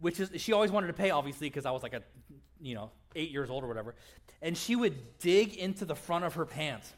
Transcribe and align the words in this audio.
which 0.00 0.18
is, 0.18 0.30
she 0.36 0.52
always 0.52 0.70
wanted 0.70 0.86
to 0.86 0.92
pay, 0.94 1.10
obviously, 1.10 1.48
because 1.48 1.66
I 1.66 1.72
was 1.72 1.82
like 1.82 1.92
a, 1.92 2.02
you 2.62 2.74
know, 2.74 2.90
eight 3.14 3.30
years 3.30 3.50
old 3.50 3.64
or 3.64 3.68
whatever. 3.68 3.94
And 4.40 4.56
she 4.56 4.76
would 4.76 5.18
dig 5.18 5.54
into 5.54 5.84
the 5.84 5.94
front 5.94 6.24
of 6.24 6.34
her 6.34 6.46
pants. 6.46 6.92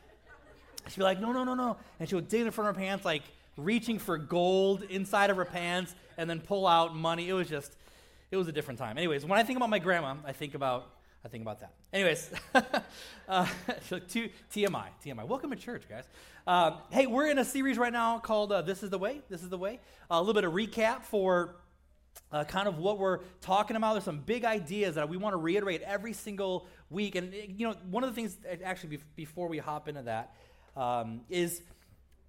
She'd 0.89 0.99
be 0.99 1.03
like, 1.03 1.21
no, 1.21 1.33
no, 1.33 1.45
no, 1.45 1.55
no. 1.55 1.77
And 1.99 2.09
she 2.09 2.15
would 2.15 2.29
dig 2.29 2.43
in 2.43 2.51
front 2.51 2.71
of 2.71 2.77
her 2.77 2.81
pants, 2.81 3.05
like 3.05 3.23
reaching 3.57 3.99
for 3.99 4.19
gold 4.19 4.83
inside 4.83 5.31
of 5.31 5.37
her 5.37 5.45
pants, 5.45 5.95
and 6.19 6.29
then 6.29 6.41
pull 6.41 6.67
out 6.67 6.95
money. 6.95 7.29
It 7.29 7.33
was 7.33 7.49
just, 7.49 7.75
it 8.31 8.37
was 8.37 8.49
a 8.49 8.53
different 8.53 8.79
time. 8.79 8.99
Anyways, 8.99 9.25
when 9.25 9.39
I 9.39 9.43
think 9.43 9.57
about 9.57 9.71
my 9.71 9.79
grandma, 9.79 10.17
I 10.27 10.33
think 10.33 10.55
about 10.55 10.91
I 11.25 11.29
think 11.31 11.43
about 11.43 11.61
that. 11.61 11.73
Anyways, 11.91 12.31
uh, 13.29 13.47
to, 13.89 14.29
TMI, 14.53 14.89
TMI. 15.03 15.27
Welcome 15.27 15.51
to 15.51 15.57
church, 15.57 15.85
guys. 15.89 16.05
Um, 16.47 16.75
hey, 16.91 17.07
we're 17.07 17.29
in 17.29 17.39
a 17.39 17.45
series 17.47 17.79
right 17.79 17.93
now 17.93 18.19
called 18.19 18.53
uh, 18.53 18.61
"This 18.61 18.83
Is 18.83 18.91
the 18.91 18.99
Way." 18.99 19.23
This 19.31 19.43
is 19.43 19.49
the 19.49 19.57
way. 19.57 19.81
Uh, 20.11 20.17
a 20.17 20.21
little 20.21 20.35
bit 20.35 20.45
of 20.45 20.53
recap 20.53 21.03
for 21.05 21.57
uh, 22.33 22.45
kind 22.45 22.69
of 22.69 22.79
what 22.79 22.99
we're 22.99 23.21
talking 23.41 23.77
about. 23.77 23.95
There's 23.95 24.05
some 24.05 24.21
big 24.21 24.45
ideas 24.45 24.97
that 24.97 25.09
we 25.09 25.17
want 25.17 25.35
to 25.35 25.39
reiterate 25.39 25.83
every 25.83 26.13
single 26.13 26.67
week. 26.91 27.15
And 27.15 27.33
you 27.33 27.69
know, 27.69 27.75
one 27.91 28.05
of 28.05 28.11
the 28.11 28.21
things 28.21 28.37
actually 28.65 28.99
before 29.17 29.49
we 29.49 29.59
hop 29.59 29.89
into 29.89 30.03
that 30.03 30.35
um, 30.77 31.21
is 31.29 31.63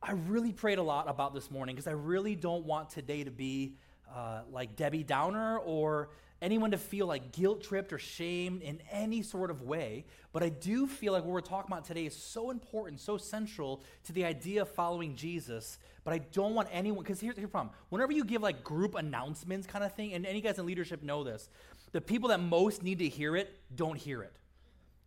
I 0.02 0.12
really 0.12 0.52
prayed 0.52 0.78
a 0.78 0.84
lot 0.84 1.10
about 1.10 1.34
this 1.34 1.50
morning 1.50 1.76
because 1.76 1.88
I 1.88 1.94
really 1.94 2.36
don't 2.36 2.66
want 2.66 2.90
today 2.90 3.24
to 3.24 3.32
be 3.32 3.76
uh, 4.14 4.42
like 4.52 4.76
Debbie 4.76 5.04
Downer 5.04 5.58
or 5.60 6.10
anyone 6.46 6.70
to 6.72 6.78
feel 6.78 7.08
like 7.08 7.32
guilt 7.32 7.64
tripped 7.64 7.92
or 7.92 7.98
shamed 7.98 8.62
in 8.62 8.80
any 8.92 9.24
sort 9.24 9.50
of 9.50 9.64
way. 9.64 10.06
But 10.32 10.44
I 10.44 10.50
do 10.50 10.86
feel 10.86 11.12
like 11.12 11.24
what 11.24 11.34
we're 11.34 11.42
talking 11.42 11.72
about 11.72 11.86
today 11.86 12.06
is 12.06 12.16
so 12.16 12.52
important, 12.52 13.02
so 13.02 13.18
central 13.18 13.82
to 14.04 14.14
the 14.14 14.26
idea 14.26 14.62
of 14.62 14.70
following 14.70 15.16
Jesus. 15.16 15.80
But 16.04 16.14
I 16.14 16.20
don't 16.20 16.54
want 16.54 16.70
anyone, 16.72 17.04
because 17.04 17.20
here's, 17.20 17.36
here's 17.36 17.48
the 17.48 17.52
problem. 17.52 17.74
Whenever 17.90 18.12
you 18.12 18.24
give 18.24 18.44
like 18.44 18.64
group 18.64 18.94
announcements 18.94 19.66
kind 19.66 19.84
of 19.84 19.94
thing, 19.94 20.14
and 20.14 20.24
any 20.24 20.40
guys 20.40 20.60
in 20.60 20.68
leadership 20.68 21.02
know 21.02 21.24
this, 21.24 21.50
the 21.94 22.02
people 22.02 22.30
that 22.30 22.40
most 22.40 22.84
need 22.84 23.00
to 23.00 23.10
hear 23.10 23.36
it 23.36 23.52
don't 23.76 23.98
hear 23.98 24.22
it. 24.22 24.36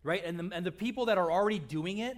Right? 0.03 0.23
And 0.25 0.37
the, 0.37 0.55
and 0.55 0.65
the 0.65 0.71
people 0.71 1.05
that 1.05 1.17
are 1.17 1.31
already 1.31 1.59
doing 1.59 1.99
it, 1.99 2.17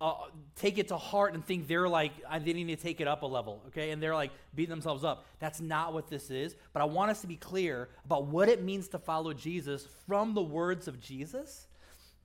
uh, 0.00 0.14
take 0.56 0.78
it 0.78 0.88
to 0.88 0.96
heart 0.96 1.34
and 1.34 1.44
think 1.44 1.68
they're 1.68 1.88
like, 1.88 2.12
they 2.42 2.52
need 2.52 2.66
to 2.68 2.76
take 2.76 3.00
it 3.00 3.08
up 3.08 3.22
a 3.22 3.26
level, 3.26 3.62
okay? 3.66 3.90
And 3.90 4.02
they're 4.02 4.14
like 4.14 4.30
beating 4.54 4.70
themselves 4.70 5.04
up. 5.04 5.26
That's 5.38 5.60
not 5.60 5.92
what 5.92 6.08
this 6.08 6.30
is. 6.30 6.56
But 6.72 6.80
I 6.80 6.86
want 6.86 7.10
us 7.10 7.20
to 7.20 7.26
be 7.26 7.36
clear 7.36 7.90
about 8.06 8.26
what 8.26 8.48
it 8.48 8.62
means 8.62 8.88
to 8.88 8.98
follow 8.98 9.34
Jesus 9.34 9.86
from 10.06 10.34
the 10.34 10.42
words 10.42 10.88
of 10.88 11.00
Jesus 11.00 11.66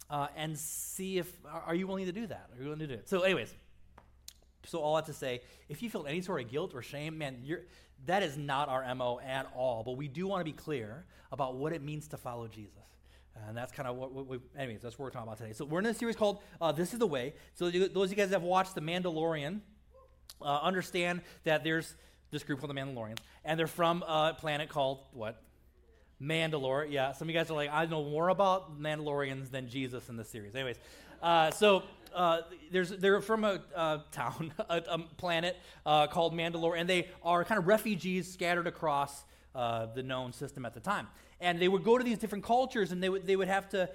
uh, 0.09 0.27
and 0.37 0.57
see 0.57 1.17
if, 1.17 1.31
are 1.45 1.75
you 1.75 1.85
willing 1.85 2.05
to 2.05 2.13
do 2.13 2.27
that? 2.27 2.49
Are 2.53 2.59
you 2.59 2.65
willing 2.65 2.79
to 2.79 2.87
do 2.87 2.93
it? 2.93 3.09
So, 3.09 3.21
anyways, 3.21 3.53
so 4.63 4.79
all 4.79 4.95
that 4.95 5.05
to 5.07 5.13
say, 5.13 5.41
if 5.67 5.83
you 5.83 5.89
feel 5.89 6.05
any 6.07 6.21
sort 6.21 6.41
of 6.41 6.49
guilt 6.49 6.73
or 6.73 6.81
shame, 6.81 7.17
man, 7.17 7.43
that 8.05 8.23
is 8.23 8.37
not 8.37 8.69
our 8.69 8.95
MO 8.95 9.19
at 9.19 9.51
all. 9.53 9.83
But 9.83 9.97
we 9.97 10.07
do 10.07 10.27
want 10.27 10.39
to 10.39 10.45
be 10.45 10.55
clear 10.55 11.05
about 11.31 11.55
what 11.55 11.73
it 11.73 11.83
means 11.83 12.07
to 12.09 12.17
follow 12.17 12.47
Jesus. 12.47 12.71
And 13.47 13.55
that's 13.55 13.71
kind 13.71 13.87
of 13.87 13.95
what, 13.97 14.13
we, 14.27 14.39
anyways, 14.57 14.81
that's 14.81 14.97
what 14.97 15.05
we're 15.05 15.11
talking 15.11 15.27
about 15.27 15.37
today. 15.37 15.53
So 15.53 15.65
we're 15.65 15.79
in 15.79 15.85
a 15.85 15.93
series 15.93 16.15
called 16.15 16.39
uh, 16.61 16.71
This 16.71 16.93
is 16.93 16.99
the 16.99 17.07
Way. 17.07 17.33
So 17.53 17.69
those 17.69 17.83
of 17.83 18.11
you 18.11 18.15
guys 18.15 18.29
that 18.29 18.35
have 18.35 18.43
watched 18.43 18.75
The 18.75 18.81
Mandalorian 18.81 19.59
uh, 20.41 20.59
understand 20.61 21.21
that 21.43 21.63
there's 21.63 21.95
this 22.31 22.43
group 22.43 22.59
called 22.59 22.69
the 22.69 22.79
Mandalorians, 22.79 23.19
and 23.43 23.59
they're 23.59 23.67
from 23.67 24.03
a 24.03 24.35
planet 24.37 24.69
called 24.69 24.99
what? 25.11 25.41
Mandalore. 26.21 26.89
Yeah, 26.89 27.11
some 27.11 27.27
of 27.27 27.33
you 27.33 27.39
guys 27.39 27.51
are 27.51 27.55
like, 27.55 27.69
I 27.71 27.85
know 27.85 28.03
more 28.03 28.29
about 28.29 28.79
Mandalorians 28.79 29.51
than 29.51 29.67
Jesus 29.67 30.07
in 30.09 30.17
this 30.17 30.29
series. 30.29 30.55
Anyways, 30.55 30.77
uh, 31.21 31.51
so 31.51 31.83
uh, 32.13 32.41
there's, 32.71 32.89
they're 32.89 33.21
from 33.21 33.43
a 33.43 33.61
uh, 33.75 33.99
town, 34.11 34.53
a, 34.69 34.81
a 34.87 34.99
planet 35.17 35.57
uh, 35.85 36.07
called 36.07 36.33
Mandalore, 36.33 36.79
and 36.79 36.89
they 36.89 37.09
are 37.23 37.43
kind 37.43 37.59
of 37.59 37.67
refugees 37.67 38.31
scattered 38.31 38.67
across 38.67 39.23
uh, 39.53 39.87
the 39.87 40.03
known 40.03 40.33
system 40.33 40.65
at 40.65 40.73
the 40.73 40.79
time. 40.79 41.07
And 41.45 41.59
they 41.59 41.67
would 41.67 41.83
go 41.83 41.95
to 41.99 42.03
these 42.03 42.17
different 42.17 42.43
cultures 42.43 42.91
and 42.91 43.03
they 43.03 43.07
would, 43.07 43.27
they 43.27 43.35
would 43.35 43.47
have 43.47 43.69
to 43.69 43.87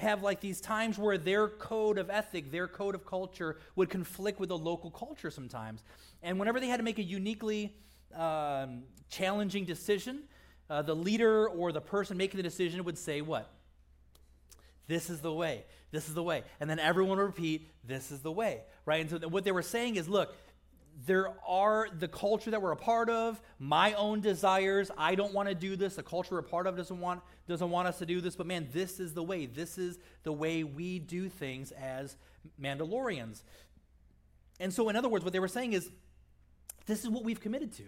have 0.00 0.24
like 0.24 0.40
these 0.40 0.60
times 0.60 0.98
where 0.98 1.16
their 1.16 1.46
code 1.46 1.96
of 1.96 2.10
ethic, 2.10 2.50
their 2.50 2.66
code 2.66 2.96
of 2.96 3.06
culture 3.06 3.56
would 3.76 3.88
conflict 3.88 4.40
with 4.40 4.48
the 4.48 4.58
local 4.58 4.90
culture 4.90 5.30
sometimes. 5.30 5.84
And 6.24 6.40
whenever 6.40 6.58
they 6.58 6.66
had 6.66 6.78
to 6.78 6.82
make 6.82 6.98
a 6.98 7.02
uniquely 7.04 7.72
um, 8.16 8.82
challenging 9.10 9.64
decision, 9.64 10.24
uh, 10.68 10.82
the 10.82 10.96
leader 10.96 11.48
or 11.48 11.70
the 11.70 11.80
person 11.80 12.16
making 12.16 12.36
the 12.38 12.42
decision 12.42 12.82
would 12.82 12.98
say, 12.98 13.20
What? 13.20 13.48
This 14.88 15.08
is 15.08 15.20
the 15.20 15.32
way. 15.32 15.66
This 15.92 16.08
is 16.08 16.14
the 16.14 16.22
way. 16.24 16.42
And 16.58 16.68
then 16.68 16.80
everyone 16.80 17.18
would 17.18 17.26
repeat, 17.26 17.70
This 17.84 18.10
is 18.10 18.22
the 18.22 18.32
way. 18.32 18.62
Right? 18.84 19.00
And 19.00 19.08
so 19.22 19.28
what 19.28 19.44
they 19.44 19.52
were 19.52 19.62
saying 19.62 19.94
is, 19.94 20.08
Look, 20.08 20.34
there 21.06 21.32
are 21.46 21.88
the 21.96 22.08
culture 22.08 22.50
that 22.50 22.60
we're 22.60 22.72
a 22.72 22.76
part 22.76 23.08
of, 23.08 23.40
my 23.58 23.92
own 23.94 24.20
desires. 24.20 24.90
I 24.98 25.14
don't 25.14 25.32
want 25.32 25.48
to 25.48 25.54
do 25.54 25.76
this. 25.76 25.94
The 25.94 26.02
culture 26.02 26.34
we're 26.34 26.40
a 26.40 26.42
part 26.42 26.66
of 26.66 26.76
doesn't 26.76 26.98
want, 26.98 27.22
doesn't 27.46 27.70
want 27.70 27.86
us 27.86 27.98
to 27.98 28.06
do 28.06 28.20
this. 28.20 28.34
But 28.34 28.46
man, 28.46 28.68
this 28.72 28.98
is 28.98 29.14
the 29.14 29.22
way. 29.22 29.46
This 29.46 29.78
is 29.78 29.98
the 30.24 30.32
way 30.32 30.64
we 30.64 30.98
do 30.98 31.28
things 31.28 31.72
as 31.72 32.16
Mandalorians. 32.60 33.42
And 34.58 34.72
so, 34.72 34.88
in 34.88 34.96
other 34.96 35.08
words, 35.08 35.24
what 35.24 35.32
they 35.32 35.40
were 35.40 35.46
saying 35.46 35.72
is 35.72 35.88
this 36.86 37.04
is 37.04 37.10
what 37.10 37.22
we've 37.22 37.40
committed 37.40 37.72
to. 37.74 37.84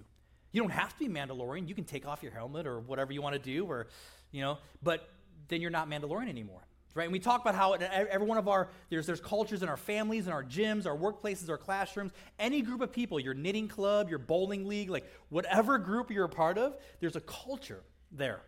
You 0.52 0.62
don't 0.62 0.70
have 0.70 0.93
to 0.96 0.99
be 0.99 1.08
Mandalorian. 1.08 1.69
You 1.69 1.75
can 1.75 1.85
take 1.85 2.06
off 2.06 2.23
your 2.23 2.32
helmet 2.32 2.67
or 2.67 2.79
whatever 2.79 3.12
you 3.12 3.23
want 3.23 3.35
to 3.35 3.40
do, 3.40 3.64
or, 3.64 3.88
you 4.31 4.40
know, 4.40 4.58
but 4.82 5.08
then 5.49 5.61
you're 5.61 5.70
not 5.70 5.90
Mandalorian 5.90 6.29
anymore 6.29 6.62
right? 6.94 7.04
And 7.04 7.12
we 7.12 7.19
talk 7.19 7.40
about 7.40 7.54
how 7.54 7.72
every 7.72 8.26
one 8.26 8.38
of 8.38 8.48
our, 8.48 8.69
there's, 8.88 9.06
there's 9.06 9.20
cultures 9.20 9.62
in 9.62 9.69
our 9.69 9.76
families, 9.76 10.26
in 10.26 10.32
our 10.32 10.44
gyms, 10.44 10.87
our 10.87 10.96
workplaces, 10.96 11.48
our 11.48 11.58
classrooms, 11.58 12.12
any 12.38 12.62
group 12.62 12.81
of 12.81 12.92
people, 12.92 13.20
your 13.20 13.34
knitting 13.34 13.69
club, 13.69 14.08
your 14.08 14.19
bowling 14.19 14.66
league, 14.66 14.90
like 14.90 15.10
whatever 15.28 15.78
group 15.78 16.10
you're 16.10 16.25
a 16.25 16.28
part 16.28 16.58
of, 16.58 16.76
there's 17.00 17.16
a 17.16 17.20
culture 17.20 17.82
there. 18.12 18.40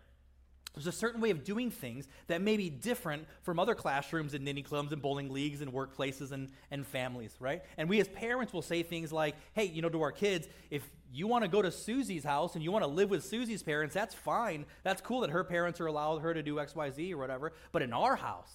There's 0.73 0.87
a 0.87 0.91
certain 0.91 1.21
way 1.21 1.29
of 1.29 1.43
doing 1.43 1.69
things 1.69 2.07
that 2.27 2.41
may 2.41 2.57
be 2.57 2.69
different 2.69 3.27
from 3.43 3.59
other 3.59 3.75
classrooms 3.75 4.33
and 4.33 4.43
ninny 4.43 4.63
clubs 4.63 4.91
and 4.91 5.01
bowling 5.01 5.31
leagues 5.31 5.61
and 5.61 5.71
workplaces 5.71 6.31
and, 6.31 6.49
and 6.71 6.85
families, 6.85 7.35
right? 7.39 7.61
And 7.77 7.87
we 7.87 8.01
as 8.01 8.07
parents 8.07 8.53
will 8.53 8.63
say 8.63 8.81
things 8.81 9.11
like, 9.11 9.35
hey, 9.53 9.65
you 9.65 9.83
know, 9.83 9.89
to 9.89 10.01
our 10.01 10.11
kids, 10.11 10.47
if 10.71 10.83
you 11.11 11.27
want 11.27 11.43
to 11.43 11.47
go 11.47 11.61
to 11.61 11.71
Susie's 11.71 12.23
house 12.23 12.55
and 12.55 12.63
you 12.63 12.71
want 12.71 12.83
to 12.83 12.89
live 12.89 13.11
with 13.11 13.23
Susie's 13.23 13.61
parents, 13.61 13.93
that's 13.93 14.15
fine. 14.15 14.65
That's 14.81 14.99
cool 14.99 15.21
that 15.21 15.29
her 15.29 15.43
parents 15.43 15.79
are 15.79 15.85
allowed 15.85 16.23
her 16.23 16.33
to 16.33 16.41
do 16.41 16.59
X, 16.59 16.75
Y, 16.75 16.89
Z 16.89 17.13
or 17.13 17.17
whatever. 17.17 17.53
But 17.71 17.83
in 17.83 17.93
our 17.93 18.15
house, 18.15 18.51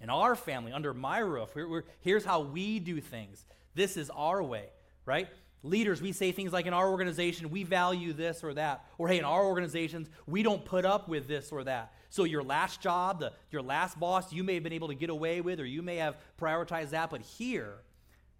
in 0.00 0.08
our 0.08 0.36
family, 0.36 0.70
under 0.70 0.94
my 0.94 1.18
roof, 1.18 1.50
we're, 1.56 1.68
we're, 1.68 1.84
here's 2.00 2.24
how 2.24 2.42
we 2.42 2.78
do 2.78 3.00
things. 3.00 3.44
This 3.74 3.96
is 3.96 4.08
our 4.10 4.40
way, 4.40 4.68
right? 5.04 5.28
Leaders, 5.62 6.00
we 6.00 6.12
say 6.12 6.32
things 6.32 6.52
like 6.52 6.66
in 6.66 6.72
our 6.72 6.88
organization, 6.88 7.50
we 7.50 7.64
value 7.64 8.12
this 8.12 8.44
or 8.44 8.54
that. 8.54 8.84
Or 8.98 9.08
hey, 9.08 9.18
in 9.18 9.24
our 9.24 9.44
organizations, 9.44 10.08
we 10.26 10.42
don't 10.42 10.64
put 10.64 10.84
up 10.84 11.08
with 11.08 11.26
this 11.26 11.50
or 11.50 11.64
that. 11.64 11.92
So 12.10 12.24
your 12.24 12.42
last 12.42 12.80
job, 12.80 13.20
the, 13.20 13.32
your 13.50 13.62
last 13.62 13.98
boss, 13.98 14.32
you 14.32 14.44
may 14.44 14.54
have 14.54 14.62
been 14.62 14.72
able 14.72 14.88
to 14.88 14.94
get 14.94 15.10
away 15.10 15.40
with, 15.40 15.58
or 15.58 15.66
you 15.66 15.82
may 15.82 15.96
have 15.96 16.16
prioritized 16.40 16.90
that, 16.90 17.10
but 17.10 17.20
here, 17.22 17.74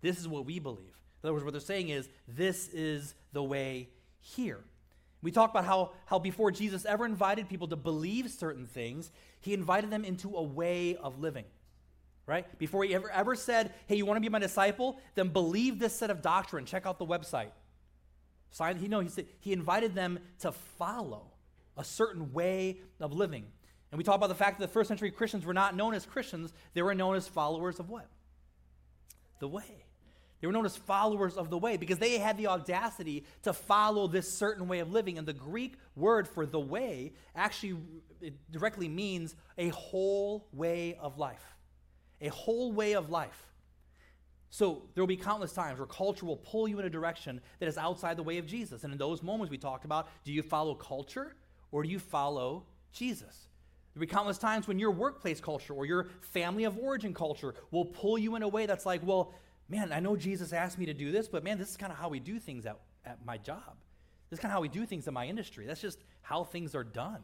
this 0.03 0.19
is 0.19 0.29
what 0.29 0.47
we 0.47 0.59
believe. 0.59 0.95
In 1.23 1.29
other 1.29 1.33
words, 1.33 1.45
what 1.45 1.53
they're 1.53 1.61
saying 1.61 1.89
is, 1.89 2.09
this 2.29 2.69
is 2.69 3.15
the 3.33 3.43
way 3.43 3.89
here. 4.21 4.61
We 5.23 5.33
talk 5.33 5.51
about 5.51 5.65
how, 5.65 5.93
how 6.05 6.21
before 6.21 6.53
Jesus 6.53 6.85
ever 6.85 7.05
invited 7.05 7.49
people 7.49 7.67
to 7.69 7.77
believe 7.77 8.31
certain 8.31 8.67
things, 8.67 9.11
he 9.41 9.53
invited 9.53 9.91
them 9.91 10.05
into 10.05 10.37
a 10.37 10.43
way 10.43 10.97
of 10.97 11.19
living 11.19 11.45
right? 12.27 12.59
Before 12.59 12.85
he 12.85 12.95
ever, 12.95 13.11
ever 13.11 13.35
said, 13.35 13.73
hey, 13.87 13.97
you 13.97 14.05
want 14.05 14.17
to 14.17 14.21
be 14.21 14.29
my 14.29 14.39
disciple? 14.39 14.99
Then 15.15 15.29
believe 15.29 15.79
this 15.79 15.95
set 15.95 16.11
of 16.11 16.23
doctrine. 16.23 16.65
Check 16.65 16.85
out 16.85 16.99
the 16.99 17.07
website. 17.07 17.51
Sign, 18.51 18.77
he, 18.77 18.89
no, 18.89 19.01
he, 19.01 19.09
said, 19.09 19.27
he 19.41 19.53
invited 19.53 19.95
them 19.95 20.19
to 20.41 20.53
follow 20.53 21.31
a 21.77 21.85
certain 21.85 22.33
way 22.33 22.81
of 23.01 23.13
living. 23.13 23.47
And 23.93 23.99
we 23.99 24.05
talk 24.05 24.17
about 24.17 24.29
the 24.29 24.35
fact 24.35 24.59
that 24.59 24.67
the 24.67 24.73
first 24.73 24.89
century 24.89 25.11
Christians 25.11 25.45
were 25.45 25.55
not 25.55 25.77
known 25.77 25.95
as 25.95 26.05
Christians, 26.05 26.53
they 26.75 26.83
were 26.83 26.95
known 26.95 27.15
as 27.15 27.29
followers 27.29 27.79
of 27.79 27.89
what? 27.89 28.09
The 29.39 29.49
way. 29.49 29.85
They 30.41 30.47
were 30.47 30.53
known 30.53 30.67
as 30.67 30.77
followers 30.77 31.37
of 31.37 31.49
the 31.49 31.57
way 31.57 31.77
because 31.77 31.99
they 31.99 32.19
had 32.19 32.37
the 32.37 32.49
audacity 32.49 33.25
to 33.43 33.53
follow 33.53 34.07
this 34.07 34.31
certain 34.31 34.69
way 34.69 34.81
of 34.81 34.93
living. 34.93 35.17
And 35.17 35.27
the 35.27 35.33
Greek 35.33 35.75
word 35.95 36.29
for 36.29 36.45
the 36.45 36.61
way 36.61 37.13
actually 37.35 37.81
directly 38.51 38.89
means 38.89 39.35
a 39.57 39.69
whole 39.69 40.49
way 40.53 40.97
of 41.01 41.19
life 41.19 41.56
a 42.21 42.29
whole 42.29 42.73
way 42.73 42.93
of 42.93 43.11
life. 43.11 43.47
So 44.51 44.83
there 44.95 45.03
will 45.03 45.09
be 45.09 45.17
countless 45.17 45.53
times 45.53 45.79
where 45.79 45.87
culture 45.87 46.25
will 46.25 46.37
pull 46.37 46.69
you 46.69 46.79
in 46.79 46.87
a 46.87 46.91
direction 46.91 47.41
that 47.59 47.67
is 47.67 47.77
outside 47.77 48.17
the 48.17 48.23
way 48.23 48.39
of 48.39 48.47
Jesus. 48.47 48.85
And 48.85 48.93
in 48.93 48.99
those 48.99 49.23
moments 49.23 49.51
we 49.51 49.59
talked 49.59 49.85
about, 49.85 50.09
do 50.25 50.33
you 50.33 50.43
follow 50.43 50.75
culture 50.75 51.35
or 51.73 51.83
do 51.83 51.89
you 51.89 51.99
follow 51.99 52.65
Jesus? 52.93 53.49
There 53.93 54.01
will 54.01 54.07
be 54.07 54.13
countless 54.13 54.39
times 54.39 54.69
when 54.69 54.79
your 54.79 54.93
workplace 54.93 55.41
culture 55.41 55.73
or 55.75 55.85
your 55.85 56.09
family 56.21 56.65
of 56.65 56.79
origin 56.79 57.13
culture 57.13 57.55
will 57.71 57.85
pull 57.85 58.19
you 58.19 58.37
in 58.37 58.43
a 58.43 58.49
way 58.49 58.67
that's 58.67 58.87
like, 58.87 59.05
well, 59.05 59.35
man, 59.69 59.93
I 59.93 60.01
know 60.01 60.17
Jesus 60.17 60.53
asked 60.53 60.79
me 60.79 60.87
to 60.87 60.95
do 60.95 61.11
this, 61.11 61.29
but 61.29 61.43
man, 61.43 61.59
this 61.59 61.71
is 61.71 61.77
kind 61.77 61.93
of 61.93 61.99
how 61.99 62.09
we 62.09 62.21
do 62.21 62.39
things 62.39 62.67
at, 62.67 62.79
at 63.05 63.25
my 63.25 63.39
job. 63.39 63.75
This 64.31 64.39
is 64.39 64.43
kind 64.43 64.51
of 64.51 64.55
how 64.55 64.61
we 64.61 64.69
do 64.69 64.87
things 64.87 65.09
in 65.09 65.15
my 65.15 65.27
industry. 65.27 65.67
That's 65.67 65.81
just 65.81 66.03
how 66.23 66.45
things 66.45 66.75
are 66.75 66.85
done. 66.85 67.23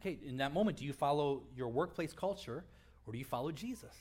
Okay, 0.00 0.18
in 0.24 0.38
that 0.38 0.52
moment, 0.54 0.78
do 0.78 0.84
you 0.84 0.92
follow 0.92 1.42
your 1.54 1.68
workplace 1.68 2.12
culture 2.12 2.64
or 3.06 3.12
do 3.12 3.18
you 3.18 3.24
follow 3.24 3.50
Jesus? 3.52 3.94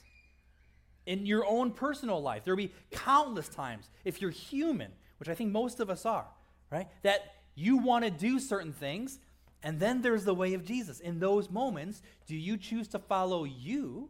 In 1.05 1.25
your 1.25 1.45
own 1.45 1.71
personal 1.71 2.21
life, 2.21 2.43
there'll 2.43 2.57
be 2.57 2.73
countless 2.91 3.49
times, 3.49 3.89
if 4.05 4.21
you're 4.21 4.31
human, 4.31 4.91
which 5.17 5.29
I 5.29 5.33
think 5.33 5.51
most 5.51 5.79
of 5.79 5.89
us 5.89 6.05
are, 6.05 6.27
right, 6.69 6.87
that 7.03 7.33
you 7.55 7.77
want 7.77 8.05
to 8.05 8.11
do 8.11 8.39
certain 8.39 8.73
things, 8.73 9.19
and 9.63 9.79
then 9.79 10.01
there's 10.01 10.23
the 10.23 10.35
way 10.35 10.53
of 10.53 10.63
Jesus. 10.63 10.99
In 10.99 11.19
those 11.19 11.49
moments, 11.49 12.01
do 12.27 12.35
you 12.35 12.57
choose 12.57 12.87
to 12.89 12.99
follow 12.99 13.43
you, 13.43 14.09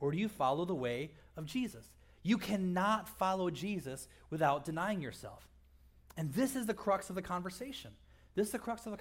or 0.00 0.10
do 0.10 0.18
you 0.18 0.28
follow 0.28 0.64
the 0.64 0.74
way 0.74 1.12
of 1.36 1.46
Jesus? 1.46 1.90
You 2.22 2.38
cannot 2.38 3.08
follow 3.08 3.50
Jesus 3.50 4.08
without 4.30 4.64
denying 4.64 5.00
yourself. 5.00 5.46
And 6.16 6.32
this 6.32 6.56
is 6.56 6.66
the 6.66 6.74
crux 6.74 7.08
of 7.10 7.16
the 7.16 7.22
conversation. 7.22 7.92
This 8.34 8.46
is 8.46 8.52
the 8.52 8.58
crux 8.58 8.86
of 8.86 8.92
the 8.92 8.98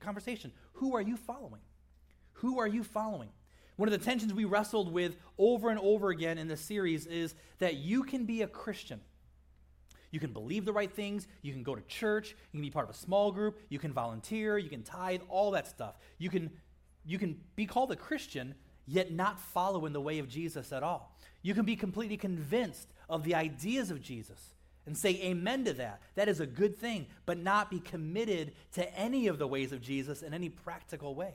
conversation. 0.00 0.52
Who 0.74 0.96
are 0.96 1.00
you 1.00 1.16
following? 1.16 1.60
Who 2.34 2.58
are 2.58 2.66
you 2.66 2.82
following? 2.82 3.30
One 3.76 3.88
of 3.88 3.92
the 3.92 4.04
tensions 4.04 4.32
we 4.32 4.44
wrestled 4.44 4.92
with 4.92 5.16
over 5.36 5.70
and 5.70 5.80
over 5.80 6.10
again 6.10 6.38
in 6.38 6.48
this 6.48 6.60
series 6.60 7.06
is 7.06 7.34
that 7.58 7.74
you 7.74 8.04
can 8.04 8.24
be 8.24 8.42
a 8.42 8.46
Christian. 8.46 9.00
You 10.12 10.20
can 10.20 10.32
believe 10.32 10.64
the 10.64 10.72
right 10.72 10.92
things, 10.92 11.26
you 11.42 11.52
can 11.52 11.64
go 11.64 11.74
to 11.74 11.82
church, 11.82 12.36
you 12.52 12.58
can 12.58 12.62
be 12.62 12.70
part 12.70 12.88
of 12.88 12.94
a 12.94 12.98
small 12.98 13.32
group, 13.32 13.58
you 13.68 13.80
can 13.80 13.92
volunteer, 13.92 14.58
you 14.58 14.70
can 14.70 14.84
tithe, 14.84 15.22
all 15.28 15.50
that 15.52 15.66
stuff. 15.66 15.98
You 16.18 16.30
can, 16.30 16.50
you 17.04 17.18
can 17.18 17.40
be 17.56 17.66
called 17.66 17.90
a 17.90 17.96
Christian, 17.96 18.54
yet 18.86 19.12
not 19.12 19.40
follow 19.40 19.86
in 19.86 19.92
the 19.92 20.00
way 20.00 20.20
of 20.20 20.28
Jesus 20.28 20.72
at 20.72 20.84
all. 20.84 21.18
You 21.42 21.52
can 21.52 21.64
be 21.64 21.74
completely 21.74 22.16
convinced 22.16 22.92
of 23.08 23.24
the 23.24 23.34
ideas 23.34 23.90
of 23.90 24.00
Jesus 24.00 24.54
and 24.86 24.96
say 24.96 25.20
amen 25.22 25.64
to 25.64 25.72
that. 25.74 26.00
That 26.14 26.28
is 26.28 26.38
a 26.38 26.46
good 26.46 26.76
thing, 26.76 27.06
but 27.26 27.38
not 27.38 27.68
be 27.68 27.80
committed 27.80 28.52
to 28.74 28.96
any 28.96 29.26
of 29.26 29.38
the 29.38 29.48
ways 29.48 29.72
of 29.72 29.80
Jesus 29.80 30.22
in 30.22 30.32
any 30.32 30.48
practical 30.48 31.16
way. 31.16 31.34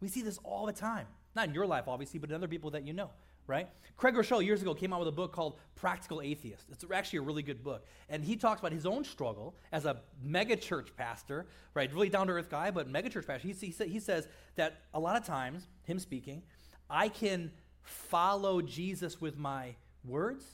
We 0.00 0.08
see 0.08 0.22
this 0.22 0.38
all 0.42 0.64
the 0.64 0.72
time. 0.72 1.06
Not 1.34 1.48
in 1.48 1.54
your 1.54 1.66
life, 1.66 1.84
obviously, 1.86 2.18
but 2.18 2.30
in 2.30 2.36
other 2.36 2.48
people 2.48 2.70
that 2.72 2.86
you 2.86 2.92
know, 2.92 3.10
right? 3.46 3.68
Craig 3.96 4.14
Groeschel 4.14 4.44
years 4.44 4.62
ago 4.62 4.74
came 4.74 4.92
out 4.92 4.98
with 4.98 5.08
a 5.08 5.12
book 5.12 5.32
called 5.32 5.58
Practical 5.76 6.20
Atheist. 6.20 6.66
It's 6.70 6.84
actually 6.92 7.18
a 7.20 7.22
really 7.22 7.42
good 7.42 7.62
book. 7.62 7.86
And 8.08 8.24
he 8.24 8.36
talks 8.36 8.60
about 8.60 8.72
his 8.72 8.86
own 8.86 9.04
struggle 9.04 9.54
as 9.72 9.84
a 9.84 10.00
megachurch 10.26 10.96
pastor, 10.96 11.46
right? 11.74 11.92
Really 11.92 12.08
down 12.08 12.26
to 12.26 12.32
earth 12.32 12.50
guy, 12.50 12.70
but 12.70 12.92
megachurch 12.92 13.26
pastor. 13.26 13.46
He, 13.46 13.52
he, 13.52 13.84
he 13.86 14.00
says 14.00 14.26
that 14.56 14.82
a 14.92 15.00
lot 15.00 15.16
of 15.16 15.24
times, 15.24 15.68
him 15.84 15.98
speaking, 15.98 16.42
I 16.88 17.08
can 17.08 17.52
follow 17.82 18.60
Jesus 18.60 19.20
with 19.20 19.38
my 19.38 19.74
words, 20.04 20.44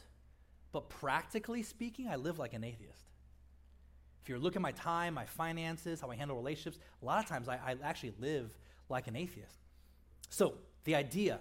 but 0.73 0.88
practically 0.90 1.62
speaking, 1.62 2.08
I 2.08 2.17
live 2.17 2.38
like 2.38 2.52
an 2.52 2.64
atheist. 2.64 3.05
If 4.23 4.28
you 4.28 4.38
look 4.38 4.56
at 4.56 4.62
my 4.62 4.73
time, 4.73 5.14
my 5.14 5.25
finances, 5.25 6.00
how 6.00 6.11
I 6.11 6.17
handle 6.17 6.37
relationships, 6.37 6.78
a 7.00 7.05
lot 7.05 7.23
of 7.23 7.28
times 7.31 7.49
I, 7.49 7.55
I 7.55 7.76
actually 7.82 8.12
live 8.19 8.50
like 8.88 9.06
an 9.06 9.14
atheist. 9.14 9.56
So, 10.28 10.55
the 10.87 10.94
idea, 10.94 11.41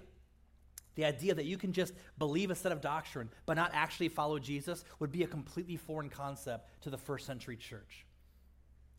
the 0.95 1.05
idea 1.05 1.33
that 1.33 1.45
you 1.45 1.57
can 1.57 1.71
just 1.71 1.93
believe 2.17 2.51
a 2.51 2.55
set 2.55 2.71
of 2.71 2.81
doctrine 2.81 3.29
but 3.45 3.55
not 3.55 3.71
actually 3.73 4.09
follow 4.09 4.39
Jesus 4.39 4.83
would 4.99 5.11
be 5.11 5.23
a 5.23 5.27
completely 5.27 5.77
foreign 5.77 6.09
concept 6.09 6.67
to 6.81 6.89
the 6.89 6.97
first 6.97 7.25
century 7.25 7.55
church. 7.55 8.05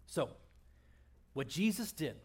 So, 0.07 0.31
what 1.35 1.49
Jesus 1.49 1.93
did 1.93 2.17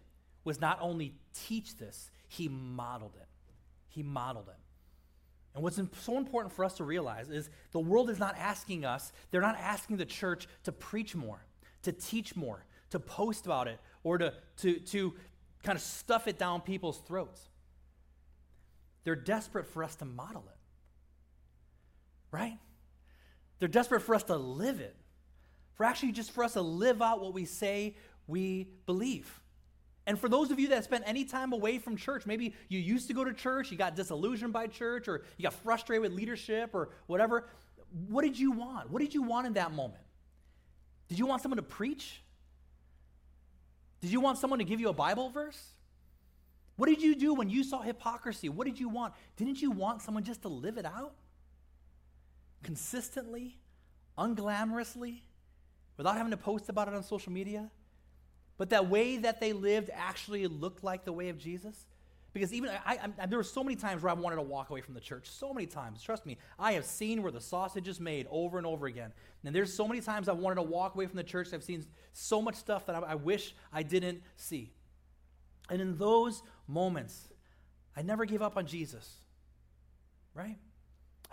was 0.44 0.62
not 0.62 0.78
only 0.82 1.16
teach 1.34 1.78
this, 1.78 2.12
he 2.28 2.48
modeled 2.48 3.16
it. 3.20 3.28
He 3.90 4.04
modeled 4.04 4.48
it. 4.48 4.56
And 5.54 5.64
what's 5.64 5.80
so 6.00 6.18
important 6.18 6.54
for 6.54 6.64
us 6.64 6.76
to 6.76 6.84
realize 6.84 7.30
is 7.30 7.50
the 7.72 7.80
world 7.80 8.10
is 8.10 8.20
not 8.20 8.38
asking 8.38 8.86
us, 8.86 9.12
they're 9.32 9.42
not 9.42 9.58
asking 9.60 9.98
the 9.98 10.06
church 10.06 10.48
to 10.64 10.72
preach 10.72 11.16
more, 11.16 11.44
to 11.82 11.92
teach 11.92 12.36
more, 12.36 12.66
to 12.92 13.00
post 13.00 13.46
about 13.46 13.68
it, 13.68 13.80
or 14.04 14.18
to, 14.18 14.34
to, 14.58 14.80
to 14.80 15.14
kind 15.64 15.76
of 15.76 15.82
stuff 15.82 16.28
it 16.28 16.38
down 16.38 16.62
people's 16.62 17.00
throats. 17.00 17.50
They're 19.04 19.16
desperate 19.16 19.68
for 19.68 19.84
us 19.84 19.96
to 19.98 20.06
model 20.06 20.44
it. 20.48 20.58
Right? 22.32 22.58
They're 23.60 23.68
desperate 23.68 24.02
for 24.02 24.16
us 24.16 24.24
to 24.24 24.36
live 24.36 24.80
it. 24.80 24.96
For 25.74 25.86
actually 25.86 26.12
just 26.12 26.32
for 26.32 26.44
us 26.44 26.54
to 26.54 26.62
live 26.62 27.02
out 27.02 27.22
what 27.22 27.34
we 27.34 27.46
say 27.46 27.96
we 28.28 28.68
believe. 28.86 29.42
And 30.08 30.20
for 30.20 30.30
those 30.30 30.52
of 30.52 30.60
you 30.60 30.70
that 30.70 30.84
spent 30.84 31.04
any 31.06 31.26
time 31.26 31.54
away 31.54 31.78
from 31.78 31.96
church, 31.96 32.26
maybe 32.26 32.56
you 32.70 32.80
used 32.80 33.08
to 33.08 33.14
go 33.14 33.24
to 33.24 33.34
church, 33.34 33.72
you 33.72 33.78
got 33.78 33.96
disillusioned 33.96 34.52
by 34.52 34.68
church, 34.68 35.08
or 35.08 35.24
you 35.38 35.44
got 35.44 35.54
frustrated 35.54 36.02
with 36.02 36.14
leadership 36.14 36.72
or 36.74 36.90
whatever, 37.08 37.48
what 38.08 38.24
did 38.24 38.38
you 38.38 38.52
want? 38.52 38.90
What 38.90 39.02
did 39.02 39.14
you 39.14 39.22
want 39.22 39.48
in 39.48 39.54
that 39.54 39.72
moment? 39.74 40.04
Did 41.08 41.20
you 41.20 41.26
want 41.26 41.42
someone 41.42 41.58
to 41.58 41.64
preach? 41.64 42.22
Did 44.00 44.12
you 44.12 44.22
want 44.22 44.38
someone 44.38 44.60
to 44.60 44.66
give 44.66 44.80
you 44.80 44.90
a 44.90 44.94
Bible 44.94 45.30
verse? 45.30 45.62
What 46.82 46.90
did 46.90 47.04
you 47.04 47.14
do 47.14 47.36
when 47.36 47.48
you 47.48 47.64
saw 47.64 47.84
hypocrisy? 47.84 48.50
What 48.50 48.66
did 48.66 48.80
you 48.80 48.90
want? 48.90 49.14
Didn't 49.38 49.62
you 49.62 49.70
want 49.70 50.02
someone 50.02 50.24
just 50.24 50.42
to 50.42 50.48
live 50.48 50.80
it 50.80 50.86
out? 50.88 51.14
Consistently, 52.64 53.60
unglamorously, 54.18 55.20
without 55.96 56.18
having 56.18 56.32
to 56.32 56.38
post 56.38 56.70
about 56.70 56.88
it 56.88 56.96
on 56.96 57.04
social 57.04 57.32
media? 57.32 57.70
But 58.58 58.72
that 58.72 58.90
way 58.90 59.18
that 59.18 59.40
they 59.40 59.54
lived 59.54 59.92
actually 59.94 60.48
looked 60.48 60.84
like 60.84 61.06
the 61.06 61.14
way 61.14 61.30
of 61.30 61.38
Jesus? 61.38 61.86
Because 62.34 62.52
even 62.52 62.72
I, 62.84 63.12
I, 63.20 63.28
there 63.28 63.38
were 63.38 63.44
so 63.44 63.64
many 63.64 63.76
times 63.76 64.02
where 64.02 64.10
I 64.10 64.16
wanted 64.16 64.38
to 64.38 64.42
walk 64.42 64.72
away 64.72 64.82
from 64.82 64.96
the 64.96 65.02
church. 65.02 65.30
So 65.30 65.54
many 65.54 65.68
times. 65.68 66.02
Trust 66.02 66.26
me, 66.26 66.40
I 66.58 66.72
have 66.72 66.86
seen 66.86 67.22
where 67.22 67.32
the 67.32 67.42
sausage 67.42 67.88
is 67.88 68.00
made 68.00 68.26
over 68.32 68.58
and 68.58 68.66
over 68.66 68.88
again. 68.88 69.14
And 69.46 69.54
there's 69.54 69.72
so 69.72 69.88
many 69.88 70.02
times 70.02 70.28
I 70.28 70.34
wanted 70.34 70.56
to 70.56 70.64
walk 70.64 70.96
away 70.96 71.06
from 71.06 71.18
the 71.18 71.24
church. 71.24 71.54
I've 71.54 71.64
seen 71.64 71.86
so 72.14 72.42
much 72.42 72.56
stuff 72.56 72.88
that 72.88 72.96
I, 72.96 73.00
I 73.02 73.16
wish 73.16 73.54
I 73.72 73.84
didn't 73.84 74.24
see. 74.36 74.72
And 75.72 75.82
in 75.82 75.98
those 75.98 76.44
moments, 76.68 77.30
I 77.96 78.02
never 78.02 78.26
gave 78.26 78.42
up 78.42 78.58
on 78.58 78.68
Jesus, 78.68 79.10
right? 80.34 80.58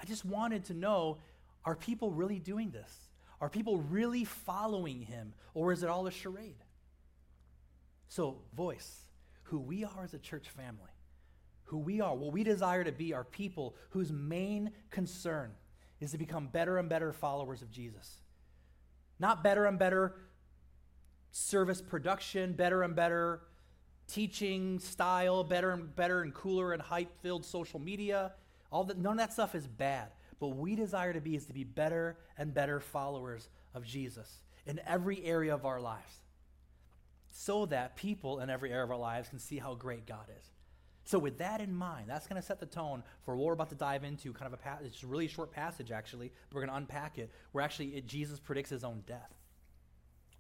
I 0.01 0.05
just 0.07 0.25
wanted 0.25 0.65
to 0.67 0.75
know 0.75 1.19
are 1.65 1.75
people 1.75 2.13
really 2.13 2.39
doing 2.39 2.71
this? 2.71 2.91
Are 3.41 3.51
people 3.51 3.79
really 3.79 4.25
following 4.25 5.03
him? 5.03 5.35
Or 5.55 5.73
is 5.73 5.83
it 5.83 5.89
all 5.89 6.07
a 6.07 6.11
charade? 6.11 6.65
So, 8.07 8.39
voice. 8.57 9.03
who 9.43 9.59
we 9.59 9.83
are 9.83 10.05
as 10.05 10.15
a 10.15 10.19
church 10.19 10.49
family. 10.51 10.93
Who 11.65 11.79
we 11.79 12.01
are, 12.01 12.15
what 12.15 12.33
we 12.33 12.45
desire 12.45 12.85
to 12.85 12.93
be, 12.93 13.15
are 13.15 13.25
people 13.25 13.77
whose 13.91 14.13
main 14.13 14.71
concern 14.91 15.53
is 16.01 16.13
to 16.13 16.19
become 16.19 16.49
better 16.49 16.79
and 16.79 16.89
better 16.89 17.13
followers 17.13 17.63
of 17.63 17.71
Jesus. 17.71 18.21
Not 19.19 19.43
better 19.43 19.65
and 19.65 19.79
better 19.79 20.17
service 21.31 21.81
production, 21.81 22.53
better 22.53 22.83
and 22.83 22.95
better 22.95 23.41
teaching 24.09 24.79
style, 24.81 25.45
better 25.45 25.71
and 25.71 25.95
better 25.95 26.23
and 26.23 26.35
cooler 26.35 26.73
and 26.73 26.83
hype 26.83 27.11
filled 27.23 27.45
social 27.45 27.79
media. 27.79 28.33
All 28.73 28.85
that, 28.85 28.99
none 28.99 29.13
of 29.13 29.19
that 29.19 29.33
stuff 29.33 29.55
is 29.55 29.67
bad. 29.67 30.09
But 30.41 30.49
we 30.49 30.75
desire 30.75 31.13
to 31.13 31.21
be 31.21 31.37
is 31.37 31.47
to 31.47 31.53
be 31.53 31.65
better 31.65 32.17
and 32.37 32.53
better 32.55 32.81
followers 32.81 33.49
of 33.75 33.85
Jesus 33.85 34.39
in 34.67 34.81
every 34.87 35.25
area 35.25 35.55
of 35.55 35.67
our 35.67 35.81
lives 35.81 36.19
so 37.33 37.67
that 37.67 37.97
people 37.97 38.41
in 38.41 38.51
every 38.51 38.71
area 38.71 38.85
of 38.85 38.91
our 38.91 38.97
lives 38.97 39.29
can 39.29 39.39
see 39.39 39.59
how 39.59 39.75
great 39.75 40.07
God 40.07 40.27
is. 40.37 40.45
So, 41.05 41.19
with 41.19 41.39
that 41.39 41.61
in 41.61 41.75
mind, 41.75 42.05
that's 42.09 42.27
going 42.27 42.41
to 42.41 42.47
set 42.47 42.61
the 42.61 42.67
tone 42.67 43.03
for 43.25 43.37
what 43.37 43.47
we're 43.47 43.53
about 43.55 43.71
to 43.71 43.75
dive 43.75 44.05
into. 44.05 44.33
Kind 44.33 44.47
of 44.47 44.53
a 44.53 44.63
passage, 44.63 44.89
it's 44.89 45.03
a 45.03 45.07
really 45.07 45.29
short 45.29 45.51
passage, 45.51 45.91
actually. 45.91 46.33
But 46.51 46.57
We're 46.57 46.63
going 46.63 46.73
to 46.73 46.77
unpack 46.77 47.17
it. 47.17 47.31
Where 47.53 47.65
actually 47.65 47.97
it, 47.97 48.07
Jesus 48.07 48.39
predicts 48.39 48.71
his 48.71 48.85
own 48.85 49.03
death. 49.07 49.33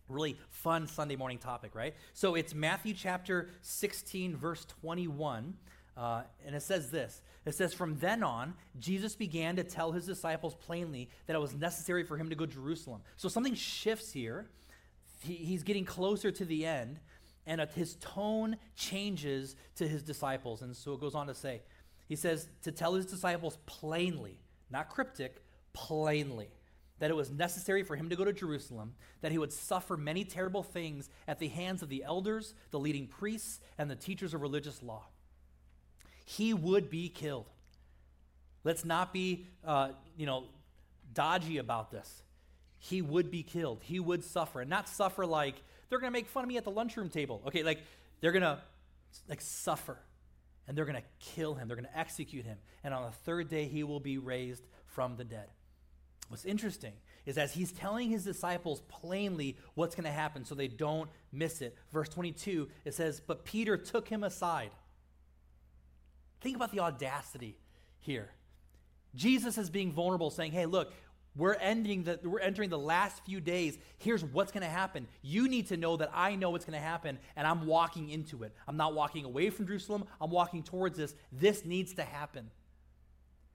Really 0.08 0.38
fun 0.50 0.86
Sunday 0.86 1.16
morning 1.16 1.38
topic, 1.38 1.74
right? 1.74 1.94
So, 2.14 2.34
it's 2.34 2.54
Matthew 2.54 2.94
chapter 2.94 3.50
16, 3.62 4.36
verse 4.36 4.64
21. 4.80 5.54
Uh, 5.96 6.22
and 6.46 6.54
it 6.54 6.62
says 6.62 6.90
this 6.90 7.20
It 7.44 7.54
says, 7.54 7.74
From 7.74 7.98
then 7.98 8.22
on, 8.22 8.54
Jesus 8.78 9.16
began 9.16 9.56
to 9.56 9.64
tell 9.64 9.92
his 9.92 10.06
disciples 10.06 10.54
plainly 10.54 11.10
that 11.26 11.36
it 11.36 11.40
was 11.40 11.54
necessary 11.54 12.04
for 12.04 12.16
him 12.16 12.30
to 12.30 12.34
go 12.36 12.46
to 12.46 12.52
Jerusalem. 12.52 13.02
So, 13.16 13.28
something 13.28 13.54
shifts 13.54 14.12
here. 14.12 14.48
He, 15.20 15.34
he's 15.34 15.62
getting 15.62 15.84
closer 15.84 16.30
to 16.30 16.44
the 16.44 16.64
end 16.64 17.00
and 17.48 17.62
his 17.74 17.96
tone 17.96 18.56
changes 18.76 19.56
to 19.76 19.88
his 19.88 20.02
disciples. 20.02 20.60
And 20.60 20.76
so 20.76 20.92
it 20.92 21.00
goes 21.00 21.14
on 21.14 21.26
to 21.28 21.34
say, 21.34 21.62
he 22.06 22.14
says 22.14 22.46
to 22.62 22.70
tell 22.70 22.94
his 22.94 23.06
disciples 23.06 23.58
plainly, 23.64 24.38
not 24.70 24.90
cryptic, 24.90 25.42
plainly, 25.72 26.50
that 26.98 27.10
it 27.10 27.14
was 27.14 27.30
necessary 27.30 27.82
for 27.82 27.96
him 27.96 28.08
to 28.10 28.16
go 28.16 28.24
to 28.24 28.32
Jerusalem, 28.32 28.94
that 29.20 29.32
he 29.32 29.38
would 29.38 29.52
suffer 29.52 29.96
many 29.96 30.24
terrible 30.24 30.62
things 30.62 31.08
at 31.26 31.38
the 31.38 31.48
hands 31.48 31.82
of 31.82 31.88
the 31.88 32.04
elders, 32.04 32.54
the 32.70 32.78
leading 32.78 33.06
priests, 33.06 33.60
and 33.76 33.90
the 33.90 33.96
teachers 33.96 34.34
of 34.34 34.42
religious 34.42 34.82
law. 34.82 35.06
He 36.24 36.52
would 36.52 36.90
be 36.90 37.08
killed. 37.08 37.48
Let's 38.64 38.84
not 38.84 39.12
be, 39.12 39.46
uh, 39.64 39.90
you 40.16 40.26
know, 40.26 40.44
dodgy 41.12 41.58
about 41.58 41.90
this. 41.90 42.22
He 42.78 43.02
would 43.02 43.30
be 43.30 43.42
killed. 43.42 43.80
He 43.82 43.98
would 43.98 44.24
suffer, 44.24 44.60
and 44.60 44.70
not 44.70 44.88
suffer 44.88 45.24
like 45.26 45.54
they're 45.88 45.98
going 45.98 46.12
to 46.12 46.16
make 46.16 46.28
fun 46.28 46.44
of 46.44 46.48
me 46.48 46.56
at 46.56 46.64
the 46.64 46.70
lunchroom 46.70 47.08
table. 47.08 47.42
Okay, 47.46 47.62
like 47.62 47.80
they're 48.20 48.32
going 48.32 48.42
to 48.42 48.58
like 49.28 49.40
suffer 49.40 49.98
and 50.66 50.76
they're 50.76 50.84
going 50.84 51.00
to 51.00 51.08
kill 51.34 51.54
him. 51.54 51.66
They're 51.66 51.76
going 51.76 51.88
to 51.88 51.98
execute 51.98 52.44
him. 52.44 52.58
And 52.84 52.92
on 52.92 53.04
the 53.04 53.16
third 53.24 53.48
day, 53.48 53.64
he 53.64 53.82
will 53.82 54.00
be 54.00 54.18
raised 54.18 54.62
from 54.86 55.16
the 55.16 55.24
dead. 55.24 55.48
What's 56.28 56.44
interesting 56.44 56.92
is 57.26 57.38
as 57.38 57.52
he's 57.54 57.72
telling 57.72 58.10
his 58.10 58.24
disciples 58.24 58.82
plainly 58.88 59.56
what's 59.74 59.94
going 59.94 60.04
to 60.04 60.10
happen 60.10 60.44
so 60.44 60.54
they 60.54 60.68
don't 60.68 61.10
miss 61.32 61.60
it. 61.62 61.76
Verse 61.92 62.08
22, 62.08 62.68
it 62.84 62.94
says, 62.94 63.20
But 63.20 63.44
Peter 63.44 63.76
took 63.76 64.08
him 64.08 64.22
aside. 64.22 64.70
Think 66.40 66.56
about 66.56 66.70
the 66.72 66.80
audacity 66.80 67.56
here. 67.98 68.30
Jesus 69.14 69.58
is 69.58 69.70
being 69.70 69.90
vulnerable, 69.90 70.30
saying, 70.30 70.52
Hey, 70.52 70.66
look, 70.66 70.92
we're 71.38 71.54
ending 71.54 72.02
the, 72.02 72.18
we're 72.24 72.40
entering 72.40 72.68
the 72.68 72.78
last 72.78 73.24
few 73.24 73.40
days. 73.40 73.78
Here's 73.98 74.24
what's 74.24 74.50
going 74.50 74.64
to 74.64 74.68
happen. 74.68 75.06
You 75.22 75.48
need 75.48 75.68
to 75.68 75.76
know 75.76 75.96
that 75.96 76.10
I 76.12 76.34
know 76.34 76.50
what's 76.50 76.64
going 76.64 76.78
to 76.78 76.84
happen, 76.84 77.18
and 77.36 77.46
I'm 77.46 77.64
walking 77.64 78.10
into 78.10 78.42
it. 78.42 78.52
I'm 78.66 78.76
not 78.76 78.94
walking 78.94 79.24
away 79.24 79.50
from 79.50 79.66
Jerusalem. 79.66 80.04
I'm 80.20 80.30
walking 80.30 80.62
towards 80.64 80.98
this. 80.98 81.14
This 81.30 81.64
needs 81.64 81.94
to 81.94 82.02
happen. 82.02 82.50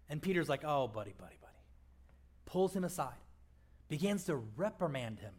And 0.09 0.21
Peter's 0.21 0.47
like, 0.47 0.63
"Oh, 0.63 0.87
buddy, 0.87 1.13
buddy, 1.17 1.35
buddy," 1.41 1.42
pulls 2.53 2.75
him 2.75 2.83
aside, 2.83 3.17
begins 3.89 4.25
to 4.25 4.35
reprimand 4.35 5.19
him. 5.19 5.33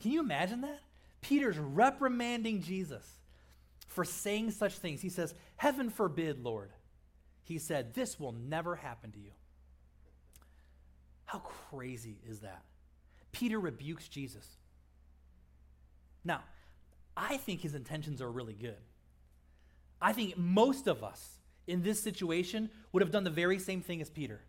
Can 0.00 0.10
you 0.10 0.20
imagine 0.20 0.60
that? 0.62 0.80
Peter's 1.20 1.56
reprimanding 1.56 2.62
Jesus 2.62 3.08
for 3.86 4.04
saying 4.04 4.50
such 4.50 4.74
things. 4.74 5.00
He 5.00 5.08
says, 5.08 5.34
"Heaven 5.54 5.88
forbid, 5.88 6.40
Lord." 6.40 6.72
He 7.44 7.58
said, 7.60 7.94
"This 7.94 8.18
will 8.18 8.32
never 8.32 8.74
happen 8.74 9.12
to 9.12 9.20
you." 9.20 9.30
How 11.26 11.38
crazy 11.38 12.20
is 12.26 12.40
that? 12.40 12.64
Peter 13.30 13.60
rebukes 13.60 14.08
Jesus. 14.08 14.56
Now, 16.24 16.42
I 17.16 17.36
think 17.36 17.60
his 17.60 17.76
intentions 17.76 18.20
are 18.20 18.32
really 18.32 18.54
good. 18.54 18.82
I 20.00 20.12
think 20.12 20.36
most 20.36 20.88
of 20.88 21.04
us 21.04 21.38
in 21.68 21.82
this 21.82 22.02
situation 22.02 22.70
would 22.90 23.00
have 23.00 23.12
done 23.12 23.24
the 23.24 23.30
very 23.30 23.60
same 23.60 23.80
thing 23.80 24.00
as 24.02 24.10
Peter. 24.10 24.44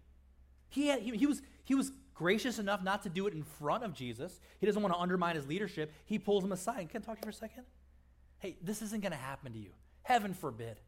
He, 0.75 0.87
had, 0.87 1.01
he, 1.01 1.15
he, 1.15 1.25
was, 1.25 1.41
he 1.63 1.73
was 1.73 1.93
gracious 2.13 2.59
enough 2.59 2.83
not 2.83 3.03
to 3.03 3.09
do 3.09 3.27
it 3.27 3.33
in 3.33 3.43
front 3.43 3.85
of 3.85 3.93
Jesus. 3.93 4.41
He 4.59 4.65
doesn't 4.65 4.81
want 4.81 4.93
to 4.93 4.99
undermine 4.99 5.37
his 5.37 5.47
leadership. 5.47 5.93
He 6.05 6.19
pulls 6.19 6.43
him 6.43 6.51
aside. 6.51 6.89
Can 6.89 7.01
I 7.01 7.05
talk 7.05 7.15
to 7.15 7.19
you 7.21 7.31
for 7.31 7.35
a 7.35 7.39
second? 7.39 7.63
Hey, 8.39 8.57
this 8.61 8.81
isn't 8.81 9.01
going 9.01 9.13
to 9.13 9.17
happen 9.17 9.53
to 9.53 9.57
you. 9.57 9.71
Heaven 10.03 10.33
forbid. 10.33 10.81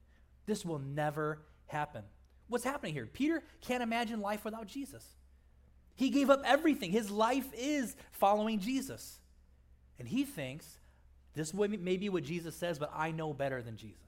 This 0.46 0.66
will 0.66 0.80
never 0.80 1.40
happen. 1.68 2.04
What's 2.50 2.66
happening 2.66 2.94
here? 2.94 3.06
Peter 3.06 3.42
can't 3.62 3.82
imagine 3.82 4.20
life 4.20 4.44
without 4.44 4.68
Jesus. 4.68 5.06
He 5.96 6.10
gave 6.10 6.30
up 6.30 6.42
everything. 6.46 6.92
His 6.92 7.10
life 7.10 7.48
is 7.58 7.96
following 8.12 8.60
Jesus. 8.60 9.20
And 10.00 10.08
he 10.08 10.26
thinks 10.26 10.80
this 11.34 11.54
may 11.54 11.96
be 11.96 12.10
what 12.10 12.24
Jesus 12.24 12.58
says, 12.58 12.78
but 12.78 12.92
I 12.94 13.12
know 13.12 13.34
better 13.34 13.62
than 13.62 13.78
Jesus. 13.78 14.04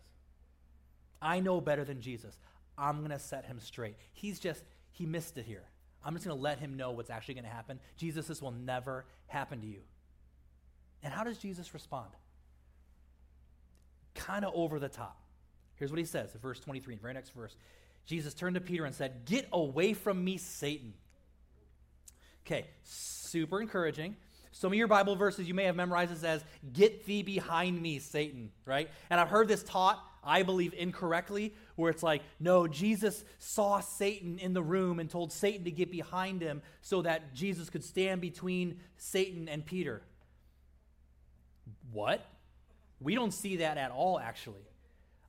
I 1.22 1.40
know 1.40 1.62
better 1.62 1.86
than 1.86 2.02
Jesus. 2.02 2.38
I'm 2.78 3.00
going 3.00 3.12
to 3.12 3.20
set 3.20 3.46
him 3.46 3.60
straight. 3.60 3.96
He's 4.14 4.40
just, 4.40 4.64
he 4.92 5.06
missed 5.06 5.38
it 5.38 5.46
here. 5.46 5.64
I'm 6.04 6.14
just 6.14 6.26
going 6.26 6.38
to 6.38 6.42
let 6.42 6.60
him 6.60 6.78
know 6.78 6.92
what's 6.92 7.10
actually 7.10 7.36
going 7.36 7.46
to 7.46 7.50
happen. 7.50 7.80
Jesus, 7.98 8.28
this 8.28 8.42
will 8.42 8.52
never 8.52 9.06
happen 9.28 9.62
to 9.62 9.68
you. 9.68 9.82
And 11.04 11.14
how 11.14 11.24
does 11.24 11.38
Jesus 11.38 11.74
respond? 11.74 12.10
Kind 14.16 14.46
of 14.46 14.54
over 14.56 14.80
the 14.80 14.90
top. 14.90 15.18
Here's 15.76 15.92
what 15.92 16.00
he 16.00 16.06
says 16.06 16.32
verse 16.42 16.60
23, 16.60 16.96
very 16.96 17.14
next 17.14 17.32
verse. 17.32 17.56
Jesus 18.06 18.34
turned 18.34 18.56
to 18.56 18.62
Peter 18.62 18.86
and 18.86 18.96
said, 18.96 19.26
Get 19.26 19.48
away 19.52 19.94
from 19.94 20.24
me, 20.24 20.38
Satan. 20.38 20.94
Okay, 22.46 22.66
super 22.84 23.62
encouraging. 23.62 24.16
Some 24.52 24.72
of 24.72 24.78
your 24.78 24.88
Bible 24.88 25.16
verses 25.16 25.48
you 25.48 25.54
may 25.54 25.66
have 25.66 25.76
memorized 25.76 26.12
it 26.12 26.18
says, 26.18 26.44
Get 26.74 27.06
thee 27.06 27.22
behind 27.22 27.82
me, 27.82 28.00
Satan, 28.00 28.52
right? 28.66 28.90
And 29.10 29.20
I've 29.20 29.30
heard 29.30 29.48
this 29.48 29.64
taught, 29.64 30.04
I 30.24 30.44
believe 30.44 30.74
incorrectly, 30.74 31.54
where 31.76 31.92
it's 31.92 32.04
like, 32.04 32.24
no, 32.40 32.68
Jesus 32.68 33.24
saw 33.38 33.80
Satan 33.80 34.40
in 34.40 34.54
the 34.54 34.64
room 34.64 35.00
and 35.00 35.10
told 35.10 35.32
Satan 35.32 35.66
to 35.66 35.72
get 35.72 35.92
behind 35.92 36.42
him 36.42 36.62
so 36.82 37.04
that 37.04 37.34
Jesus 37.34 37.70
could 37.70 37.84
stand 37.84 38.22
between 38.22 38.80
Satan 38.98 39.48
and 39.48 39.66
Peter. 39.66 40.02
What? 41.92 42.26
We 43.00 43.16
don't 43.16 43.34
see 43.34 43.58
that 43.58 43.78
at 43.78 43.92
all, 43.92 44.20
actually. 44.20 44.66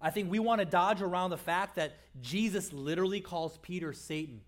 I 0.01 0.11
think 0.11 0.31
we 0.31 0.39
want 0.39 0.61
to 0.61 0.65
dodge 0.65 1.03
around 1.03 1.31
the 1.31 1.37
fact 1.37 1.77
that 1.77 1.93
Jesus 2.23 2.73
literally 2.73 3.21
calls 3.21 3.59
Peter 3.59 3.93
Satan. 3.93 4.41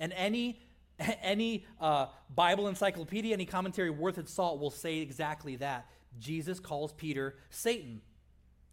And 0.00 0.12
any 0.14 0.58
any 1.22 1.64
uh, 1.80 2.06
Bible 2.34 2.68
encyclopedia, 2.68 3.32
any 3.32 3.46
commentary 3.46 3.90
worth 3.90 4.18
its 4.18 4.32
salt 4.32 4.60
will 4.60 4.70
say 4.70 4.98
exactly 4.98 5.56
that. 5.56 5.86
Jesus 6.18 6.60
calls 6.60 6.92
Peter 6.92 7.36
Satan. 7.50 8.00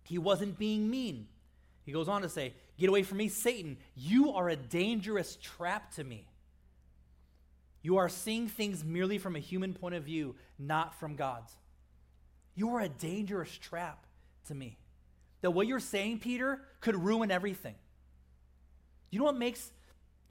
He 0.04 0.18
wasn't 0.18 0.58
being 0.58 0.90
mean. 0.90 1.28
He 1.84 1.92
goes 1.92 2.08
on 2.08 2.22
to 2.22 2.30
say, 2.30 2.54
Get 2.78 2.90
away 2.90 3.04
from 3.04 3.18
me, 3.18 3.28
Satan. 3.28 3.78
You 3.96 4.34
are 4.34 4.50
a 4.50 4.56
dangerous 4.56 5.38
trap 5.42 5.94
to 5.96 6.04
me. 6.04 6.28
You 7.82 7.98
are 7.98 8.10
seeing 8.10 8.48
things 8.48 8.84
merely 8.84 9.18
from 9.18 9.36
a 9.36 9.40
human 9.40 9.74
point 9.74 9.96
of 9.96 10.04
view, 10.04 10.36
not 10.60 11.00
from 11.00 11.16
God's. 11.16 11.56
You 12.54 12.76
are 12.76 12.82
a 12.82 12.90
dangerous 12.90 13.56
trap 13.58 14.06
to 14.48 14.56
me. 14.56 14.78
That 15.42 15.52
what 15.52 15.68
you're 15.68 15.80
saying, 15.80 16.20
Peter, 16.20 16.62
could 16.82 16.96
ruin 16.96 17.32
everything. 17.32 17.76
You 19.10 19.20
know 19.20 19.26
what 19.26 19.38
makes 19.38 19.72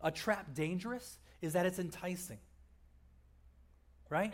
a 0.03 0.11
trap 0.11 0.55
dangerous? 0.55 1.19
Is 1.41 1.55
that 1.55 1.67
it's 1.67 1.79
enticing. 1.79 2.39
Right? 4.09 4.33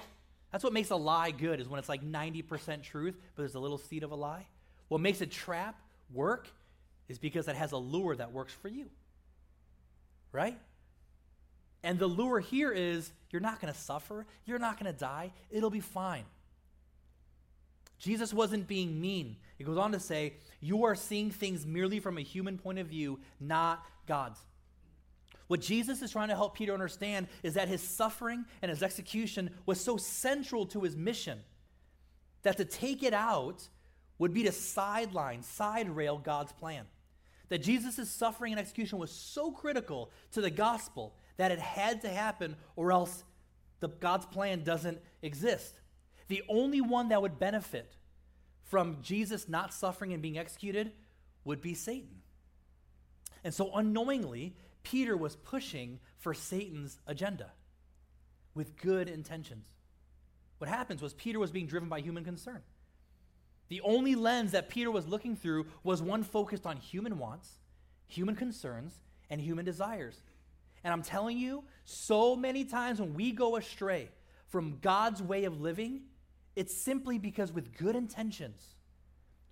That's 0.51 0.63
what 0.63 0.73
makes 0.73 0.91
a 0.91 0.97
lie 0.97 1.31
good, 1.31 1.61
is 1.61 1.69
when 1.69 1.79
it's 1.79 1.89
like 1.89 2.03
90% 2.03 2.83
truth, 2.83 3.17
but 3.35 3.43
there's 3.43 3.55
a 3.55 3.61
little 3.61 3.79
seed 3.79 4.03
of 4.03 4.11
a 4.11 4.15
lie. 4.15 4.47
What 4.89 5.01
makes 5.01 5.21
a 5.21 5.27
trap 5.27 5.81
work 6.13 6.49
is 7.09 7.19
because 7.19 7.49
it 7.49 7.57
has 7.57 7.73
a 7.73 7.79
lure 7.79 8.15
that 8.17 8.33
works 8.33 8.53
for 8.53 8.69
you. 8.69 8.87
Right? 10.31 10.59
And 11.83 11.99
the 11.99 12.07
lure 12.07 12.41
here 12.41 12.71
is 12.71 13.11
you're 13.31 13.41
not 13.41 13.61
going 13.61 13.73
to 13.73 13.79
suffer, 13.79 14.27
you're 14.45 14.59
not 14.59 14.79
going 14.79 14.93
to 14.93 14.99
die, 14.99 15.33
it'll 15.51 15.71
be 15.71 15.81
fine. 15.81 16.25
Jesus 17.99 18.35
wasn't 18.35 18.67
being 18.67 19.01
mean. 19.01 19.37
He 19.59 19.65
goes 19.65 19.79
on 19.79 19.93
to 19.93 20.01
say, 20.01 20.35
You 20.61 20.85
are 20.85 20.95
seeing 20.95 21.31
things 21.31 21.65
merely 21.65 22.01
from 22.01 22.19
a 22.19 22.21
human 22.21 22.59
point 22.59 22.79
of 22.79 22.89
view, 22.89 23.21
not 23.41 23.85
God's. 24.07 24.41
What 25.53 25.61
Jesus 25.61 26.01
is 26.01 26.13
trying 26.13 26.29
to 26.29 26.35
help 26.35 26.55
Peter 26.55 26.73
understand 26.73 27.29
is 27.43 27.53
that 27.55 27.69
his 27.69 27.83
suffering 27.83 28.47
and 28.63 28.71
his 28.71 28.83
execution 28.83 29.51
was 29.67 29.79
so 29.79 29.99
central 29.99 30.65
to 30.69 30.81
his 30.81 30.97
mission 30.97 31.41
that 32.41 32.57
to 32.57 32.65
take 32.65 33.03
it 33.03 33.13
out 33.13 33.69
would 34.17 34.33
be 34.33 34.45
to 34.45 34.53
sideline, 34.53 35.43
side 35.43 35.95
rail 35.95 36.17
God's 36.17 36.53
plan. 36.53 36.87
That 37.51 37.59
Jesus' 37.59 38.09
suffering 38.09 38.55
and 38.55 38.61
execution 38.61 38.99
was 38.99 39.11
so 39.11 39.51
critical 39.51 40.11
to 40.31 40.41
the 40.41 40.49
gospel 40.49 41.17
that 41.37 41.53
it 41.53 41.59
had 41.59 42.01
to 42.01 42.09
happen, 42.09 42.57
or 42.75 42.91
else 42.91 43.23
the, 43.81 43.89
God's 43.89 44.25
plan 44.25 44.65
doesn't 44.65 45.03
exist. 45.21 45.75
The 46.29 46.43
only 46.49 46.81
one 46.81 47.11
that 47.11 47.21
would 47.21 47.39
benefit 47.39 47.93
from 48.65 49.03
Jesus 49.03 49.51
not 49.51 49.75
suffering 49.75 50.15
and 50.15 50.23
being 50.23 50.39
executed 50.39 50.93
would 51.45 51.61
be 51.61 51.75
Satan. 51.75 52.23
And 53.45 53.53
so, 53.53 53.71
unknowingly, 53.75 54.57
Peter 54.83 55.17
was 55.17 55.37
pushing 55.37 56.01
for 56.19 56.35
Satan's 56.35 56.99
agenda 57.07 57.53
with 58.55 58.77
good 58.77 59.09
intentions. 59.09 59.67
What 60.59 60.69
happens 60.69 61.03
was 61.03 61.15
Peter 61.15 61.39
was 61.39 61.51
being 61.51 61.67
driven 61.67 61.89
by 61.89 62.01
human 62.01 62.25
concern. 62.25 62.63
The 63.69 63.81
only 63.81 64.15
lens 64.15 64.53
that 64.53 64.69
Peter 64.69 64.91
was 64.91 65.07
looking 65.07 65.35
through 65.35 65.67
was 65.83 66.03
one 66.03 66.23
focused 66.23 66.67
on 66.67 66.77
human 66.77 67.19
wants, 67.19 67.49
human 68.07 68.37
concerns, 68.37 69.01
and 69.31 69.41
human 69.41 69.65
desires. 69.65 70.21
And 70.85 70.93
I'm 70.93 71.03
telling 71.03 71.39
you, 71.39 71.65
so 71.85 72.37
many 72.37 72.65
times 72.65 73.01
when 73.01 73.15
we 73.15 73.33
go 73.33 73.57
astray 73.57 74.11
from 74.49 74.79
God's 74.81 75.23
way 75.23 75.45
of 75.45 75.61
living, 75.61 76.03
it's 76.55 76.77
simply 76.77 77.19
because 77.19 77.51
with 77.53 77.77
good 77.77 77.97
intentions, 77.97 78.63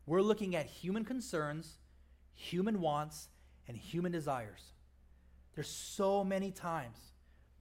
we're 0.06 0.20
looking 0.20 0.54
at 0.54 0.66
human 0.66 1.04
concerns, 1.04 1.78
human 2.34 2.80
wants, 2.80 3.28
and 3.66 3.76
human 3.76 4.12
desires. 4.12 4.72
There's 5.54 5.68
so 5.68 6.24
many 6.24 6.50
times 6.50 6.98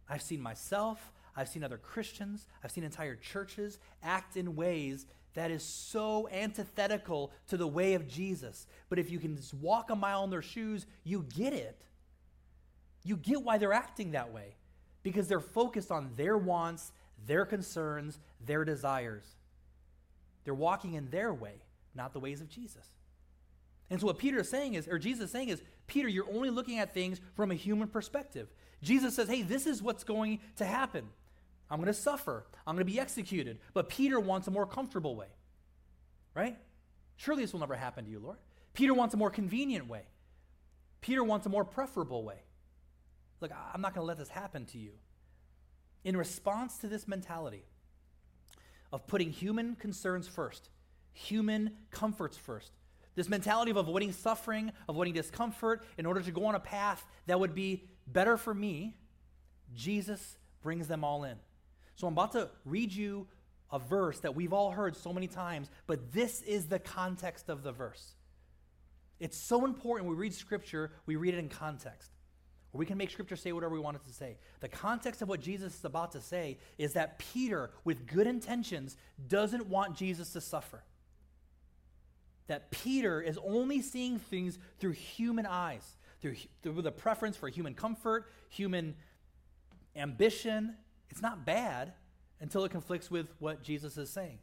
I've 0.08 0.22
seen 0.22 0.42
myself, 0.42 1.12
I've 1.36 1.50
seen 1.50 1.64
other 1.64 1.78
Christians, 1.78 2.48
I've 2.64 2.72
seen 2.72 2.84
entire 2.84 3.16
churches 3.16 3.80
act 4.04 4.38
in 4.38 4.56
ways 4.56 5.06
that 5.36 5.52
is 5.52 5.64
so 5.64 6.28
antithetical 6.30 7.32
to 7.48 7.58
the 7.58 7.68
way 7.68 7.94
of 7.94 8.08
Jesus. 8.08 8.68
But 8.90 9.00
if 9.00 9.12
you 9.12 9.20
can 9.20 9.36
just 9.36 9.54
walk 9.54 9.90
a 9.90 9.96
mile 9.96 10.24
in 10.24 10.30
their 10.30 10.42
shoes, 10.42 10.86
you 11.04 11.26
get 11.36 11.54
it. 11.54 11.80
You 13.04 13.16
get 13.16 13.44
why 13.44 13.58
they're 13.58 13.74
acting 13.74 14.12
that 14.12 14.34
way 14.34 14.56
because 15.04 15.28
they're 15.28 15.40
focused 15.40 15.92
on 15.92 16.12
their 16.16 16.38
wants, 16.38 16.92
their 17.26 17.46
concerns, 17.46 18.20
their 18.46 18.66
desires. 18.66 19.24
They're 20.44 20.54
walking 20.54 20.96
in 20.96 21.10
their 21.10 21.34
way, 21.34 21.62
not 21.96 22.14
the 22.14 22.20
ways 22.20 22.42
of 22.42 22.50
Jesus. 22.50 22.86
And 23.90 24.00
so 24.00 24.08
what 24.08 24.18
Peter 24.18 24.40
is 24.40 24.50
saying 24.50 24.74
is, 24.74 24.88
or 24.88 25.00
Jesus 25.00 25.26
is 25.26 25.32
saying 25.32 25.50
is, 25.50 25.62
Peter, 25.90 26.08
you're 26.08 26.30
only 26.34 26.50
looking 26.50 26.80
at 26.80 26.94
things 26.94 27.20
from 27.36 27.52
a 27.52 27.56
human 27.56 27.90
perspective. 27.90 28.48
Jesus 28.82 29.16
says, 29.16 29.28
hey, 29.28 29.42
this 29.42 29.68
is 29.68 29.82
what's 29.82 30.06
going 30.06 30.40
to 30.56 30.66
happen. 30.66 31.10
I'm 31.70 31.78
going 31.78 31.88
to 31.88 31.94
suffer. 31.94 32.46
I'm 32.66 32.76
going 32.76 32.86
to 32.86 32.92
be 32.92 33.00
executed. 33.00 33.60
But 33.74 33.90
Peter 33.90 34.20
wants 34.20 34.48
a 34.48 34.52
more 34.52 34.66
comfortable 34.66 35.16
way, 35.16 35.28
right? 36.34 36.58
Surely 37.18 37.44
this 37.44 37.52
will 37.52 37.60
never 37.60 37.76
happen 37.76 38.06
to 38.06 38.12
you, 38.12 38.20
Lord. 38.20 38.38
Peter 38.74 38.94
wants 38.94 39.14
a 39.14 39.18
more 39.18 39.30
convenient 39.30 39.88
way. 39.88 40.04
Peter 41.02 41.24
wants 41.24 41.46
a 41.46 41.50
more 41.50 41.66
preferable 41.66 42.24
way. 42.24 42.42
Look, 43.42 43.52
I'm 43.74 43.82
not 43.82 43.94
going 43.94 44.04
to 44.04 44.08
let 44.08 44.18
this 44.18 44.30
happen 44.30 44.66
to 44.68 44.78
you. 44.78 44.92
In 46.04 46.16
response 46.16 46.78
to 46.78 46.88
this 46.88 47.08
mentality 47.08 47.66
of 48.92 49.06
putting 49.06 49.32
human 49.32 49.76
concerns 49.76 50.28
first, 50.28 50.70
human 51.14 51.72
comforts 51.92 52.38
first, 52.38 52.72
this 53.16 53.30
mentality 53.30 53.72
of 53.72 53.78
avoiding 53.78 54.12
suffering, 54.12 54.72
avoiding 54.88 55.14
discomfort 55.14 55.84
in 55.98 56.06
order 56.06 56.22
to 56.22 56.32
go 56.32 56.46
on 56.46 56.56
a 56.56 56.60
path 56.60 57.06
that 57.28 57.40
would 57.40 57.54
be 57.54 57.84
better 58.08 58.38
for 58.38 58.54
me, 58.54 58.96
Jesus 59.76 60.38
brings 60.62 60.88
them 60.88 61.04
all 61.04 61.24
in. 61.24 61.36
So 61.96 62.08
I'm 62.08 62.14
about 62.14 62.32
to 62.34 62.50
read 62.66 62.94
you 62.94 63.28
a 63.72 63.80
verse 63.80 64.20
that 64.22 64.36
we've 64.36 64.54
all 64.54 64.72
heard 64.72 64.96
so 64.96 65.14
many 65.14 65.28
times, 65.28 65.70
but 65.86 66.12
this 66.12 66.42
is 66.42 66.68
the 66.68 66.80
context 66.80 67.50
of 67.50 67.64
the 67.64 67.72
verse. 67.72 68.16
It's 69.20 69.38
so 69.38 69.66
important 69.66 70.10
we 70.10 70.16
read 70.16 70.34
scripture, 70.34 70.92
we 71.06 71.18
read 71.18 71.34
it 71.34 71.40
in 71.40 71.50
context. 71.50 72.12
We 72.72 72.86
can 72.86 72.98
make 72.98 73.10
scripture 73.10 73.36
say 73.36 73.52
whatever 73.52 73.74
we 73.74 73.80
want 73.80 73.98
it 73.98 74.04
to 74.06 74.14
say. 74.14 74.38
The 74.60 74.70
context 74.70 75.22
of 75.22 75.28
what 75.28 75.42
Jesus 75.42 75.76
is 75.76 75.86
about 75.86 76.12
to 76.12 76.22
say 76.22 76.60
is 76.78 76.94
that 76.94 77.18
Peter, 77.18 77.72
with 77.84 78.06
good 78.06 78.28
intentions, 78.28 78.96
doesn't 79.28 79.68
want 79.68 79.96
Jesus 79.96 80.32
to 80.34 80.42
suffer. 80.42 80.84
That 82.50 82.72
Peter 82.72 83.22
is 83.22 83.38
only 83.44 83.82
seeing 83.82 84.18
things 84.18 84.58
through 84.80 84.92
human 84.92 85.46
eyes, 85.46 85.96
through, 86.20 86.36
through 86.64 86.82
the 86.82 86.92
preference 86.92 87.38
for 87.38 87.48
human 87.48 87.76
comfort, 87.76 88.26
human 88.50 88.96
ambition. 89.96 90.76
It's 91.10 91.22
not 91.22 91.46
bad 91.46 91.94
until 92.42 92.66
it 92.66 92.72
conflicts 92.72 93.12
with 93.12 93.28
what 93.38 93.62
Jesus 93.62 93.98
is 93.98 94.10
saying. 94.10 94.40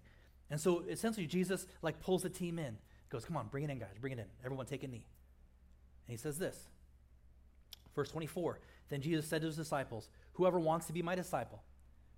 And 0.50 0.60
so 0.60 0.84
essentially, 0.88 1.26
Jesus 1.26 1.66
like 1.82 2.00
pulls 2.00 2.22
the 2.22 2.30
team 2.30 2.60
in, 2.60 2.78
goes, 3.10 3.24
Come 3.24 3.36
on, 3.36 3.48
bring 3.48 3.64
it 3.64 3.70
in, 3.70 3.78
guys, 3.80 3.96
bring 4.00 4.12
it 4.12 4.20
in. 4.20 4.26
Everyone 4.44 4.66
take 4.66 4.84
a 4.84 4.88
knee. 4.88 5.06
And 6.06 6.12
he 6.12 6.16
says 6.16 6.38
this 6.38 6.68
Verse 7.96 8.10
24 8.10 8.60
Then 8.88 9.00
Jesus 9.00 9.26
said 9.26 9.40
to 9.40 9.48
his 9.48 9.56
disciples, 9.56 10.08
Whoever 10.34 10.60
wants 10.60 10.86
to 10.86 10.92
be 10.92 11.02
my 11.02 11.16
disciple 11.16 11.64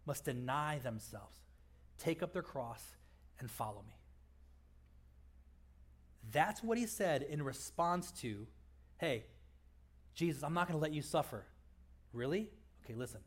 must 0.05 0.25
deny 0.25 0.81
themselves, 0.81 1.39
take 1.99 2.23
up 2.23 2.33
their 2.33 2.43
cross, 2.43 2.83
and 3.41 3.51
follow 3.51 3.83
me. 3.87 3.98
That's 6.33 6.63
what 6.63 6.79
he 6.79 6.87
said 6.87 7.23
in 7.23 7.43
response 7.43 8.11
to, 8.21 8.47
Hey, 8.99 9.25
Jesus, 10.15 10.43
I'm 10.43 10.55
not 10.55 10.67
going 10.67 10.79
to 10.79 10.83
let 10.83 10.93
you 10.93 11.03
suffer. 11.03 11.45
Really? 12.13 12.51
Okay, 12.85 12.95
listen. 12.95 13.21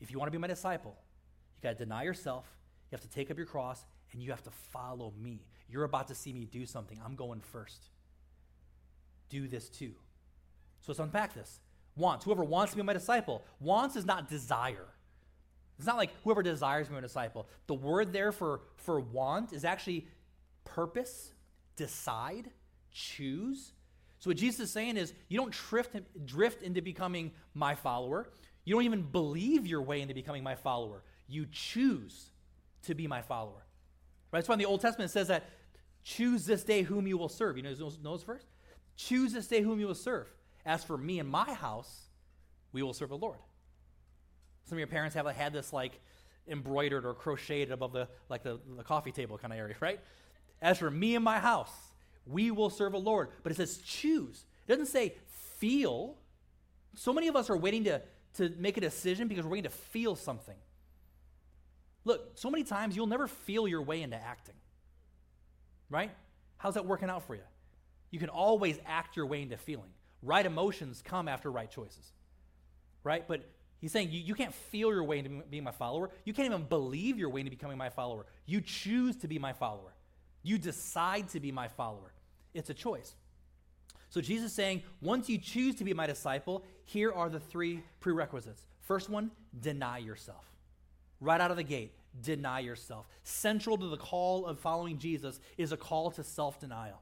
If 0.00 0.10
you 0.10 0.18
want 0.18 0.28
to 0.28 0.32
be 0.32 0.40
my 0.40 0.46
disciple, 0.46 0.96
you 1.56 1.62
got 1.62 1.78
to 1.78 1.84
deny 1.84 2.02
yourself, 2.02 2.46
you 2.90 2.96
have 2.96 3.02
to 3.02 3.10
take 3.10 3.30
up 3.30 3.36
your 3.36 3.46
cross, 3.46 3.84
and 4.12 4.22
you 4.22 4.30
have 4.30 4.42
to 4.44 4.50
follow 4.50 5.12
me. 5.20 5.46
You're 5.68 5.84
about 5.84 6.08
to 6.08 6.14
see 6.14 6.32
me 6.32 6.44
do 6.44 6.64
something. 6.66 7.00
I'm 7.04 7.14
going 7.14 7.40
first. 7.40 7.90
Do 9.28 9.48
this 9.48 9.68
too. 9.68 9.92
So 10.80 10.92
let's 10.92 11.00
unpack 11.00 11.34
this. 11.34 11.60
Wants. 11.96 12.24
Whoever 12.24 12.44
wants 12.44 12.72
to 12.72 12.76
be 12.76 12.82
my 12.82 12.92
disciple. 12.92 13.44
Wants 13.60 13.96
is 13.96 14.04
not 14.04 14.28
desire. 14.28 14.86
It's 15.78 15.86
not 15.86 15.96
like 15.96 16.10
whoever 16.22 16.42
desires 16.42 16.86
to 16.86 16.92
be 16.92 16.94
my 16.94 17.00
disciple. 17.00 17.48
The 17.66 17.74
word 17.74 18.12
there 18.12 18.32
for, 18.32 18.62
for 18.76 19.00
want 19.00 19.52
is 19.52 19.64
actually 19.64 20.06
purpose, 20.64 21.32
decide, 21.76 22.50
choose. 22.92 23.72
So 24.18 24.30
what 24.30 24.36
Jesus 24.36 24.60
is 24.60 24.72
saying 24.72 24.96
is 24.96 25.12
you 25.28 25.38
don't 25.38 25.52
drift, 25.52 25.96
drift 26.24 26.62
into 26.62 26.80
becoming 26.80 27.32
my 27.54 27.74
follower. 27.74 28.28
You 28.64 28.74
don't 28.74 28.84
even 28.84 29.02
believe 29.02 29.66
your 29.66 29.82
way 29.82 30.00
into 30.00 30.14
becoming 30.14 30.42
my 30.42 30.54
follower. 30.54 31.02
You 31.28 31.46
choose 31.50 32.30
to 32.82 32.94
be 32.94 33.06
my 33.06 33.22
follower. 33.22 33.64
Right? 34.32 34.40
That's 34.40 34.48
why 34.48 34.54
in 34.54 34.58
the 34.58 34.66
Old 34.66 34.80
Testament 34.80 35.10
it 35.10 35.12
says 35.12 35.28
that 35.28 35.48
choose 36.02 36.46
this 36.46 36.64
day 36.64 36.82
whom 36.82 37.06
you 37.06 37.18
will 37.18 37.28
serve. 37.28 37.56
You 37.56 37.62
know 37.62 37.74
those, 37.74 37.98
those 37.98 38.22
verse? 38.22 38.44
Choose 38.96 39.32
this 39.32 39.46
day 39.46 39.60
whom 39.60 39.80
you 39.80 39.86
will 39.86 39.94
serve. 39.94 40.28
As 40.64 40.82
for 40.82 40.96
me 40.96 41.18
and 41.18 41.28
my 41.28 41.52
house, 41.52 42.04
we 42.72 42.82
will 42.82 42.94
serve 42.94 43.10
the 43.10 43.18
Lord. 43.18 43.38
Some 44.64 44.76
of 44.76 44.78
your 44.78 44.88
parents 44.88 45.14
have 45.14 45.26
had 45.26 45.52
this 45.52 45.72
like 45.72 46.00
embroidered 46.48 47.04
or 47.04 47.14
crocheted 47.14 47.70
above 47.70 47.92
the 47.92 48.08
like 48.28 48.42
the, 48.42 48.58
the 48.76 48.82
coffee 48.82 49.12
table 49.12 49.38
kind 49.38 49.52
of 49.52 49.58
area, 49.58 49.74
right? 49.80 50.00
As 50.64 50.78
for 50.78 50.90
me 50.90 51.14
and 51.14 51.22
my 51.22 51.38
house, 51.38 51.70
we 52.26 52.50
will 52.50 52.70
serve 52.70 52.92
the 52.92 52.98
Lord. 52.98 53.28
But 53.42 53.52
it 53.52 53.56
says 53.56 53.76
choose. 53.76 54.46
It 54.66 54.72
doesn't 54.72 54.86
say 54.86 55.14
feel. 55.58 56.16
So 56.94 57.12
many 57.12 57.28
of 57.28 57.36
us 57.36 57.50
are 57.50 57.56
waiting 57.56 57.84
to, 57.84 58.00
to 58.38 58.50
make 58.58 58.78
a 58.78 58.80
decision 58.80 59.28
because 59.28 59.44
we're 59.44 59.52
waiting 59.52 59.70
to 59.70 59.76
feel 59.76 60.16
something. 60.16 60.56
Look, 62.06 62.38
so 62.38 62.50
many 62.50 62.64
times 62.64 62.96
you'll 62.96 63.06
never 63.06 63.28
feel 63.28 63.68
your 63.68 63.82
way 63.82 64.00
into 64.00 64.16
acting. 64.16 64.54
Right? 65.90 66.10
How's 66.56 66.74
that 66.74 66.86
working 66.86 67.10
out 67.10 67.26
for 67.26 67.34
you? 67.34 67.42
You 68.10 68.18
can 68.18 68.30
always 68.30 68.78
act 68.86 69.16
your 69.16 69.26
way 69.26 69.42
into 69.42 69.58
feeling. 69.58 69.90
Right 70.22 70.46
emotions 70.46 71.02
come 71.04 71.28
after 71.28 71.52
right 71.52 71.70
choices. 71.70 72.10
Right? 73.02 73.28
But 73.28 73.44
he's 73.82 73.92
saying 73.92 74.12
you, 74.12 74.20
you 74.20 74.34
can't 74.34 74.54
feel 74.54 74.88
your 74.88 75.04
way 75.04 75.18
into 75.18 75.42
being 75.50 75.64
my 75.64 75.72
follower. 75.72 76.08
You 76.24 76.32
can't 76.32 76.46
even 76.46 76.64
believe 76.64 77.18
your 77.18 77.28
way 77.28 77.40
into 77.40 77.50
becoming 77.50 77.76
my 77.76 77.90
follower. 77.90 78.24
You 78.46 78.62
choose 78.62 79.16
to 79.16 79.28
be 79.28 79.38
my 79.38 79.52
follower. 79.52 79.93
You 80.44 80.58
decide 80.58 81.30
to 81.30 81.40
be 81.40 81.50
my 81.50 81.66
follower. 81.66 82.12
It's 82.52 82.70
a 82.70 82.74
choice. 82.74 83.16
So 84.10 84.20
Jesus 84.20 84.50
is 84.50 84.52
saying, 84.52 84.84
once 85.00 85.28
you 85.28 85.38
choose 85.38 85.74
to 85.76 85.84
be 85.84 85.92
my 85.92 86.06
disciple, 86.06 86.62
here 86.84 87.10
are 87.10 87.28
the 87.28 87.40
three 87.40 87.82
prerequisites. 87.98 88.64
First 88.82 89.10
one, 89.10 89.32
deny 89.58 89.98
yourself. 89.98 90.44
Right 91.20 91.40
out 91.40 91.50
of 91.50 91.56
the 91.56 91.64
gate, 91.64 91.94
deny 92.22 92.60
yourself. 92.60 93.08
Central 93.24 93.76
to 93.78 93.88
the 93.88 93.96
call 93.96 94.46
of 94.46 94.60
following 94.60 94.98
Jesus 94.98 95.40
is 95.58 95.72
a 95.72 95.76
call 95.76 96.12
to 96.12 96.22
self 96.22 96.60
denial. 96.60 97.00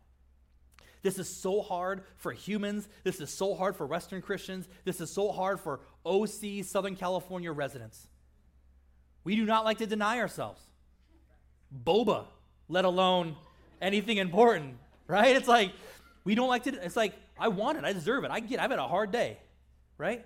This 1.02 1.18
is 1.18 1.28
so 1.28 1.62
hard 1.62 2.04
for 2.16 2.32
humans. 2.32 2.88
This 3.02 3.20
is 3.20 3.28
so 3.28 3.54
hard 3.54 3.76
for 3.76 3.86
Western 3.86 4.22
Christians. 4.22 4.68
This 4.84 5.00
is 5.00 5.12
so 5.12 5.32
hard 5.32 5.58
for 5.60 5.80
OC, 6.06 6.64
Southern 6.64 6.94
California 6.94 7.50
residents. 7.50 8.06
We 9.24 9.36
do 9.36 9.44
not 9.44 9.64
like 9.64 9.78
to 9.78 9.86
deny 9.86 10.20
ourselves. 10.20 10.62
Boba, 11.84 12.24
let 12.72 12.86
alone 12.86 13.36
anything 13.82 14.16
important, 14.16 14.76
right? 15.06 15.36
It's 15.36 15.46
like, 15.46 15.72
we 16.24 16.34
don't 16.34 16.48
like 16.48 16.64
to, 16.64 16.84
it's 16.84 16.96
like, 16.96 17.14
I 17.38 17.48
want 17.48 17.76
it, 17.76 17.84
I 17.84 17.92
deserve 17.92 18.24
it, 18.24 18.30
I 18.30 18.40
get, 18.40 18.60
I've 18.60 18.70
had 18.70 18.78
a 18.78 18.88
hard 18.88 19.12
day, 19.12 19.36
right? 19.98 20.24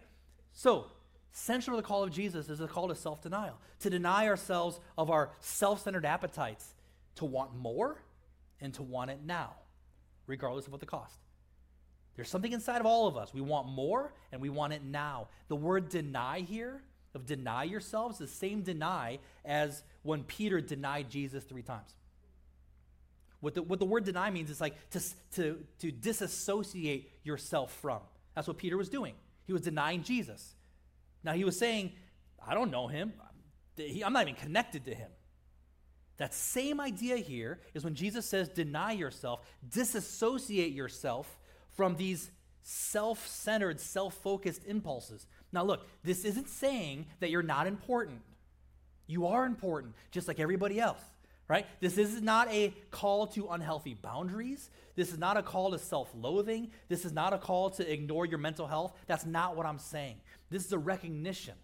So, 0.53 0.87
central 1.33 1.77
to 1.77 1.83
the 1.83 1.87
call 1.87 2.05
of 2.05 2.13
Jesus 2.13 2.49
is 2.49 2.61
a 2.61 2.69
call 2.69 2.89
to 2.89 2.95
self 2.95 3.21
denial, 3.21 3.59
to 3.81 3.91
deny 3.91 4.29
ourselves 4.29 4.79
of 4.97 5.11
our 5.11 5.31
self 5.41 5.83
centered 5.83 6.07
appetites, 6.07 6.73
to 7.17 7.25
want 7.25 7.57
more 7.57 8.01
and 8.61 8.73
to 8.75 8.83
want 8.85 9.11
it 9.11 9.19
now, 9.27 9.55
regardless 10.29 10.67
of 10.67 10.73
what 10.73 10.81
the 10.81 10.87
cost. 10.87 11.19
There's 12.15 12.31
something 12.31 12.53
inside 12.53 12.81
of 12.81 12.87
all 12.87 13.09
of 13.09 13.17
us. 13.17 13.35
We 13.35 13.43
want 13.43 13.69
more 13.69 14.15
and 14.33 14.41
we 14.41 14.49
want 14.49 14.73
it 14.73 14.83
now. 14.83 15.29
The 15.49 15.57
word 15.57 15.89
deny 15.91 16.41
here, 16.41 16.81
of 17.15 17.27
deny 17.27 17.65
yourselves, 17.65 18.19
the 18.19 18.27
same 18.27 18.63
deny 18.63 19.19
as 19.45 19.83
when 20.03 20.23
Peter 20.23 20.61
denied 20.61 21.11
Jesus 21.11 21.45
three 21.45 21.63
times. 21.63 21.95
What 23.41 23.55
the, 23.55 23.63
what 23.63 23.79
the 23.79 23.85
word 23.85 24.05
deny 24.05 24.31
means 24.31 24.51
is 24.51 24.61
like 24.61 24.75
to, 24.91 25.01
to, 25.35 25.59
to 25.81 25.93
disassociate 25.93 27.11
yourself 27.23 27.73
from. 27.81 28.01
That's 28.35 28.49
what 28.49 28.59
Peter 28.59 28.77
was 28.77 28.89
doing. 28.89 29.15
He 29.47 29.53
was 29.53 29.63
denying 29.63 30.03
Jesus. 30.03 30.55
Now 31.23 31.33
he 31.33 31.45
was 31.45 31.59
saying, 31.59 31.93
I 32.47 32.55
don't 32.55 32.71
know 32.71 32.89
him. 32.89 33.13
I'm 33.79 34.13
not 34.13 34.23
even 34.23 34.35
connected 34.35 34.85
to 34.87 34.95
him. 34.95 35.11
That 36.19 36.33
same 36.33 36.81
idea 36.81 37.17
here 37.17 37.61
is 37.75 37.85
when 37.85 37.95
Jesus 37.95 38.25
says, 38.25 38.49
deny 38.49 38.93
yourself, 38.93 39.41
disassociate 39.69 40.73
yourself 40.73 41.39
from 41.77 41.97
these 41.97 42.31
self 42.63 43.27
centered, 43.27 43.81
self 43.81 44.15
focused 44.15 44.65
impulses. 44.67 45.27
Now, 45.53 45.65
look, 45.65 45.87
this 46.03 46.25
isn't 46.25 46.49
saying 46.49 47.07
that 47.21 47.31
you're 47.31 47.43
not 47.43 47.67
important. 47.67 48.23
You 49.07 49.27
are 49.27 49.45
important, 49.45 49.95
just 50.11 50.27
like 50.27 50.41
everybody 50.41 50.81
else, 50.81 51.01
right? 51.49 51.67
This 51.81 51.99
is 51.99 52.21
not 52.21 52.49
a 52.51 52.75
call 52.91 53.27
to 53.29 53.49
unhealthy 53.49 53.95
boundaries. 53.95 54.71
This 54.95 55.13
is 55.13 55.19
not 55.19 55.37
a 55.37 55.43
call 55.43 55.71
to 55.71 55.79
self 55.79 56.11
loathing. 56.15 56.71
This 56.89 57.05
is 57.05 57.13
not 57.13 57.33
a 57.33 57.39
call 57.39 57.71
to 57.71 57.93
ignore 57.93 58.27
your 58.27 58.39
mental 58.39 58.67
health. 58.67 58.97
That's 59.07 59.27
not 59.27 59.57
what 59.57 59.67
I'm 59.67 59.79
saying. 59.79 60.21
This 60.51 60.65
is 60.65 60.73
a 60.73 60.79
recognition. 60.79 61.55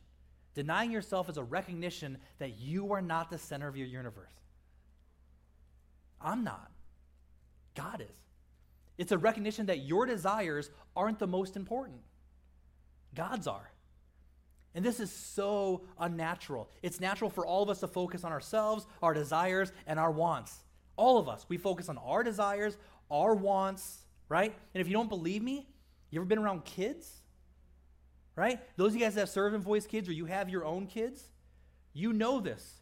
Denying 0.54 0.90
yourself 0.90 1.28
is 1.30 1.38
a 1.38 1.42
recognition 1.42 2.18
that 2.38 2.58
you 2.58 2.92
are 2.92 3.02
not 3.02 3.30
the 3.30 3.38
center 3.38 3.68
of 3.68 3.76
your 3.76 3.86
universe. 3.86 4.32
I'm 6.20 6.44
not. 6.44 6.70
God 7.74 8.02
is. 8.02 8.16
It's 8.98 9.12
a 9.12 9.18
recognition 9.18 9.66
that 9.66 9.80
your 9.80 10.06
desires 10.06 10.70
aren't 10.94 11.18
the 11.18 11.26
most 11.26 11.56
important, 11.56 12.02
God's 13.14 13.46
are. 13.46 13.71
And 14.74 14.84
this 14.84 15.00
is 15.00 15.12
so 15.12 15.82
unnatural. 15.98 16.70
It's 16.82 17.00
natural 17.00 17.30
for 17.30 17.46
all 17.46 17.62
of 17.62 17.68
us 17.68 17.80
to 17.80 17.88
focus 17.88 18.24
on 18.24 18.32
ourselves, 18.32 18.86
our 19.02 19.12
desires, 19.12 19.72
and 19.86 19.98
our 19.98 20.10
wants. 20.10 20.56
All 20.96 21.18
of 21.18 21.28
us. 21.28 21.44
We 21.48 21.58
focus 21.58 21.88
on 21.88 21.98
our 21.98 22.22
desires, 22.22 22.76
our 23.10 23.34
wants, 23.34 23.98
right? 24.28 24.54
And 24.74 24.80
if 24.80 24.88
you 24.88 24.94
don't 24.94 25.08
believe 25.08 25.42
me, 25.42 25.66
you 26.10 26.20
ever 26.20 26.26
been 26.26 26.38
around 26.38 26.64
kids? 26.64 27.10
Right? 28.34 28.60
Those 28.76 28.92
of 28.92 28.96
you 28.96 29.00
guys 29.02 29.14
that 29.16 29.28
serve 29.28 29.52
and 29.52 29.62
voice 29.62 29.86
kids 29.86 30.08
or 30.08 30.12
you 30.12 30.24
have 30.24 30.48
your 30.48 30.64
own 30.64 30.86
kids, 30.86 31.22
you 31.92 32.14
know 32.14 32.40
this. 32.40 32.80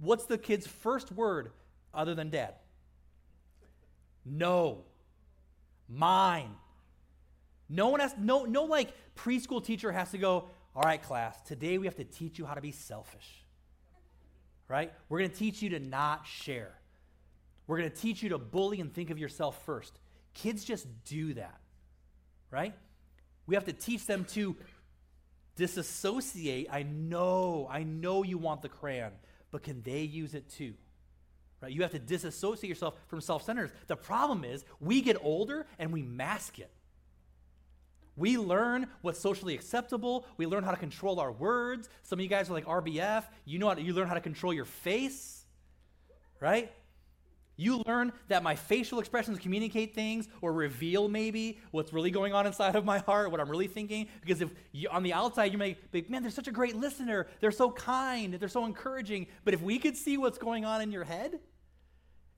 What's 0.00 0.24
the 0.24 0.38
kid's 0.38 0.66
first 0.66 1.12
word 1.12 1.50
other 1.92 2.14
than 2.14 2.30
dad? 2.30 2.54
No. 4.24 4.84
Mine. 5.88 6.54
No 7.68 7.88
one 7.88 8.00
has 8.00 8.14
no 8.18 8.44
no 8.44 8.64
like 8.64 8.92
preschool 9.16 9.62
teacher 9.62 9.92
has 9.92 10.10
to 10.12 10.18
go, 10.18 10.48
"All 10.78 10.84
right, 10.84 11.02
class, 11.02 11.40
today 11.42 11.76
we 11.76 11.86
have 11.86 11.96
to 11.96 12.04
teach 12.04 12.38
you 12.38 12.46
how 12.46 12.54
to 12.54 12.60
be 12.60 12.70
selfish." 12.70 13.44
Right? 14.68 14.92
We're 15.08 15.18
going 15.18 15.30
to 15.30 15.36
teach 15.36 15.60
you 15.60 15.70
to 15.70 15.80
not 15.80 16.24
share. 16.24 16.72
We're 17.66 17.78
going 17.78 17.90
to 17.90 17.96
teach 17.96 18.22
you 18.22 18.28
to 18.28 18.38
bully 18.38 18.80
and 18.80 18.94
think 18.94 19.10
of 19.10 19.18
yourself 19.18 19.60
first. 19.64 19.98
Kids 20.34 20.64
just 20.64 20.86
do 21.04 21.34
that. 21.34 21.58
Right? 22.52 22.74
We 23.48 23.56
have 23.56 23.64
to 23.64 23.72
teach 23.72 24.06
them 24.06 24.24
to 24.26 24.54
disassociate. 25.56 26.68
I 26.70 26.84
know, 26.84 27.66
I 27.68 27.82
know 27.82 28.22
you 28.22 28.38
want 28.38 28.62
the 28.62 28.68
crayon, 28.68 29.10
but 29.50 29.64
can 29.64 29.82
they 29.82 30.02
use 30.02 30.34
it 30.34 30.48
too? 30.48 30.74
Right? 31.60 31.72
You 31.72 31.82
have 31.82 31.90
to 31.90 31.98
disassociate 31.98 32.68
yourself 32.68 32.94
from 33.08 33.20
self 33.20 33.42
centeredness. 33.42 33.76
The 33.88 33.96
problem 33.96 34.44
is, 34.44 34.64
we 34.78 35.00
get 35.00 35.16
older 35.20 35.66
and 35.80 35.92
we 35.92 36.02
mask 36.02 36.60
it. 36.60 36.70
We 38.18 38.36
learn 38.36 38.88
what's 39.02 39.20
socially 39.20 39.54
acceptable. 39.54 40.26
We 40.36 40.46
learn 40.46 40.64
how 40.64 40.72
to 40.72 40.76
control 40.76 41.20
our 41.20 41.30
words. 41.30 41.88
Some 42.02 42.18
of 42.18 42.22
you 42.22 42.28
guys 42.28 42.50
are 42.50 42.52
like 42.52 42.66
RBF. 42.66 43.24
You 43.44 43.58
know 43.58 43.68
how 43.68 43.74
to, 43.74 43.82
you 43.82 43.92
learn 43.94 44.08
how 44.08 44.14
to 44.14 44.20
control 44.20 44.52
your 44.52 44.64
face, 44.64 45.44
right? 46.40 46.72
You 47.56 47.82
learn 47.86 48.12
that 48.28 48.42
my 48.42 48.54
facial 48.54 48.98
expressions 49.00 49.38
communicate 49.38 49.94
things 49.94 50.28
or 50.40 50.52
reveal 50.52 51.08
maybe 51.08 51.58
what's 51.70 51.92
really 51.92 52.10
going 52.10 52.32
on 52.32 52.46
inside 52.46 52.76
of 52.76 52.84
my 52.84 52.98
heart, 52.98 53.30
what 53.30 53.40
I'm 53.40 53.48
really 53.48 53.66
thinking. 53.66 54.08
Because 54.20 54.40
if 54.40 54.50
you, 54.72 54.88
on 54.90 55.02
the 55.02 55.12
outside 55.12 55.52
you 55.52 55.58
may 55.58 55.76
be, 55.90 56.04
man, 56.08 56.22
they're 56.22 56.30
such 56.30 56.48
a 56.48 56.52
great 56.52 56.76
listener. 56.76 57.26
They're 57.40 57.50
so 57.50 57.70
kind. 57.70 58.34
They're 58.34 58.48
so 58.48 58.64
encouraging. 58.64 59.28
But 59.44 59.54
if 59.54 59.62
we 59.62 59.78
could 59.78 59.96
see 59.96 60.16
what's 60.16 60.38
going 60.38 60.64
on 60.64 60.82
in 60.82 60.92
your 60.92 61.04
head, 61.04 61.40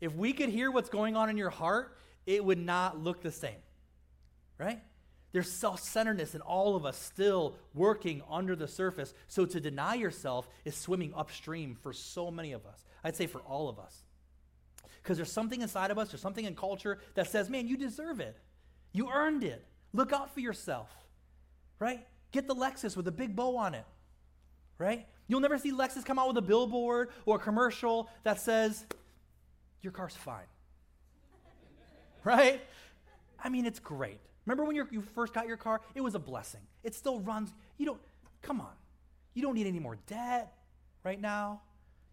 if 0.01 0.15
we 0.15 0.33
could 0.33 0.49
hear 0.49 0.71
what's 0.71 0.89
going 0.89 1.17
on 1.17 1.29
in 1.29 1.37
your 1.37 1.51
heart, 1.51 1.97
it 2.27 2.45
would 2.45 2.59
not 2.59 2.99
look 2.99 3.23
the 3.23 3.31
same, 3.31 3.61
right? 4.59 4.81
There's 5.33 5.51
self 5.51 5.81
centeredness 5.81 6.35
in 6.35 6.41
all 6.41 6.75
of 6.75 6.85
us 6.85 6.99
still 6.99 7.55
working 7.75 8.23
under 8.29 8.57
the 8.57 8.67
surface. 8.67 9.15
So 9.29 9.47
to 9.47 9.61
deny 9.61 9.95
yourself 9.95 10.49
is 10.65 10.75
swimming 10.75 11.13
upstream 11.15 11.77
for 11.81 11.93
so 11.93 12.31
many 12.31 12.53
of 12.53 12.67
us. 12.67 12.85
I'd 13.05 13.17
say 13.17 13.27
for 13.27 13.41
all 13.41 13.69
of 13.69 13.79
us. 13.79 14.03
Because 15.03 15.17
there's 15.17 15.33
something 15.33 15.63
inside 15.63 15.91
of 15.91 15.99
us, 15.99 16.11
there's 16.11 16.21
something 16.21 16.45
in 16.45 16.55
culture 16.55 16.99
that 17.15 17.31
says, 17.31 17.49
man, 17.49 17.67
you 17.67 17.77
deserve 17.77 18.21
it. 18.21 18.37
You 18.93 19.11
earned 19.11 19.45
it. 19.45 19.65
Look 19.93 20.13
out 20.13 20.35
for 20.35 20.41
yourself, 20.41 20.91
right? 21.79 22.07
Get 22.33 22.47
the 22.47 22.55
Lexus 22.55 22.97
with 22.97 23.09
a 23.09 23.13
big 23.13 23.35
bow 23.35 23.57
on 23.57 23.75
it, 23.75 23.85
right? 24.79 25.07
You'll 25.27 25.41
never 25.41 25.59
see 25.59 25.73
Lexus 25.73 26.05
come 26.05 26.19
out 26.19 26.29
with 26.29 26.37
a 26.37 26.43
billboard 26.43 27.11
or 27.25 27.37
a 27.37 27.39
commercial 27.39 28.09
that 28.25 28.41
says, 28.41 28.85
your 29.81 29.93
car's 29.93 30.15
fine, 30.15 30.45
right? 32.25 32.61
I 33.43 33.49
mean, 33.49 33.65
it's 33.65 33.79
great. 33.79 34.21
Remember 34.47 34.65
when 34.65 34.75
you 34.77 35.03
first 35.15 35.33
got 35.33 35.47
your 35.47 35.57
car? 35.57 35.81
It 35.95 36.01
was 36.01 36.15
a 36.15 36.19
blessing. 36.19 36.61
It 36.83 36.95
still 36.95 37.21
runs. 37.21 37.53
You 37.79 37.87
don't, 37.87 38.01
come 38.43 38.61
on. 38.61 38.73
You 39.35 39.43
don't 39.43 39.55
need 39.55 39.67
any 39.67 39.79
more 39.79 39.97
debt 40.07 40.53
right 41.05 41.21
now. 41.21 41.61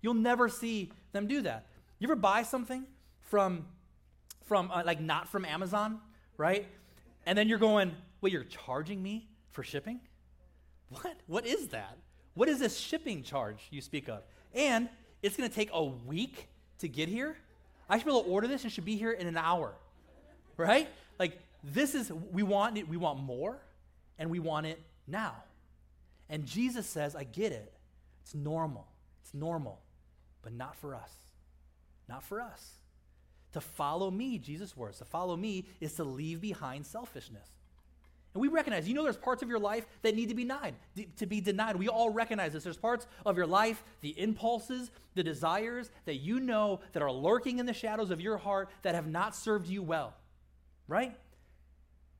You'll 0.01 0.13
never 0.13 0.49
see 0.49 0.91
them 1.11 1.27
do 1.27 1.41
that. 1.41 1.65
You 1.99 2.07
ever 2.07 2.15
buy 2.15 2.43
something 2.43 2.85
from, 3.21 3.65
from 4.43 4.69
uh, 4.71 4.83
like 4.85 5.01
not 5.01 5.27
from 5.27 5.45
Amazon, 5.45 5.99
right? 6.37 6.67
And 7.25 7.37
then 7.37 7.47
you're 7.47 7.57
going, 7.57 7.91
wait, 8.21 8.33
you're 8.33 8.43
charging 8.43 9.01
me 9.01 9.27
for 9.51 9.63
shipping? 9.63 9.99
What? 10.89 11.17
What 11.25 11.45
is 11.45 11.69
that? 11.69 11.97
What 12.35 12.47
is 12.49 12.59
this 12.59 12.77
shipping 12.77 13.23
charge 13.23 13.67
you 13.71 13.81
speak 13.81 14.07
of? 14.07 14.21
And 14.53 14.89
it's 15.23 15.35
going 15.35 15.49
to 15.49 15.55
take 15.55 15.69
a 15.73 15.83
week 15.83 16.47
to 16.79 16.87
get 16.87 17.09
here? 17.09 17.35
I 17.89 17.97
should 17.97 18.05
be 18.05 18.11
able 18.11 18.23
to 18.23 18.29
order 18.29 18.47
this 18.47 18.63
and 18.63 18.71
should 18.71 18.85
be 18.85 18.95
here 18.95 19.11
in 19.11 19.27
an 19.27 19.37
hour, 19.37 19.73
right? 20.55 20.87
Like, 21.17 21.39
this 21.63 21.95
is, 21.95 22.11
we 22.31 22.43
want 22.43 22.77
it, 22.77 22.87
we 22.87 22.97
want 22.97 23.19
more, 23.19 23.59
and 24.19 24.29
we 24.29 24.39
want 24.39 24.65
it 24.65 24.79
now. 25.07 25.35
And 26.29 26.45
Jesus 26.45 26.85
says, 26.87 27.15
I 27.15 27.23
get 27.23 27.51
it. 27.51 27.73
It's 28.23 28.35
normal. 28.35 28.87
It's 29.23 29.33
normal, 29.33 29.79
but 30.41 30.53
not 30.53 30.75
for 30.75 30.95
us. 30.95 31.11
Not 32.07 32.23
for 32.23 32.41
us. 32.41 32.73
To 33.53 33.61
follow 33.61 34.11
me, 34.11 34.37
Jesus' 34.37 34.75
words, 34.75 34.99
to 34.99 35.05
follow 35.05 35.35
me 35.35 35.65
is 35.79 35.93
to 35.93 36.03
leave 36.03 36.41
behind 36.41 36.85
selfishness. 36.85 37.47
And 38.33 38.41
we 38.41 38.49
recognize, 38.49 38.87
you 38.87 38.93
know, 38.93 39.03
there's 39.03 39.17
parts 39.17 39.41
of 39.41 39.49
your 39.49 39.57
life 39.57 39.87
that 40.03 40.15
need 40.15 40.29
to 40.29 40.35
be 40.35 40.43
denied. 40.43 40.75
To 41.17 41.25
be 41.25 41.41
denied. 41.41 41.75
We 41.75 41.87
all 41.87 42.11
recognize 42.11 42.53
this. 42.53 42.63
There's 42.63 42.77
parts 42.77 43.07
of 43.25 43.35
your 43.35 43.47
life, 43.47 43.83
the 44.01 44.19
impulses, 44.19 44.91
the 45.15 45.23
desires 45.23 45.89
that 46.05 46.15
you 46.15 46.39
know 46.39 46.81
that 46.93 47.01
are 47.01 47.11
lurking 47.11 47.57
in 47.57 47.65
the 47.65 47.73
shadows 47.73 48.11
of 48.11 48.21
your 48.21 48.37
heart 48.37 48.69
that 48.83 48.93
have 48.93 49.07
not 49.07 49.35
served 49.35 49.67
you 49.67 49.81
well. 49.81 50.13
Right? 50.87 51.15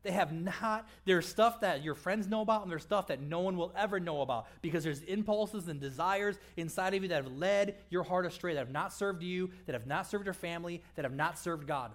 They 0.04 0.12
have 0.12 0.32
not, 0.32 0.88
there's 1.06 1.26
stuff 1.26 1.62
that 1.62 1.84
your 1.84 1.96
friends 1.96 2.28
know 2.28 2.42
about, 2.42 2.62
and 2.62 2.72
there's 2.72 2.84
stuff 2.84 3.08
that 3.08 3.20
no 3.20 3.40
one 3.40 3.58
will 3.58 3.74
ever 3.76 4.00
know 4.00 4.22
about 4.22 4.48
because 4.62 4.84
there's 4.84 5.02
impulses 5.02 5.68
and 5.68 5.80
desires 5.80 6.38
inside 6.56 6.94
of 6.94 7.04
you 7.04 7.10
that 7.10 7.24
have 7.24 7.34
led 7.34 7.76
your 7.90 8.04
heart 8.04 8.26
astray, 8.26 8.54
that 8.54 8.60
have 8.60 8.72
not 8.72 8.94
served 8.94 9.24
you, 9.24 9.50
that 9.66 9.74
have 9.74 9.88
not 9.88 10.08
served 10.08 10.26
your 10.26 10.34
family, 10.34 10.82
that 10.96 11.04
have 11.04 11.16
not 11.16 11.40
served 11.40 11.68
God. 11.68 11.92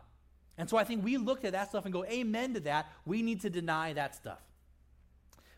And 0.59 0.69
so 0.69 0.77
I 0.77 0.85
think 0.85 1.05
we 1.05 1.17
look 1.17 1.45
at 1.45 1.53
that 1.53 1.71
stuff 1.71 1.85
and 1.85 1.93
go, 1.93 2.05
Amen 2.05 2.55
to 2.55 2.61
that. 2.61 2.91
We 3.07 3.23
need 3.23 3.41
to 3.43 3.51
deny 3.51 3.93
that 3.95 4.15
stuff. 4.15 4.41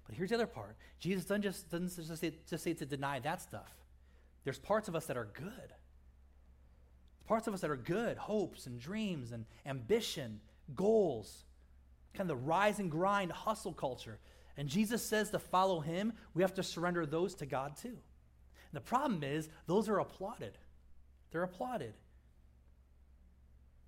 But 0.07 0.15
here's 0.15 0.31
the 0.31 0.37
other 0.37 0.47
part 0.47 0.77
Jesus 1.01 1.25
doesn't 1.25 1.43
just, 1.43 1.71
doesn't 1.71 2.07
just, 2.07 2.21
say, 2.21 2.33
just 2.49 2.63
say 2.63 2.75
to 2.75 2.87
deny 2.87 3.21
that 3.21 3.43
stuff. 3.43 3.75
There's 4.45 4.59
parts 4.59 4.89
of 4.89 4.95
us 4.95 5.07
that 5.07 5.17
are 5.17 5.29
good. 5.33 5.73
Parts 7.27 7.47
of 7.47 7.55
us 7.55 7.63
that 7.63 7.71
are 7.71 7.77
good, 7.77 8.19
hopes 8.19 8.67
and 8.67 8.79
dreams 8.79 9.33
and 9.33 9.47
ambition, 9.65 10.41
goals 10.75 11.45
kind 12.15 12.31
of 12.31 12.39
the 12.39 12.45
rise 12.45 12.79
and 12.79 12.91
grind 12.91 13.33
hustle 13.33 13.73
culture. 13.73 14.19
And 14.57 14.69
Jesus 14.69 15.05
says 15.05 15.31
to 15.31 15.39
follow 15.39 15.81
him, 15.81 16.13
we 16.33 16.43
have 16.43 16.55
to 16.55 16.63
surrender 16.63 17.07
those 17.07 17.35
to 17.37 17.47
God 17.47 17.77
too. 17.77 17.89
And 17.89 17.97
the 18.73 18.81
problem 18.81 19.23
is, 19.23 19.49
those 19.67 19.89
are 19.89 19.99
applauded. 19.99 20.57
They're 21.31 21.43
applauded. 21.43 21.95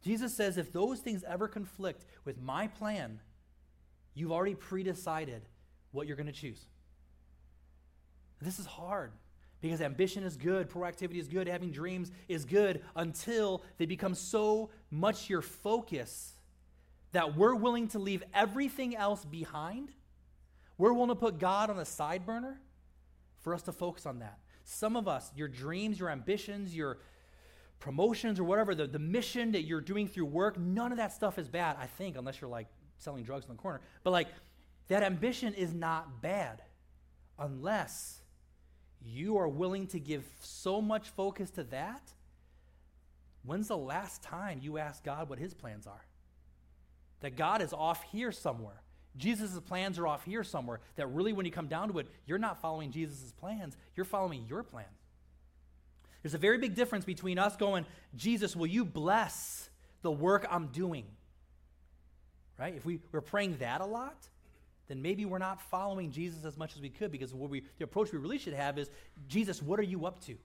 Jesus 0.03 0.35
says 0.35 0.57
if 0.57 0.73
those 0.73 1.01
things 1.01 1.25
ever 1.27 1.49
conflict 1.49 2.05
with 2.25 2.41
my 2.41 2.69
plan, 2.69 3.21
you've 4.15 4.33
already 4.33 4.55
pre 4.55 4.83
decided 4.83 5.43
what 5.93 6.07
you're 6.07 6.17
going 6.17 6.27
to 6.27 6.33
choose. 6.33 6.65
This 8.41 8.59
is 8.59 8.67
hard 8.67 9.13
Because 9.61 9.81
ambition 9.81 10.23
is 10.23 10.37
good, 10.37 10.69
proactivity 10.69 11.19
is 11.19 11.29
good, 11.29 11.49
having 11.49 11.71
dreams 11.71 12.13
is 12.29 12.45
good 12.45 12.83
until 12.95 13.63
they 13.79 13.87
become 13.87 14.15
so 14.15 14.71
much 14.91 15.31
your 15.31 15.43
focus 15.43 16.36
that 17.13 17.37
we're 17.37 17.55
willing 17.55 17.89
to 17.89 17.99
leave 17.99 18.23
everything 18.35 18.97
else 18.97 19.25
behind. 19.25 19.91
We're 20.79 20.93
willing 20.93 21.09
to 21.09 21.15
put 21.15 21.39
God 21.39 21.71
on 21.71 21.79
a 21.79 21.85
side 21.85 22.27
burner 22.27 22.61
for 23.41 23.55
us 23.55 23.63
to 23.63 23.73
focus 23.73 24.07
on 24.07 24.19
that. 24.19 24.39
Some 24.65 24.97
of 24.97 25.07
us, 25.07 25.31
your 25.37 25.49
dreams, 25.49 25.99
your 26.01 26.11
ambitions, 26.11 26.75
your 26.75 26.99
promotions, 27.79 28.41
or 28.41 28.45
whatever, 28.45 28.75
the, 28.75 28.87
the 28.87 28.99
mission 28.99 29.53
that 29.53 29.63
you're 29.63 29.81
doing 29.81 30.09
through 30.09 30.27
work, 30.27 30.59
none 30.59 30.91
of 30.93 30.99
that 30.99 31.13
stuff 31.13 31.39
is 31.39 31.49
bad, 31.49 31.77
I 31.81 31.87
think, 31.87 32.17
unless 32.17 32.41
you're 32.41 32.51
like 32.51 32.67
selling 32.99 33.23
drugs 33.23 33.45
in 33.45 33.53
the 33.53 33.63
corner. 33.63 33.81
But 34.03 34.11
like, 34.11 34.29
that 34.89 35.03
ambition 35.03 35.55
is 35.55 35.73
not 35.73 36.21
bad 36.21 36.63
unless 37.39 38.21
you 39.05 39.37
are 39.39 39.49
willing 39.49 39.87
to 39.89 40.01
give 40.01 40.25
so 40.41 40.81
much 40.81 41.09
focus 41.11 41.51
to 41.51 41.65
that. 41.65 42.13
When's 43.45 43.69
the 43.69 43.77
last 43.77 44.23
time 44.23 44.59
you 44.63 44.79
asked 44.79 45.05
God 45.05 45.29
what 45.29 45.39
his 45.39 45.55
plans 45.55 45.87
are? 45.87 46.05
That 47.21 47.37
God 47.37 47.63
is 47.63 47.73
off 47.73 48.03
here 48.13 48.33
somewhere. 48.33 48.83
Jesus' 49.17 49.59
plans 49.61 49.99
are 49.99 50.07
off 50.07 50.25
here 50.25 50.45
somewhere. 50.45 50.81
That 50.97 51.07
really, 51.07 51.33
when 51.33 51.47
you 51.47 51.53
come 51.53 51.69
down 51.69 51.93
to 51.93 51.99
it, 51.99 52.09
you're 52.27 52.39
not 52.39 52.61
following 52.61 52.91
Jesus' 52.91 53.33
plans, 53.33 53.77
you're 53.95 54.05
following 54.05 54.45
your 54.49 54.63
plan. 54.63 54.85
There's 56.23 56.35
a 56.35 56.39
very 56.39 56.59
big 56.59 56.75
difference 56.75 57.05
between 57.05 57.39
us 57.39 57.57
going, 57.57 57.87
Jesus, 58.17 58.57
will 58.57 58.67
you 58.67 58.85
bless 58.85 59.69
the 60.03 60.11
work 60.11 60.47
I'm 60.51 60.67
doing? 60.69 61.05
Right? 62.59 62.75
If 62.75 62.85
we, 62.85 63.01
we're 63.13 63.21
praying 63.21 63.59
that 63.59 63.81
a 63.81 63.87
lot, 63.87 64.17
then 64.89 65.03
maybe 65.03 65.25
we're 65.25 65.39
not 65.39 65.61
following 65.61 66.11
Jesus 66.11 66.45
as 66.45 66.57
much 66.57 66.75
as 66.75 66.81
we 66.81 66.89
could 66.89 67.13
because 67.13 67.35
what 67.35 67.51
we, 67.51 67.63
the 67.79 67.85
approach 67.85 68.13
we 68.13 68.19
really 68.19 68.39
should 68.39 68.55
have 68.55 68.79
is 68.79 68.91
Jesus, 69.29 69.63
what 69.63 69.79
are 69.79 69.85
you 69.85 70.07
up 70.07 70.21
to? 70.27 70.37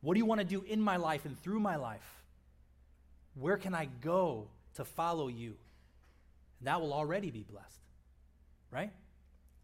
What 0.00 0.14
do 0.14 0.18
you 0.18 0.26
want 0.26 0.40
to 0.40 0.46
do 0.46 0.62
in 0.62 0.80
my 0.80 0.96
life 0.96 1.24
and 1.24 1.40
through 1.40 1.60
my 1.60 1.76
life? 1.76 2.22
Where 3.34 3.56
can 3.56 3.74
I 3.74 3.88
go 4.00 4.48
to 4.74 4.84
follow 4.84 5.28
you? 5.28 5.54
And 6.60 6.68
that 6.68 6.80
will 6.80 6.92
already 6.92 7.30
be 7.30 7.42
blessed, 7.42 7.80
right? 8.70 8.92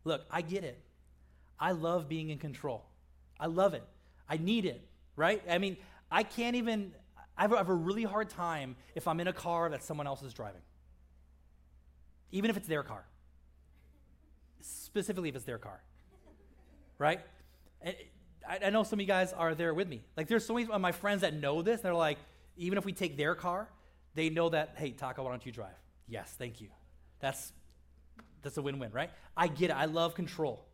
Look, 0.04 0.22
I 0.30 0.42
get 0.42 0.64
it. 0.64 0.80
I 1.58 1.72
love 1.72 2.08
being 2.08 2.30
in 2.30 2.38
control. 2.38 2.84
I 3.38 3.46
love 3.46 3.74
it. 3.74 3.84
I 4.28 4.36
need 4.38 4.64
it, 4.66 4.86
right? 5.14 5.42
I 5.48 5.58
mean, 5.58 5.76
I 6.10 6.22
can't 6.22 6.56
even, 6.56 6.92
I 7.36 7.42
have, 7.42 7.68
a 7.68 7.74
really 7.74 8.04
hard 8.04 8.30
time 8.30 8.76
if 8.94 9.06
I'm 9.06 9.20
in 9.20 9.28
a 9.28 9.32
car 9.32 9.68
that 9.70 9.84
someone 9.84 10.06
else 10.06 10.22
is 10.22 10.34
driving, 10.34 10.62
even 12.32 12.50
if 12.50 12.56
it's 12.56 12.68
their 12.68 12.82
car 12.82 13.04
specifically 14.96 15.28
if 15.28 15.36
it's 15.36 15.44
their 15.44 15.58
car. 15.58 15.80
Right? 16.98 17.20
I, 17.84 17.96
I 18.64 18.70
know 18.70 18.82
some 18.82 18.98
of 18.98 19.00
you 19.02 19.06
guys 19.06 19.32
are 19.32 19.54
there 19.54 19.74
with 19.74 19.88
me. 19.88 20.02
Like, 20.16 20.28
there's 20.28 20.44
so 20.44 20.54
many 20.54 20.70
of 20.70 20.80
my 20.80 20.92
friends 20.92 21.20
that 21.20 21.34
know 21.34 21.62
this, 21.62 21.80
they're 21.82 21.94
like, 21.94 22.18
even 22.56 22.78
if 22.78 22.84
we 22.84 22.92
take 22.92 23.16
their 23.16 23.34
car, 23.34 23.68
they 24.14 24.30
know 24.30 24.48
that, 24.48 24.74
hey, 24.76 24.92
Taka, 24.92 25.22
why 25.22 25.30
don't 25.30 25.44
you 25.44 25.52
drive? 25.52 25.76
Yes, 26.08 26.34
thank 26.38 26.60
you. 26.60 26.68
That's 27.20 27.52
that's 28.42 28.58
a 28.58 28.62
win-win, 28.62 28.92
right? 28.92 29.10
I 29.36 29.48
get 29.48 29.70
it. 29.70 29.76
I 29.76 29.86
love 29.86 30.14
control. 30.14 30.64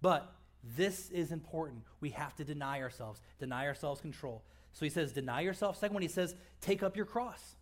But 0.00 0.32
this 0.76 1.08
is 1.10 1.30
important. 1.30 1.84
We 2.00 2.10
have 2.10 2.34
to 2.36 2.44
deny 2.44 2.80
ourselves, 2.80 3.20
deny 3.38 3.66
ourselves 3.66 4.00
control. 4.00 4.42
So 4.72 4.84
he 4.84 4.90
says, 4.90 5.12
deny 5.12 5.42
yourself. 5.42 5.78
Second 5.78 5.94
one, 5.94 6.02
he 6.02 6.08
says, 6.08 6.34
take 6.60 6.82
up 6.82 6.96
your 6.96 7.06
cross. 7.06 7.56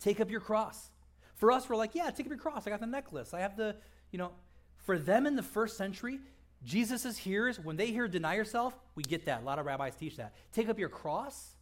Take 0.00 0.20
up 0.20 0.30
your 0.30 0.40
cross. 0.40 0.90
For 1.36 1.52
us, 1.52 1.68
we're 1.68 1.76
like, 1.76 1.94
yeah, 1.94 2.10
take 2.10 2.26
up 2.26 2.30
your 2.30 2.38
cross. 2.38 2.66
I 2.66 2.70
got 2.70 2.80
the 2.80 2.86
necklace. 2.86 3.32
I 3.32 3.40
have 3.40 3.56
the, 3.56 3.76
you 4.10 4.18
know, 4.18 4.32
for 4.78 4.98
them 4.98 5.26
in 5.26 5.36
the 5.36 5.42
first 5.42 5.76
century, 5.76 6.18
Jesus' 6.64 7.16
hearers, 7.16 7.60
when 7.60 7.76
they 7.76 7.86
hear 7.88 8.08
deny 8.08 8.34
yourself, 8.34 8.74
we 8.96 9.02
get 9.04 9.26
that. 9.26 9.42
A 9.42 9.44
lot 9.44 9.58
of 9.58 9.66
rabbis 9.66 9.94
teach 9.94 10.16
that. 10.16 10.34
Take 10.52 10.68
up 10.68 10.78
your 10.78 10.88
cross. 10.88 11.54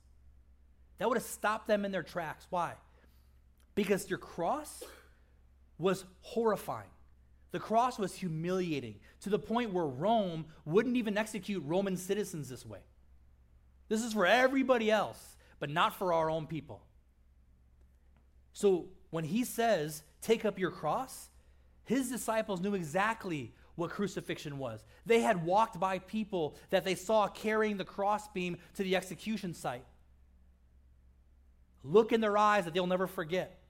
That 0.98 1.08
would 1.08 1.18
have 1.18 1.26
stopped 1.26 1.66
them 1.66 1.84
in 1.84 1.92
their 1.92 2.02
tracks. 2.02 2.46
Why? 2.48 2.74
Because 3.74 4.08
your 4.08 4.18
cross 4.18 4.82
was 5.78 6.04
horrifying. 6.20 6.90
The 7.52 7.60
cross 7.60 7.98
was 7.98 8.14
humiliating 8.14 8.96
to 9.20 9.30
the 9.30 9.38
point 9.38 9.72
where 9.72 9.86
Rome 9.86 10.46
wouldn't 10.64 10.96
even 10.96 11.16
execute 11.16 11.62
Roman 11.64 11.96
citizens 11.96 12.48
this 12.48 12.66
way. 12.66 12.80
This 13.88 14.02
is 14.02 14.12
for 14.12 14.26
everybody 14.26 14.90
else, 14.90 15.36
but 15.58 15.70
not 15.70 15.94
for 15.94 16.12
our 16.12 16.28
own 16.30 16.46
people. 16.46 16.82
So 18.52 18.86
when 19.10 19.24
he 19.24 19.44
says, 19.44 20.02
take 20.22 20.44
up 20.44 20.58
your 20.58 20.70
cross, 20.70 21.28
his 21.84 22.10
disciples 22.10 22.60
knew 22.60 22.74
exactly 22.74 23.54
what 23.76 23.90
crucifixion 23.90 24.58
was. 24.58 24.84
They 25.04 25.20
had 25.20 25.44
walked 25.44 25.78
by 25.78 25.98
people 26.00 26.56
that 26.70 26.84
they 26.84 26.94
saw 26.94 27.28
carrying 27.28 27.76
the 27.76 27.84
crossbeam 27.84 28.56
to 28.74 28.82
the 28.82 28.96
execution 28.96 29.54
site. 29.54 29.84
Look 31.84 32.12
in 32.12 32.20
their 32.20 32.36
eyes 32.36 32.64
that 32.64 32.74
they'll 32.74 32.86
never 32.86 33.06
forget. 33.06 33.60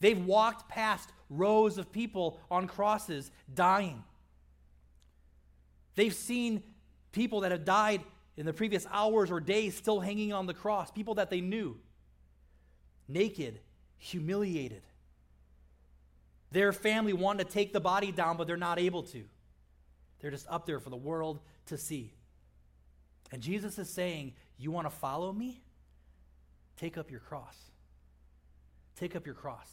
They've 0.00 0.22
walked 0.24 0.68
past 0.68 1.10
rows 1.28 1.78
of 1.78 1.92
people 1.92 2.40
on 2.50 2.66
crosses 2.66 3.30
dying. 3.52 4.02
They've 5.94 6.14
seen 6.14 6.62
people 7.12 7.40
that 7.40 7.52
have 7.52 7.64
died 7.64 8.02
in 8.36 8.46
the 8.46 8.52
previous 8.52 8.86
hours 8.90 9.30
or 9.30 9.40
days 9.40 9.76
still 9.76 10.00
hanging 10.00 10.32
on 10.32 10.46
the 10.46 10.54
cross, 10.54 10.90
people 10.90 11.16
that 11.16 11.30
they 11.30 11.40
knew, 11.40 11.76
naked, 13.06 13.60
humiliated. 13.98 14.82
Their 16.52 16.72
family 16.72 17.12
wanted 17.12 17.46
to 17.46 17.52
take 17.52 17.72
the 17.72 17.80
body 17.80 18.12
down, 18.12 18.36
but 18.36 18.46
they're 18.46 18.56
not 18.56 18.78
able 18.78 19.02
to. 19.04 19.24
They're 20.20 20.30
just 20.30 20.46
up 20.48 20.66
there 20.66 20.80
for 20.80 20.90
the 20.90 20.96
world 20.96 21.40
to 21.66 21.76
see. 21.76 22.14
And 23.30 23.40
Jesus 23.40 23.78
is 23.78 23.88
saying, 23.88 24.32
You 24.58 24.70
want 24.70 24.86
to 24.86 24.90
follow 24.90 25.32
me? 25.32 25.62
Take 26.76 26.98
up 26.98 27.10
your 27.10 27.20
cross. 27.20 27.56
Take 28.96 29.14
up 29.14 29.26
your 29.26 29.34
cross. 29.34 29.70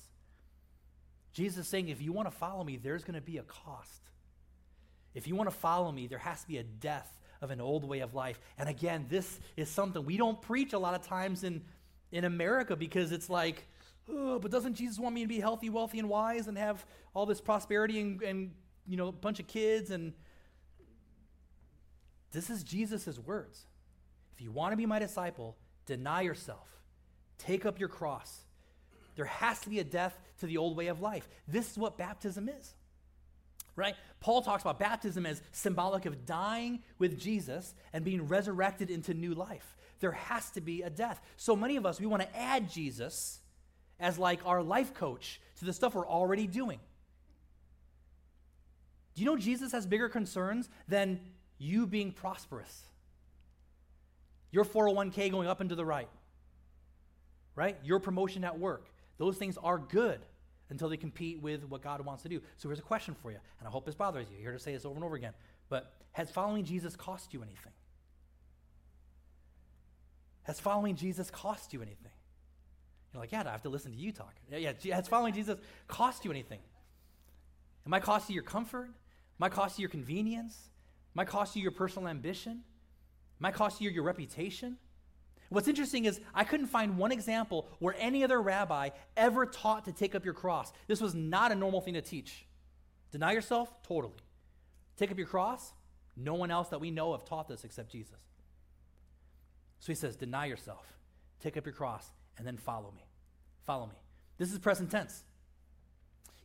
Jesus 1.38 1.66
is 1.66 1.68
saying, 1.68 1.90
If 1.90 2.02
you 2.02 2.12
want 2.12 2.28
to 2.28 2.36
follow 2.36 2.64
me, 2.64 2.78
there's 2.78 3.04
going 3.04 3.14
to 3.14 3.22
be 3.22 3.38
a 3.38 3.44
cost. 3.44 4.02
If 5.14 5.28
you 5.28 5.36
want 5.36 5.48
to 5.52 5.56
follow 5.56 5.92
me, 5.92 6.08
there 6.08 6.18
has 6.18 6.42
to 6.42 6.48
be 6.48 6.58
a 6.58 6.64
death 6.64 7.08
of 7.44 7.52
an 7.52 7.62
old 7.62 7.84
way 7.84 8.00
of 8.00 8.16
life. 8.16 8.40
And 8.58 8.68
again, 8.68 9.06
this 9.08 9.40
is 9.56 9.70
something 9.70 10.04
we 10.04 10.18
don't 10.18 10.42
preach 10.42 10.74
a 10.74 10.80
lot 10.80 10.96
of 10.96 11.06
times 11.06 11.44
in, 11.44 11.62
in 12.12 12.24
America 12.24 12.76
because 12.76 13.12
it's 13.12 13.30
like, 13.30 13.68
oh, 14.10 14.40
but 14.40 14.50
doesn't 14.50 14.74
Jesus 14.74 14.98
want 14.98 15.14
me 15.14 15.22
to 15.22 15.28
be 15.28 15.40
healthy, 15.40 15.70
wealthy, 15.70 16.00
and 16.00 16.10
wise 16.10 16.48
and 16.48 16.58
have 16.58 16.84
all 17.14 17.28
this 17.28 17.40
prosperity 17.40 18.00
and, 18.00 18.20
and 18.24 18.52
you 18.88 18.98
know, 18.98 19.10
a 19.10 19.12
bunch 19.12 19.40
of 19.40 19.46
kids? 19.46 19.92
And 19.92 20.14
this 22.32 22.50
is 22.50 22.64
Jesus' 22.64 23.20
words. 23.20 23.64
If 24.34 24.42
you 24.42 24.50
want 24.50 24.72
to 24.72 24.76
be 24.76 24.88
my 24.88 24.98
disciple, 24.98 25.56
deny 25.86 26.22
yourself, 26.22 26.68
take 27.38 27.64
up 27.64 27.80
your 27.80 27.90
cross. 27.90 28.40
There 29.16 29.26
has 29.26 29.62
to 29.62 29.70
be 29.70 29.78
a 29.78 29.84
death 29.84 30.18
to 30.40 30.46
the 30.46 30.58
old 30.58 30.76
way 30.76 30.88
of 30.88 31.02
life. 31.02 31.28
This 31.48 31.72
is 31.72 31.78
what 31.78 31.98
baptism 31.98 32.50
is. 32.50 32.74
Right? 33.76 33.96
Paul 34.20 34.42
talks 34.42 34.64
about 34.64 34.80
baptism 34.80 35.26
as 35.26 35.42
symbolic 35.52 36.06
of 36.06 36.26
dying 36.26 36.80
with 36.98 37.20
Jesus 37.20 37.76
and 37.94 38.04
being 38.04 38.28
resurrected 38.28 38.90
into 38.90 39.14
new 39.14 39.36
life. 39.36 39.78
There 40.00 40.12
has 40.12 40.50
to 40.52 40.62
be 40.62 40.82
a 40.82 40.90
death. 40.90 41.22
So 41.38 41.56
many 41.56 41.76
of 41.76 41.86
us, 41.86 42.00
we 42.00 42.08
want 42.08 42.24
to 42.24 42.38
add 42.38 42.72
Jesus 42.72 43.40
as 44.00 44.18
like 44.18 44.40
our 44.46 44.62
life 44.62 44.94
coach 44.94 45.40
to 45.60 45.66
the 45.66 45.74
stuff 45.74 45.96
we're 45.96 46.08
already 46.08 46.48
doing. 46.48 46.80
Do 49.16 49.24
you 49.24 49.26
know 49.26 49.38
Jesus 49.38 49.72
has 49.72 49.86
bigger 49.88 50.10
concerns 50.10 50.70
than 50.88 51.20
you 51.58 51.88
being 51.88 52.12
prosperous? 52.12 52.84
Your 54.52 54.64
401k 54.64 55.32
going 55.32 55.48
up 55.48 55.60
and 55.60 55.70
to 55.70 55.76
the 55.76 55.86
right, 55.86 56.10
right? 57.56 57.78
Your 57.84 58.00
promotion 58.00 58.44
at 58.44 58.60
work. 58.60 58.88
Those 59.18 59.38
things 59.38 59.58
are 59.58 59.78
good 59.78 60.20
until 60.70 60.90
they 60.90 60.98
compete 60.98 61.42
with 61.42 61.64
what 61.66 61.82
God 61.82 62.02
wants 62.06 62.24
to 62.24 62.30
do. 62.30 62.42
So 62.58 62.70
here's 62.70 62.80
a 62.80 62.84
question 62.84 63.16
for 63.22 63.32
you, 63.32 63.38
and 63.60 63.68
I 63.68 63.72
hope 63.72 63.86
this 63.86 63.96
bothers 63.96 64.28
you. 64.30 64.38
Here 64.42 64.52
to 64.52 64.60
say 64.60 64.74
this 64.74 64.86
over 64.86 64.96
and 64.96 65.04
over 65.04 65.16
again. 65.16 65.34
But 65.70 65.92
has 66.12 66.30
following 66.30 66.66
Jesus 66.66 66.96
cost 66.96 67.34
you 67.34 67.42
anything? 67.42 67.72
Has 70.44 70.60
following 70.60 70.96
Jesus 70.96 71.30
cost 71.30 71.74
you 71.74 71.82
anything? 71.82 72.12
You're 73.14 73.22
like, 73.22 73.32
yeah, 73.32 73.44
I 73.46 73.52
have 73.52 73.64
to 73.64 73.70
listen 73.70 73.92
to 73.92 73.98
you 73.98 74.12
talk. 74.12 74.34
Yeah, 74.52 74.74
yeah, 74.82 74.96
has 74.96 75.08
following 75.08 75.34
Jesus 75.34 75.58
cost 75.88 76.26
you 76.26 76.32
anything? 76.32 76.60
It 77.86 77.90
might 77.90 78.04
cost 78.04 78.30
you 78.30 78.34
your 78.34 78.44
comfort. 78.44 78.90
It 78.90 79.40
might 79.40 79.52
cost 79.52 79.78
you 79.78 79.84
your 79.84 79.90
convenience. 79.90 80.56
It 80.56 81.16
might 81.16 81.28
cost 81.28 81.56
you 81.56 81.62
your 81.62 81.72
personal 81.72 82.10
ambition. 82.10 82.52
It 82.54 83.42
might 83.42 83.54
cost 83.54 83.82
you 83.82 83.90
your 83.90 84.04
reputation. 84.04 84.78
What's 85.50 85.68
interesting 85.68 86.06
is 86.06 86.20
I 86.34 86.44
couldn't 86.44 86.68
find 86.68 86.98
one 86.98 87.12
example 87.12 87.68
where 87.80 87.96
any 87.98 88.24
other 88.24 88.42
rabbi 88.42 88.90
ever 89.16 89.46
taught 89.46 89.86
to 89.86 89.92
take 89.92 90.14
up 90.14 90.26
your 90.26 90.34
cross. 90.34 90.74
This 90.88 91.00
was 91.00 91.16
not 91.16 91.52
a 91.52 91.56
normal 91.56 91.82
thing 91.82 91.94
to 91.94 92.02
teach. 92.02 92.46
Deny 93.12 93.32
yourself? 93.32 93.72
Totally. 93.84 94.14
Take 94.98 95.12
up 95.12 95.18
your 95.18 95.28
cross? 95.28 95.74
No 96.18 96.34
one 96.34 96.52
else 96.52 96.70
that 96.70 96.82
we 96.82 96.92
know 96.92 97.14
have 97.14 97.24
taught 97.24 97.48
this 97.48 97.64
except 97.64 97.92
Jesus. 97.92 98.20
So 99.80 99.88
he 99.88 99.96
says, 99.96 100.16
deny 100.16 100.48
yourself, 100.48 100.86
take 101.42 101.56
up 101.56 101.66
your 101.66 101.74
cross, 101.74 102.10
and 102.38 102.46
then 102.46 102.58
follow 102.58 102.92
me. 102.96 103.06
Follow 103.66 103.86
me. 103.86 103.96
This 104.38 104.52
is 104.52 104.60
present 104.60 104.92
tense. 104.92 105.24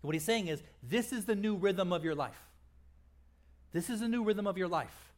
What 0.03 0.15
he's 0.15 0.25
saying 0.25 0.49
is, 0.49 0.62
this 0.83 1.12
is 1.12 1.25
the 1.25 1.37
new 1.37 1.57
rhythm 1.57 1.93
of 1.93 2.05
your 2.05 2.15
life. 2.15 2.41
This 3.73 3.88
is 3.88 4.01
the 4.01 4.09
new 4.09 4.23
rhythm 4.25 4.47
of 4.47 4.59
your 4.59 4.69
life. 4.69 5.12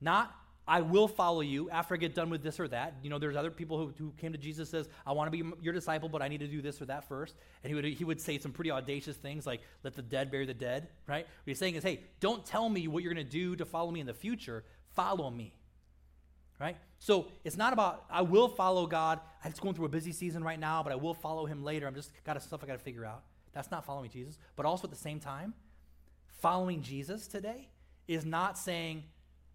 Not, 0.00 0.34
I 0.66 0.80
will 0.80 1.08
follow 1.08 1.42
you 1.42 1.68
after 1.68 1.94
I 1.94 1.98
get 1.98 2.14
done 2.14 2.30
with 2.30 2.42
this 2.42 2.58
or 2.58 2.66
that. 2.68 2.94
You 3.02 3.10
know, 3.10 3.18
there's 3.18 3.36
other 3.36 3.50
people 3.50 3.76
who, 3.76 3.92
who 3.98 4.12
came 4.12 4.32
to 4.32 4.38
Jesus 4.38 4.70
says, 4.70 4.88
I 5.06 5.12
want 5.12 5.30
to 5.30 5.42
be 5.42 5.48
your 5.60 5.74
disciple, 5.74 6.08
but 6.08 6.22
I 6.22 6.28
need 6.28 6.40
to 6.40 6.46
do 6.46 6.62
this 6.62 6.80
or 6.80 6.86
that 6.86 7.06
first. 7.06 7.34
And 7.62 7.70
he 7.70 7.74
would, 7.74 7.84
he 7.84 8.04
would 8.04 8.20
say 8.20 8.38
some 8.38 8.50
pretty 8.50 8.70
audacious 8.70 9.16
things 9.16 9.46
like, 9.46 9.60
let 9.82 9.94
the 9.94 10.02
dead 10.02 10.30
bury 10.30 10.46
the 10.46 10.54
dead, 10.54 10.88
right? 11.06 11.26
What 11.26 11.44
he's 11.44 11.58
saying 11.58 11.74
is, 11.74 11.82
hey, 11.82 12.00
don't 12.20 12.46
tell 12.46 12.68
me 12.68 12.88
what 12.88 13.02
you're 13.02 13.12
going 13.12 13.26
to 13.26 13.30
do 13.30 13.56
to 13.56 13.66
follow 13.66 13.90
me 13.90 14.00
in 14.00 14.06
the 14.06 14.14
future. 14.14 14.64
Follow 14.94 15.30
me, 15.30 15.54
right? 16.58 16.78
So 16.98 17.26
it's 17.44 17.58
not 17.58 17.74
about, 17.74 18.06
I 18.10 18.22
will 18.22 18.48
follow 18.48 18.86
God. 18.86 19.20
I'm 19.44 19.50
just 19.50 19.60
going 19.60 19.74
through 19.74 19.86
a 19.86 19.90
busy 19.90 20.12
season 20.12 20.42
right 20.42 20.58
now, 20.58 20.82
but 20.82 20.92
I 20.92 20.96
will 20.96 21.14
follow 21.14 21.44
him 21.44 21.62
later. 21.62 21.86
I'm 21.86 21.94
just 21.94 22.10
got 22.24 22.40
stuff 22.42 22.64
I 22.64 22.66
got 22.66 22.78
to 22.78 22.78
figure 22.78 23.04
out. 23.04 23.22
That's 23.52 23.70
not 23.70 23.84
following 23.84 24.10
Jesus. 24.10 24.38
But 24.56 24.64
also 24.64 24.84
at 24.84 24.90
the 24.90 24.96
same 24.96 25.20
time, 25.20 25.52
following 26.40 26.80
Jesus 26.80 27.26
today 27.26 27.68
is 28.08 28.24
not 28.24 28.56
saying, 28.56 29.04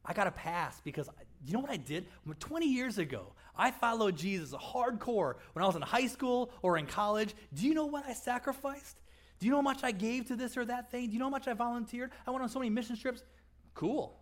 I 0.06 0.14
got 0.14 0.28
a 0.28 0.32
pass 0.32 0.82
because 0.84 1.10
you 1.46 1.54
know 1.54 1.60
what 1.60 1.70
I 1.70 1.78
did? 1.78 2.08
20 2.40 2.66
years 2.66 2.98
ago, 2.98 3.34
I 3.56 3.72
followed 3.72 4.16
Jesus 4.16 4.54
hardcore 4.54 5.36
when 5.54 5.64
I 5.64 5.68
was 5.68 5.76
in 5.76 5.82
high 5.82 6.08
school 6.08 6.52
or 6.62 6.78
in 6.78 6.86
college. 6.86 7.36
Do 7.54 7.68
you 7.68 7.74
know 7.74 7.86
what 7.86 8.06
I 8.06 8.14
sacrificed? 8.14 8.98
Do 9.40 9.46
you 9.46 9.52
know 9.52 9.58
how 9.58 9.64
much 9.64 9.84
I 9.84 9.92
gave 9.92 10.28
to 10.28 10.36
this 10.36 10.58
or 10.58 10.66
that 10.66 10.92
thing? 10.92 11.08
Do 11.08 11.14
you 11.14 11.20
know 11.20 11.26
how 11.26 11.32
much 11.32 11.48
I 11.48 11.54
volunteered? 11.54 12.12
I 12.28 12.32
went 12.32 12.44
on 12.44 12.50
so 12.50 12.60
many 12.60 12.70
mission 12.70 12.98
trips. 12.98 13.24
Cool. 13.74 14.20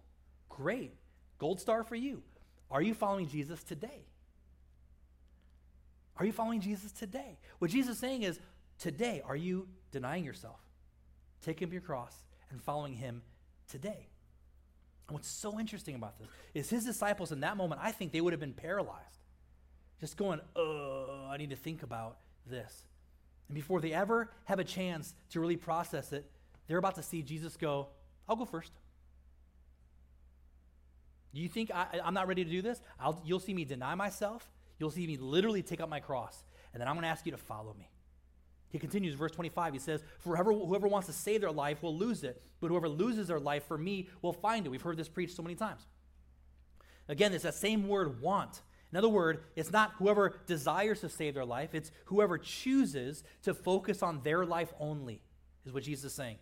Great. 0.50 0.94
Gold 1.40 1.60
star 1.60 1.84
for 1.84 1.96
you. 1.96 2.22
Are 2.70 2.82
you 2.82 2.94
following 2.94 3.28
Jesus 3.28 3.63
today? 3.63 4.06
Are 6.18 6.26
you 6.26 6.32
following 6.32 6.62
Jesus 6.62 6.92
today? 6.92 7.38
What 7.60 7.72
Jesus 7.72 7.94
is 7.94 8.00
saying 8.00 8.24
is, 8.24 8.40
today, 8.80 9.22
are 9.26 9.36
you 9.36 9.68
denying 9.92 10.24
yourself, 10.24 10.60
taking 11.44 11.68
up 11.68 11.72
your 11.72 11.82
cross, 11.82 12.16
and 12.50 12.62
following 12.62 12.94
him 12.94 13.22
today? 13.70 14.08
And 15.08 15.15
what's 15.15 15.30
so 15.30 15.60
interesting 15.60 15.96
about 15.96 16.20
this 16.20 16.28
is 16.54 16.70
his 16.70 16.86
disciples 16.86 17.32
in 17.32 17.39
that 17.41 17.58
moment, 17.58 17.82
I 17.84 17.91
think 17.91 18.12
they 18.12 18.22
would 18.22 18.34
have 18.34 18.39
been 18.39 18.54
paralyzed. 18.54 19.20
Just 20.00 20.17
going, 20.17 20.39
oh, 20.56 21.28
I 21.30 21.38
need 21.38 21.50
to 21.50 21.56
think 21.56 21.82
about 21.84 22.17
this. 22.46 22.84
And 23.48 23.56
before 23.56 23.80
they 23.82 23.93
ever 23.93 24.30
have 24.46 24.60
a 24.60 24.63
chance 24.63 25.13
to 25.32 25.39
really 25.39 25.58
process 25.58 26.12
it, 26.12 26.30
they're 26.67 26.78
about 26.78 26.96
to 26.96 27.04
see 27.04 27.22
Jesus 27.22 27.56
go, 27.56 27.88
I'll 28.28 28.36
go 28.36 28.46
first. 28.46 28.72
You 31.32 31.48
think 31.48 31.72
I, 31.74 32.02
am 32.04 32.13
not 32.13 32.28
ready 32.28 32.43
to 32.43 32.50
do 32.50 32.62
this? 32.62 32.82
I'll, 33.00 33.22
you'll 33.26 33.39
see 33.39 33.54
me 33.54 33.63
deny 33.63 33.96
myself. 33.96 34.50
You'll 34.80 34.91
see 34.91 35.08
me 35.08 35.17
literally 35.17 35.62
take 35.62 35.80
up 35.82 35.89
my 35.89 36.00
cross. 36.00 36.43
And 36.74 36.82
then 36.82 36.88
I'm 36.88 36.96
going 36.96 37.04
to 37.04 37.10
ask 37.10 37.26
you 37.26 37.32
to 37.32 37.38
follow 37.38 37.76
me. 37.78 37.89
He 38.70 38.80
continues, 38.80 39.16
verse 39.16 39.32
25. 39.32 39.74
He 39.74 39.80
says, 39.80 40.04
For 40.20 40.36
whoever, 40.36 40.54
whoever 40.54 40.88
wants 40.88 41.08
to 41.08 41.14
save 41.14 41.42
their 41.42 41.52
life 41.52 41.82
will 41.82 41.96
lose 41.96 42.24
it, 42.24 42.42
but 42.60 42.68
whoever 42.68 42.90
loses 42.90 43.28
their 43.28 43.40
life 43.40 43.66
for 43.68 43.78
me 43.78 44.10
will 44.22 44.34
find 44.34 44.66
it. 44.66 44.70
We've 44.70 44.82
heard 44.82 44.98
this 44.98 45.08
preached 45.08 45.36
so 45.36 45.44
many 45.44 45.56
times. 45.56 45.86
Again, 47.08 47.34
it's 47.34 47.44
that 47.44 47.56
same 47.56 47.88
word, 47.88 48.22
want. 48.22 48.62
In 48.92 48.98
other 48.98 49.10
words, 49.10 49.40
it's 49.56 49.72
not 49.72 49.94
whoever 49.98 50.40
desires 50.46 51.02
to 51.02 51.10
save 51.10 51.34
their 51.34 51.46
life, 51.46 51.74
it's 51.74 51.92
whoever 52.06 52.38
chooses 52.38 53.24
to 53.44 53.54
focus 53.54 54.02
on 54.04 54.22
their 54.24 54.46
life 54.46 54.74
only, 54.80 55.22
is 55.66 55.74
what 55.74 55.84
Jesus 55.84 56.06
is 56.06 56.14
saying. 56.14 56.38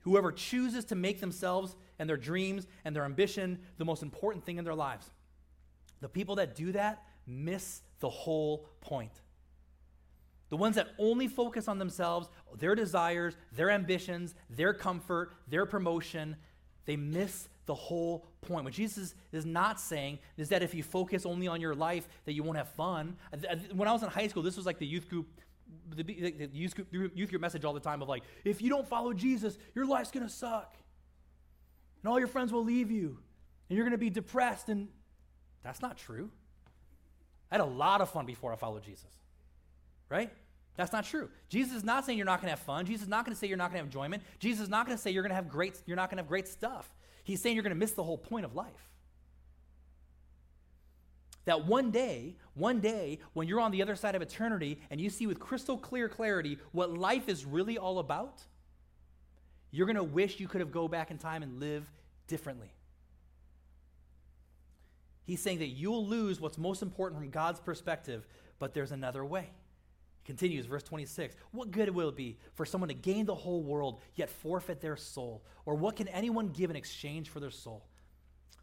Whoever 0.00 0.32
chooses 0.32 0.84
to 0.86 0.96
make 0.96 1.20
themselves 1.20 1.76
and 1.98 2.08
their 2.08 2.16
dreams 2.16 2.66
and 2.84 2.94
their 2.94 3.04
ambition 3.04 3.60
the 3.78 3.84
most 3.84 4.02
important 4.02 4.44
thing 4.44 4.58
in 4.58 4.64
their 4.64 4.74
lives. 4.74 5.08
The 6.00 6.08
people 6.08 6.36
that 6.36 6.56
do 6.56 6.72
that 6.72 7.04
miss 7.24 7.82
the 8.00 8.10
whole 8.10 8.68
point. 8.80 9.12
The 10.52 10.58
ones 10.58 10.76
that 10.76 10.88
only 10.98 11.28
focus 11.28 11.66
on 11.66 11.78
themselves, 11.78 12.28
their 12.58 12.74
desires, 12.74 13.38
their 13.52 13.70
ambitions, 13.70 14.34
their 14.50 14.74
comfort, 14.74 15.32
their 15.48 15.64
promotion, 15.64 16.36
they 16.84 16.94
miss 16.94 17.48
the 17.64 17.74
whole 17.74 18.26
point. 18.42 18.64
What 18.64 18.74
Jesus 18.74 19.14
is 19.32 19.46
not 19.46 19.80
saying 19.80 20.18
is 20.36 20.50
that 20.50 20.62
if 20.62 20.74
you 20.74 20.82
focus 20.82 21.24
only 21.24 21.48
on 21.48 21.62
your 21.62 21.74
life, 21.74 22.06
that 22.26 22.34
you 22.34 22.42
won't 22.42 22.58
have 22.58 22.68
fun. 22.68 23.16
When 23.72 23.88
I 23.88 23.92
was 23.92 24.02
in 24.02 24.10
high 24.10 24.28
school, 24.28 24.42
this 24.42 24.58
was 24.58 24.66
like 24.66 24.78
the 24.78 24.86
youth 24.86 25.08
group, 25.08 25.26
the, 25.88 26.02
the 26.02 26.50
youth, 26.52 26.74
group, 26.74 27.12
youth 27.16 27.30
group 27.30 27.40
message 27.40 27.64
all 27.64 27.72
the 27.72 27.80
time 27.80 28.02
of 28.02 28.10
like, 28.10 28.24
if 28.44 28.60
you 28.60 28.68
don't 28.68 28.86
follow 28.86 29.14
Jesus, 29.14 29.56
your 29.74 29.86
life's 29.86 30.10
gonna 30.10 30.28
suck, 30.28 30.76
and 32.02 32.12
all 32.12 32.18
your 32.18 32.28
friends 32.28 32.52
will 32.52 32.64
leave 32.64 32.90
you, 32.90 33.16
and 33.70 33.76
you're 33.78 33.86
gonna 33.86 33.96
be 33.96 34.10
depressed. 34.10 34.68
And 34.68 34.88
that's 35.62 35.80
not 35.80 35.96
true. 35.96 36.30
I 37.50 37.54
had 37.54 37.62
a 37.62 37.64
lot 37.64 38.02
of 38.02 38.10
fun 38.10 38.26
before 38.26 38.52
I 38.52 38.56
followed 38.56 38.82
Jesus, 38.82 39.16
right? 40.10 40.30
That's 40.76 40.92
not 40.92 41.04
true. 41.04 41.28
Jesus 41.48 41.74
is 41.74 41.84
not 41.84 42.04
saying 42.04 42.16
you're 42.16 42.24
not 42.24 42.40
going 42.40 42.46
to 42.52 42.56
have 42.56 42.64
fun. 42.64 42.86
Jesus 42.86 43.02
is 43.02 43.08
not 43.08 43.24
going 43.24 43.34
to 43.34 43.38
say 43.38 43.46
you're 43.46 43.58
not 43.58 43.70
going 43.70 43.74
to 43.74 43.78
have 43.78 43.86
enjoyment. 43.86 44.22
Jesus 44.38 44.64
is 44.64 44.68
not 44.68 44.86
going 44.86 44.96
to 44.96 45.02
say 45.02 45.10
you're 45.10 45.22
going 45.22 45.30
to 45.30 45.36
have 45.36 45.48
great 45.48 45.80
you're 45.86 45.96
not 45.96 46.08
going 46.08 46.16
to 46.16 46.22
have 46.22 46.28
great 46.28 46.48
stuff. 46.48 46.90
He's 47.24 47.40
saying 47.40 47.56
you're 47.56 47.62
going 47.62 47.74
to 47.74 47.78
miss 47.78 47.92
the 47.92 48.02
whole 48.02 48.18
point 48.18 48.44
of 48.44 48.54
life. 48.54 48.88
That 51.44 51.66
one 51.66 51.90
day, 51.90 52.36
one 52.54 52.80
day 52.80 53.18
when 53.32 53.48
you're 53.48 53.60
on 53.60 53.72
the 53.72 53.82
other 53.82 53.96
side 53.96 54.14
of 54.14 54.22
eternity 54.22 54.80
and 54.90 55.00
you 55.00 55.10
see 55.10 55.26
with 55.26 55.40
crystal 55.40 55.76
clear 55.76 56.08
clarity 56.08 56.58
what 56.70 56.96
life 56.96 57.28
is 57.28 57.44
really 57.44 57.78
all 57.78 57.98
about, 57.98 58.42
you're 59.70 59.86
going 59.86 59.96
to 59.96 60.04
wish 60.04 60.38
you 60.38 60.48
could 60.48 60.60
have 60.60 60.70
go 60.70 60.86
back 60.88 61.10
in 61.10 61.18
time 61.18 61.42
and 61.42 61.58
live 61.58 61.90
differently. 62.28 62.72
He's 65.24 65.40
saying 65.40 65.58
that 65.58 65.68
you'll 65.68 66.06
lose 66.06 66.40
what's 66.40 66.58
most 66.58 66.82
important 66.82 67.20
from 67.20 67.30
God's 67.30 67.60
perspective, 67.60 68.26
but 68.58 68.74
there's 68.74 68.92
another 68.92 69.24
way. 69.24 69.50
Continues, 70.24 70.66
verse 70.66 70.82
26. 70.84 71.34
What 71.50 71.70
good 71.70 71.90
will 71.90 72.08
it 72.08 72.16
be 72.16 72.38
for 72.54 72.64
someone 72.64 72.88
to 72.88 72.94
gain 72.94 73.26
the 73.26 73.34
whole 73.34 73.62
world 73.62 74.00
yet 74.14 74.30
forfeit 74.30 74.80
their 74.80 74.96
soul? 74.96 75.44
Or 75.66 75.74
what 75.74 75.96
can 75.96 76.08
anyone 76.08 76.48
give 76.48 76.70
in 76.70 76.76
exchange 76.76 77.28
for 77.28 77.40
their 77.40 77.50
soul? 77.50 77.84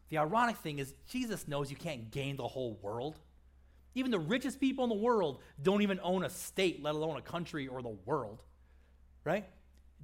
The 0.10 0.18
ironic 0.18 0.58
thing 0.58 0.80
is, 0.80 0.94
Jesus 1.08 1.48
knows 1.48 1.70
you 1.70 1.78
can't 1.78 2.12
gain 2.12 2.38
the 2.38 2.48
whole 2.48 2.80
world. 2.82 3.20
Even 3.94 4.12
the 4.12 4.20
richest 4.20 4.60
people 4.60 4.84
in 4.84 4.90
the 4.90 4.96
world 4.96 5.42
don't 5.62 5.82
even 5.82 6.00
own 6.02 6.24
a 6.24 6.30
state, 6.30 6.82
let 6.82 6.96
alone 6.96 7.18
a 7.18 7.22
country 7.22 7.68
or 7.68 7.82
the 7.82 7.98
world. 8.06 8.42
Right? 9.24 9.46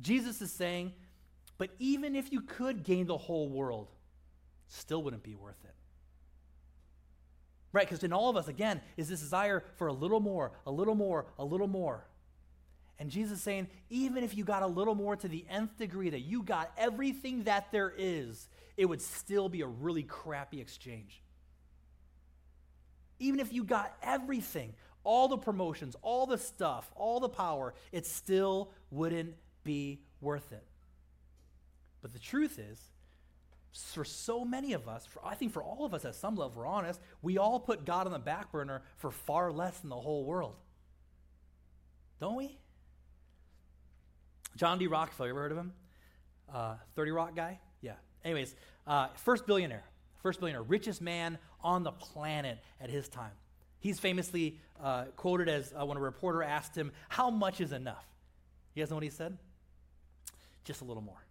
Jesus 0.01 0.41
is 0.41 0.51
saying, 0.51 0.93
but 1.57 1.69
even 1.79 2.15
if 2.15 2.31
you 2.31 2.41
could 2.41 2.83
gain 2.83 3.07
the 3.07 3.17
whole 3.17 3.47
world, 3.47 3.91
still 4.67 5.01
wouldn't 5.03 5.23
be 5.23 5.35
worth 5.35 5.63
it. 5.63 5.73
Right? 7.75 7.85
Because 7.85 8.05
in 8.05 8.13
all 8.13 8.29
of 8.29 8.37
us, 8.37 8.47
again, 8.47 8.79
is 8.95 9.09
this 9.09 9.19
desire 9.19 9.61
for 9.75 9.87
a 9.87 9.93
little 9.93 10.21
more, 10.21 10.53
a 10.65 10.71
little 10.71 10.95
more, 10.95 11.25
a 11.37 11.43
little 11.43 11.67
more. 11.67 12.05
And 12.99 13.09
Jesus 13.09 13.39
is 13.39 13.43
saying, 13.43 13.67
even 13.89 14.23
if 14.23 14.37
you 14.37 14.45
got 14.45 14.63
a 14.63 14.67
little 14.67 14.95
more 14.95 15.17
to 15.17 15.27
the 15.27 15.45
nth 15.49 15.77
degree, 15.77 16.09
that 16.09 16.21
you 16.21 16.41
got 16.41 16.71
everything 16.77 17.43
that 17.43 17.73
there 17.73 17.93
is, 17.97 18.47
it 18.77 18.85
would 18.85 19.01
still 19.01 19.49
be 19.49 19.59
a 19.59 19.67
really 19.67 20.03
crappy 20.03 20.61
exchange. 20.61 21.21
Even 23.19 23.41
if 23.41 23.51
you 23.51 23.65
got 23.65 23.93
everything, 24.01 24.73
all 25.03 25.27
the 25.27 25.37
promotions, 25.37 25.97
all 26.01 26.25
the 26.25 26.37
stuff, 26.37 26.89
all 26.95 27.19
the 27.19 27.27
power, 27.27 27.73
it 27.91 28.05
still 28.05 28.71
wouldn't 28.89 29.35
be 29.65 29.99
worth 30.21 30.53
it. 30.53 30.63
But 32.01 32.13
the 32.13 32.19
truth 32.19 32.57
is, 32.57 32.79
for 33.75 34.05
so 34.05 34.45
many 34.45 34.73
of 34.73 34.87
us, 34.87 35.05
for, 35.05 35.25
I 35.25 35.35
think 35.35 35.51
for 35.51 35.61
all 35.61 35.85
of 35.85 35.93
us 35.93 36.05
at 36.05 36.15
some 36.15 36.35
level, 36.35 36.53
we're 36.55 36.65
honest, 36.65 36.99
we 37.21 37.37
all 37.37 37.59
put 37.59 37.85
God 37.85 38.07
on 38.07 38.13
the 38.13 38.19
back 38.19 38.51
burner 38.51 38.81
for 38.97 39.11
far 39.11 39.51
less 39.51 39.77
than 39.79 39.89
the 39.89 39.95
whole 39.95 40.23
world. 40.23 40.55
Don't 42.21 42.35
we? 42.35 42.57
John 44.55 44.79
D. 44.79 44.87
Rockefeller, 44.87 45.27
you 45.27 45.33
ever 45.33 45.41
heard 45.41 45.51
of 45.51 45.57
him? 45.57 45.73
Uh, 46.53 46.75
30 46.95 47.11
Rock 47.11 47.35
guy? 47.35 47.59
Yeah. 47.81 47.95
Anyways, 48.23 48.55
uh, 48.87 49.09
first 49.15 49.45
billionaire, 49.45 49.83
first 50.21 50.39
billionaire, 50.39 50.63
richest 50.63 51.01
man 51.01 51.37
on 51.61 51.83
the 51.83 51.91
planet 51.91 52.59
at 52.79 52.89
his 52.89 53.09
time. 53.09 53.31
He's 53.79 53.99
famously 53.99 54.59
uh, 54.81 55.05
quoted 55.17 55.49
as 55.49 55.73
uh, 55.77 55.85
when 55.85 55.97
a 55.97 56.01
reporter 56.01 56.41
asked 56.41 56.75
him, 56.75 56.93
How 57.09 57.29
much 57.29 57.59
is 57.59 57.73
enough? 57.73 58.05
You 58.73 58.81
guys 58.81 58.89
know 58.89 58.95
what 58.95 59.03
he 59.03 59.09
said? 59.09 59.37
Just 60.63 60.81
a 60.81 60.85
little 60.85 61.03
more. 61.03 61.23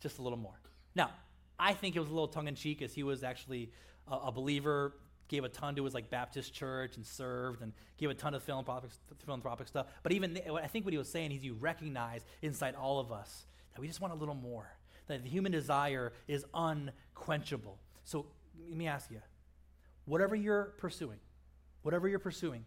Just 0.00 0.18
a 0.18 0.22
little 0.22 0.38
more. 0.38 0.58
Now, 0.94 1.10
I 1.58 1.74
think 1.74 1.96
it 1.96 2.00
was 2.00 2.08
a 2.08 2.12
little 2.12 2.28
tongue 2.28 2.48
in 2.48 2.54
cheek 2.54 2.82
as 2.82 2.94
he 2.94 3.02
was 3.02 3.22
actually 3.22 3.70
a, 4.08 4.16
a, 4.16 4.32
believer, 4.32 4.94
gave 5.28 5.44
a 5.44 5.48
ton 5.48 5.74
to 5.76 5.84
his 5.84 5.94
like 5.94 6.10
Baptist 6.10 6.52
church 6.52 6.96
and 6.96 7.06
served 7.06 7.62
and 7.62 7.72
gave 7.98 8.10
a 8.10 8.14
ton 8.14 8.34
of 8.34 8.42
philanthropic, 8.42 8.90
philanthropic 9.24 9.68
stuff. 9.68 9.86
But 10.02 10.12
even 10.12 10.38
I 10.60 10.66
think 10.66 10.84
what 10.84 10.92
he 10.92 10.98
was 10.98 11.08
saying 11.08 11.32
is 11.32 11.44
you 11.44 11.54
recognize 11.54 12.24
inside 12.42 12.74
all 12.74 12.98
of 13.00 13.12
us 13.12 13.46
that 13.74 13.80
we 13.80 13.86
just 13.86 14.00
want 14.00 14.12
a 14.12 14.16
little 14.16 14.34
more. 14.34 14.70
That 15.06 15.22
the 15.22 15.28
human 15.28 15.52
desire 15.52 16.12
is 16.28 16.44
unquenchable. 16.54 17.78
So 18.04 18.26
let 18.68 18.76
me 18.76 18.86
ask 18.86 19.10
you, 19.10 19.20
whatever 20.04 20.36
you're 20.36 20.74
pursuing, 20.78 21.18
whatever 21.82 22.08
you're 22.08 22.18
pursuing, 22.18 22.64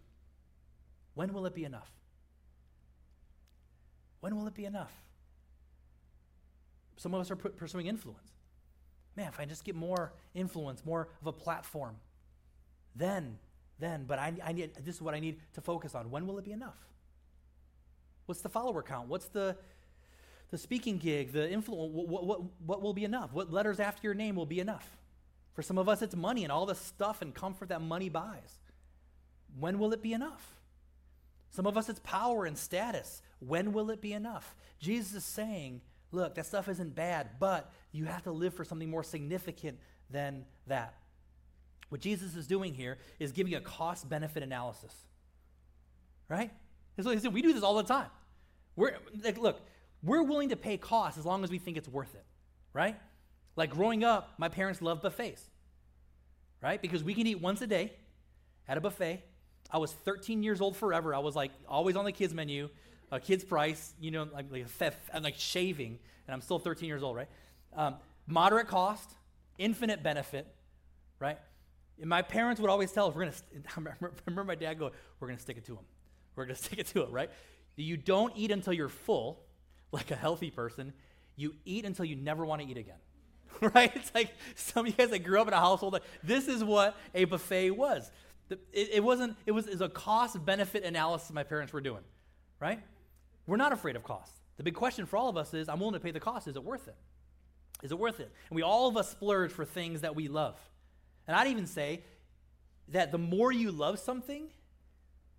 when 1.14 1.32
will 1.32 1.46
it 1.46 1.54
be 1.54 1.64
enough? 1.64 1.90
When 4.20 4.36
will 4.36 4.46
it 4.46 4.54
be 4.54 4.64
enough? 4.64 4.92
Some 6.96 7.14
of 7.14 7.20
us 7.20 7.30
are 7.30 7.36
pursuing 7.36 7.86
influence. 7.86 8.32
Man, 9.16 9.28
if 9.28 9.40
I 9.40 9.44
just 9.44 9.64
get 9.64 9.74
more 9.74 10.12
influence, 10.34 10.84
more 10.84 11.08
of 11.20 11.26
a 11.26 11.32
platform, 11.32 11.96
then, 12.94 13.38
then, 13.78 14.04
but 14.06 14.18
I, 14.18 14.34
I 14.44 14.52
need, 14.52 14.74
this 14.84 14.96
is 14.96 15.02
what 15.02 15.14
I 15.14 15.20
need 15.20 15.40
to 15.54 15.60
focus 15.60 15.94
on. 15.94 16.10
When 16.10 16.26
will 16.26 16.38
it 16.38 16.44
be 16.44 16.52
enough? 16.52 16.78
What's 18.26 18.40
the 18.40 18.48
follower 18.48 18.82
count? 18.82 19.08
What's 19.08 19.26
the, 19.26 19.56
the 20.50 20.58
speaking 20.58 20.98
gig, 20.98 21.32
the 21.32 21.50
influence, 21.50 21.92
what, 21.92 22.24
what, 22.24 22.40
what 22.64 22.82
will 22.82 22.94
be 22.94 23.04
enough? 23.04 23.32
What 23.32 23.52
letters 23.52 23.80
after 23.80 24.06
your 24.06 24.14
name 24.14 24.36
will 24.36 24.46
be 24.46 24.60
enough? 24.60 24.96
For 25.54 25.62
some 25.62 25.78
of 25.78 25.88
us, 25.88 26.02
it's 26.02 26.14
money 26.14 26.42
and 26.42 26.52
all 26.52 26.66
the 26.66 26.74
stuff 26.74 27.22
and 27.22 27.34
comfort 27.34 27.70
that 27.70 27.80
money 27.80 28.10
buys. 28.10 28.58
When 29.58 29.78
will 29.78 29.92
it 29.92 30.02
be 30.02 30.12
enough? 30.12 30.56
Some 31.50 31.66
of 31.66 31.78
us, 31.78 31.88
it's 31.88 32.00
power 32.00 32.44
and 32.44 32.58
status. 32.58 33.22
When 33.38 33.72
will 33.72 33.90
it 33.90 34.02
be 34.02 34.12
enough? 34.12 34.54
Jesus 34.78 35.14
is 35.14 35.24
saying, 35.24 35.80
look, 36.12 36.34
that 36.36 36.46
stuff 36.46 36.68
isn't 36.68 36.94
bad, 36.94 37.30
but 37.38 37.72
you 37.92 38.04
have 38.04 38.22
to 38.24 38.32
live 38.32 38.54
for 38.54 38.64
something 38.64 38.88
more 38.90 39.02
significant 39.02 39.78
than 40.10 40.44
that. 40.66 40.94
What 41.88 42.00
Jesus 42.00 42.34
is 42.34 42.46
doing 42.46 42.74
here 42.74 42.98
is 43.18 43.32
giving 43.32 43.54
a 43.54 43.60
cost 43.60 44.08
benefit 44.08 44.42
analysis. 44.42 44.94
Right? 46.28 46.50
We 46.96 47.42
do 47.42 47.52
this 47.52 47.62
all 47.62 47.76
the 47.76 47.82
time. 47.84 48.08
We're, 48.74 48.94
like, 49.22 49.38
look, 49.38 49.60
we're 50.02 50.22
willing 50.22 50.48
to 50.50 50.56
pay 50.56 50.76
costs 50.76 51.18
as 51.18 51.24
long 51.24 51.44
as 51.44 51.50
we 51.50 51.58
think 51.58 51.76
it's 51.76 51.88
worth 51.88 52.14
it. 52.14 52.24
Right? 52.72 52.96
Like 53.54 53.70
growing 53.70 54.04
up, 54.04 54.34
my 54.38 54.48
parents 54.48 54.82
loved 54.82 55.02
buffets. 55.02 55.42
Right? 56.62 56.80
Because 56.80 57.04
we 57.04 57.14
can 57.14 57.26
eat 57.26 57.40
once 57.40 57.62
a 57.62 57.66
day 57.66 57.92
at 58.66 58.76
a 58.76 58.80
buffet. 58.80 59.22
I 59.70 59.78
was 59.78 59.92
13 59.92 60.42
years 60.42 60.60
old 60.60 60.76
forever. 60.76 61.14
I 61.14 61.18
was 61.18 61.36
like 61.36 61.52
always 61.68 61.96
on 61.96 62.04
the 62.04 62.12
kids 62.12 62.34
menu, 62.34 62.68
a 63.10 63.20
kid's 63.20 63.44
price, 63.44 63.94
you 64.00 64.10
know, 64.10 64.28
like, 64.32 64.46
like, 64.50 64.68
theft, 64.68 64.98
and 65.12 65.22
like 65.24 65.36
shaving, 65.36 65.98
and 66.26 66.34
I'm 66.34 66.40
still 66.40 66.58
13 66.58 66.88
years 66.88 67.02
old, 67.02 67.16
right? 67.16 67.28
Um, 67.74 67.96
moderate 68.26 68.68
cost, 68.68 69.10
infinite 69.58 70.02
benefit, 70.02 70.46
right? 71.20 71.38
And 72.00 72.08
my 72.08 72.22
parents 72.22 72.60
would 72.60 72.70
always 72.70 72.92
tell 72.92 73.08
us, 73.08 73.14
we're 73.14 73.22
going 73.22 73.32
to, 73.32 73.90
I 73.90 74.08
remember 74.26 74.44
my 74.44 74.54
dad 74.54 74.78
going, 74.78 74.92
we're 75.20 75.28
going 75.28 75.36
to 75.36 75.42
stick 75.42 75.56
it 75.56 75.64
to 75.66 75.74
them. 75.74 75.84
We're 76.34 76.44
going 76.44 76.56
to 76.56 76.62
stick 76.62 76.78
it 76.78 76.86
to 76.88 77.02
it, 77.02 77.10
right? 77.10 77.30
You 77.76 77.96
don't 77.96 78.32
eat 78.36 78.50
until 78.50 78.72
you're 78.72 78.88
full, 78.88 79.40
like 79.92 80.10
a 80.10 80.16
healthy 80.16 80.50
person. 80.50 80.92
You 81.36 81.54
eat 81.64 81.84
until 81.84 82.04
you 82.04 82.16
never 82.16 82.44
want 82.44 82.62
to 82.62 82.68
eat 82.68 82.78
again, 82.78 82.98
right? 83.74 83.94
It's 83.94 84.12
like 84.14 84.34
some 84.54 84.86
of 84.86 84.90
you 84.90 84.96
guys 84.96 85.10
that 85.10 85.20
grew 85.20 85.40
up 85.40 85.48
in 85.48 85.54
a 85.54 85.60
household, 85.60 85.92
like, 85.92 86.02
this 86.22 86.48
is 86.48 86.64
what 86.64 86.96
a 87.14 87.24
buffet 87.24 87.70
was. 87.70 88.10
It, 88.48 88.60
it 88.72 89.04
wasn't, 89.04 89.36
it 89.44 89.52
was, 89.52 89.66
it 89.66 89.72
was 89.72 89.80
a 89.80 89.88
cost 89.88 90.42
benefit 90.44 90.84
analysis 90.84 91.32
my 91.32 91.42
parents 91.42 91.72
were 91.72 91.80
doing, 91.80 92.02
right? 92.60 92.80
We're 93.46 93.56
not 93.56 93.72
afraid 93.72 93.96
of 93.96 94.02
cost. 94.02 94.32
The 94.56 94.62
big 94.62 94.74
question 94.74 95.06
for 95.06 95.16
all 95.16 95.28
of 95.28 95.36
us 95.36 95.54
is 95.54 95.68
I'm 95.68 95.78
willing 95.78 95.94
to 95.94 96.00
pay 96.00 96.10
the 96.10 96.20
cost. 96.20 96.48
Is 96.48 96.56
it 96.56 96.64
worth 96.64 96.88
it? 96.88 96.96
Is 97.82 97.92
it 97.92 97.98
worth 97.98 98.20
it? 98.20 98.32
And 98.48 98.56
we 98.56 98.62
all 98.62 98.88
of 98.88 98.96
us 98.96 99.10
splurge 99.10 99.52
for 99.52 99.64
things 99.64 100.00
that 100.00 100.16
we 100.16 100.28
love. 100.28 100.58
And 101.26 101.36
I'd 101.36 101.48
even 101.48 101.66
say 101.66 102.02
that 102.88 103.12
the 103.12 103.18
more 103.18 103.52
you 103.52 103.70
love 103.70 103.98
something, 103.98 104.48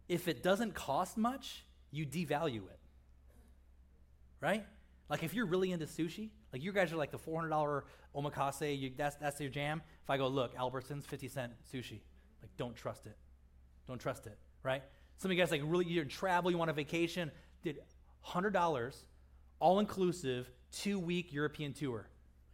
if 0.08 0.28
it 0.28 0.44
doesn't 0.44 0.74
cost 0.74 1.18
much, 1.18 1.66
you 1.92 2.06
devalue 2.06 2.68
it. 2.70 2.80
Right? 4.40 4.66
Like 5.10 5.24
if 5.24 5.34
you're 5.34 5.46
really 5.46 5.72
into 5.72 5.86
sushi, 5.86 6.30
like 6.54 6.62
you 6.62 6.72
guys 6.72 6.92
are 6.94 6.98
like 6.98 7.12
the 7.12 7.18
$400 7.18 7.84
omakase, 8.16 8.80
you, 8.80 8.92
that's, 8.96 9.16
that's 9.16 9.40
your 9.40 9.50
jam. 9.50 9.82
If 10.04 10.10
I 10.10 10.18
go, 10.18 10.28
look, 10.28 10.56
Albertsons, 10.56 11.04
50 11.06 11.28
cent 11.28 11.52
sushi, 11.74 12.02
like 12.42 12.56
don't 12.58 12.76
trust 12.76 13.06
it. 13.06 13.18
Don't 13.88 14.00
trust 14.00 14.28
it, 14.28 14.38
right? 14.64 14.84
Some 15.18 15.32
of 15.32 15.38
you 15.38 15.42
guys 15.42 15.50
like 15.50 15.62
really, 15.64 15.86
you 15.86 16.04
travel, 16.06 16.52
you 16.52 16.58
want 16.58 16.70
a 16.70 16.74
vacation, 16.74 17.32
did 17.64 17.80
$100, 18.28 19.04
all 19.60 19.80
inclusive, 19.80 20.50
two 20.72 21.00
week 21.00 21.34
European 21.34 21.74
tour. 21.74 22.08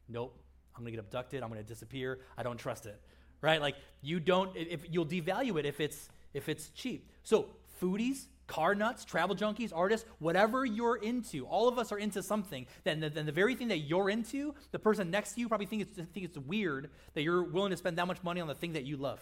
Nope, 0.08 0.38
I'm 0.76 0.84
gonna 0.84 0.92
get 0.92 1.00
abducted, 1.00 1.44
I'm 1.44 1.50
gonna 1.50 1.64
disappear, 1.64 2.20
I 2.38 2.44
don't 2.44 2.58
trust 2.58 2.86
it 2.86 3.02
right? 3.44 3.62
Like 3.62 3.76
you 4.02 4.20
don't, 4.20 4.56
if 4.56 4.88
you'll 4.90 5.06
devalue 5.06 5.60
it 5.60 5.68
if 5.68 5.80
it's 5.80 6.10
if 6.34 6.50
it's 6.50 6.70
cheap. 6.70 7.12
So 7.22 7.46
foodies, 7.80 8.26
car 8.48 8.74
nuts, 8.74 9.06
travel 9.06 9.36
junkies, 9.36 9.72
artists, 9.76 10.08
whatever 10.18 10.66
you're 10.66 10.96
into, 10.96 11.46
all 11.46 11.68
of 11.68 11.78
us 11.78 11.92
are 11.92 12.00
into 12.00 12.24
something. 12.24 12.66
Then 12.84 13.02
the, 13.02 13.10
then 13.10 13.28
the 13.28 13.32
very 13.32 13.54
thing 13.54 13.68
that 13.68 13.80
you're 13.80 14.10
into, 14.10 14.56
the 14.72 14.80
person 14.80 15.12
next 15.12 15.34
to 15.34 15.42
you 15.42 15.48
probably 15.48 15.68
think 15.68 15.84
it's 15.84 15.96
think 15.96 16.26
it's 16.26 16.38
weird 16.40 16.90
that 17.14 17.22
you're 17.22 17.44
willing 17.44 17.70
to 17.70 17.78
spend 17.78 17.98
that 18.00 18.08
much 18.08 18.24
money 18.24 18.42
on 18.42 18.48
the 18.48 18.56
thing 18.56 18.74
that 18.74 18.86
you 18.86 18.98
love. 18.98 19.20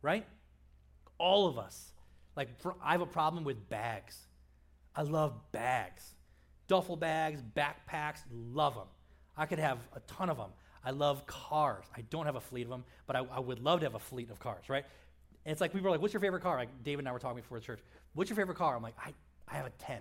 Right? 0.00 0.24
All 1.18 1.46
of 1.46 1.58
us. 1.58 1.92
Like 2.36 2.48
I 2.82 2.92
have 2.92 3.02
a 3.02 3.06
problem 3.06 3.44
with 3.44 3.68
bags. 3.68 4.16
I 4.94 5.02
love 5.02 5.34
bags. 5.52 6.14
Duffel 6.66 6.96
bags, 6.96 7.42
backpacks, 7.56 8.20
love 8.30 8.74
them. 8.74 8.86
I 9.36 9.46
could 9.46 9.58
have 9.58 9.78
a 9.94 10.00
ton 10.00 10.30
of 10.30 10.36
them. 10.36 10.50
I 10.84 10.90
love 10.90 11.26
cars. 11.26 11.84
I 11.96 12.02
don't 12.02 12.26
have 12.26 12.36
a 12.36 12.40
fleet 12.40 12.62
of 12.62 12.70
them, 12.70 12.84
but 13.06 13.16
I, 13.16 13.20
I 13.30 13.40
would 13.40 13.58
love 13.58 13.80
to 13.80 13.86
have 13.86 13.94
a 13.94 13.98
fleet 13.98 14.30
of 14.30 14.38
cars, 14.38 14.68
right? 14.68 14.84
And 15.44 15.52
it's 15.52 15.60
like 15.60 15.72
people 15.72 15.88
are 15.88 15.90
like, 15.90 16.00
"What's 16.00 16.14
your 16.14 16.20
favorite 16.20 16.42
car?" 16.42 16.56
Like 16.56 16.82
David 16.82 17.00
and 17.00 17.08
I 17.08 17.12
were 17.12 17.18
talking 17.18 17.40
before 17.40 17.58
the 17.58 17.64
church. 17.64 17.80
What's 18.14 18.30
your 18.30 18.36
favorite 18.36 18.56
car? 18.56 18.76
I'm 18.76 18.82
like, 18.82 18.94
I, 18.98 19.12
I 19.48 19.56
have 19.56 19.66
a 19.66 19.70
ten, 19.70 20.00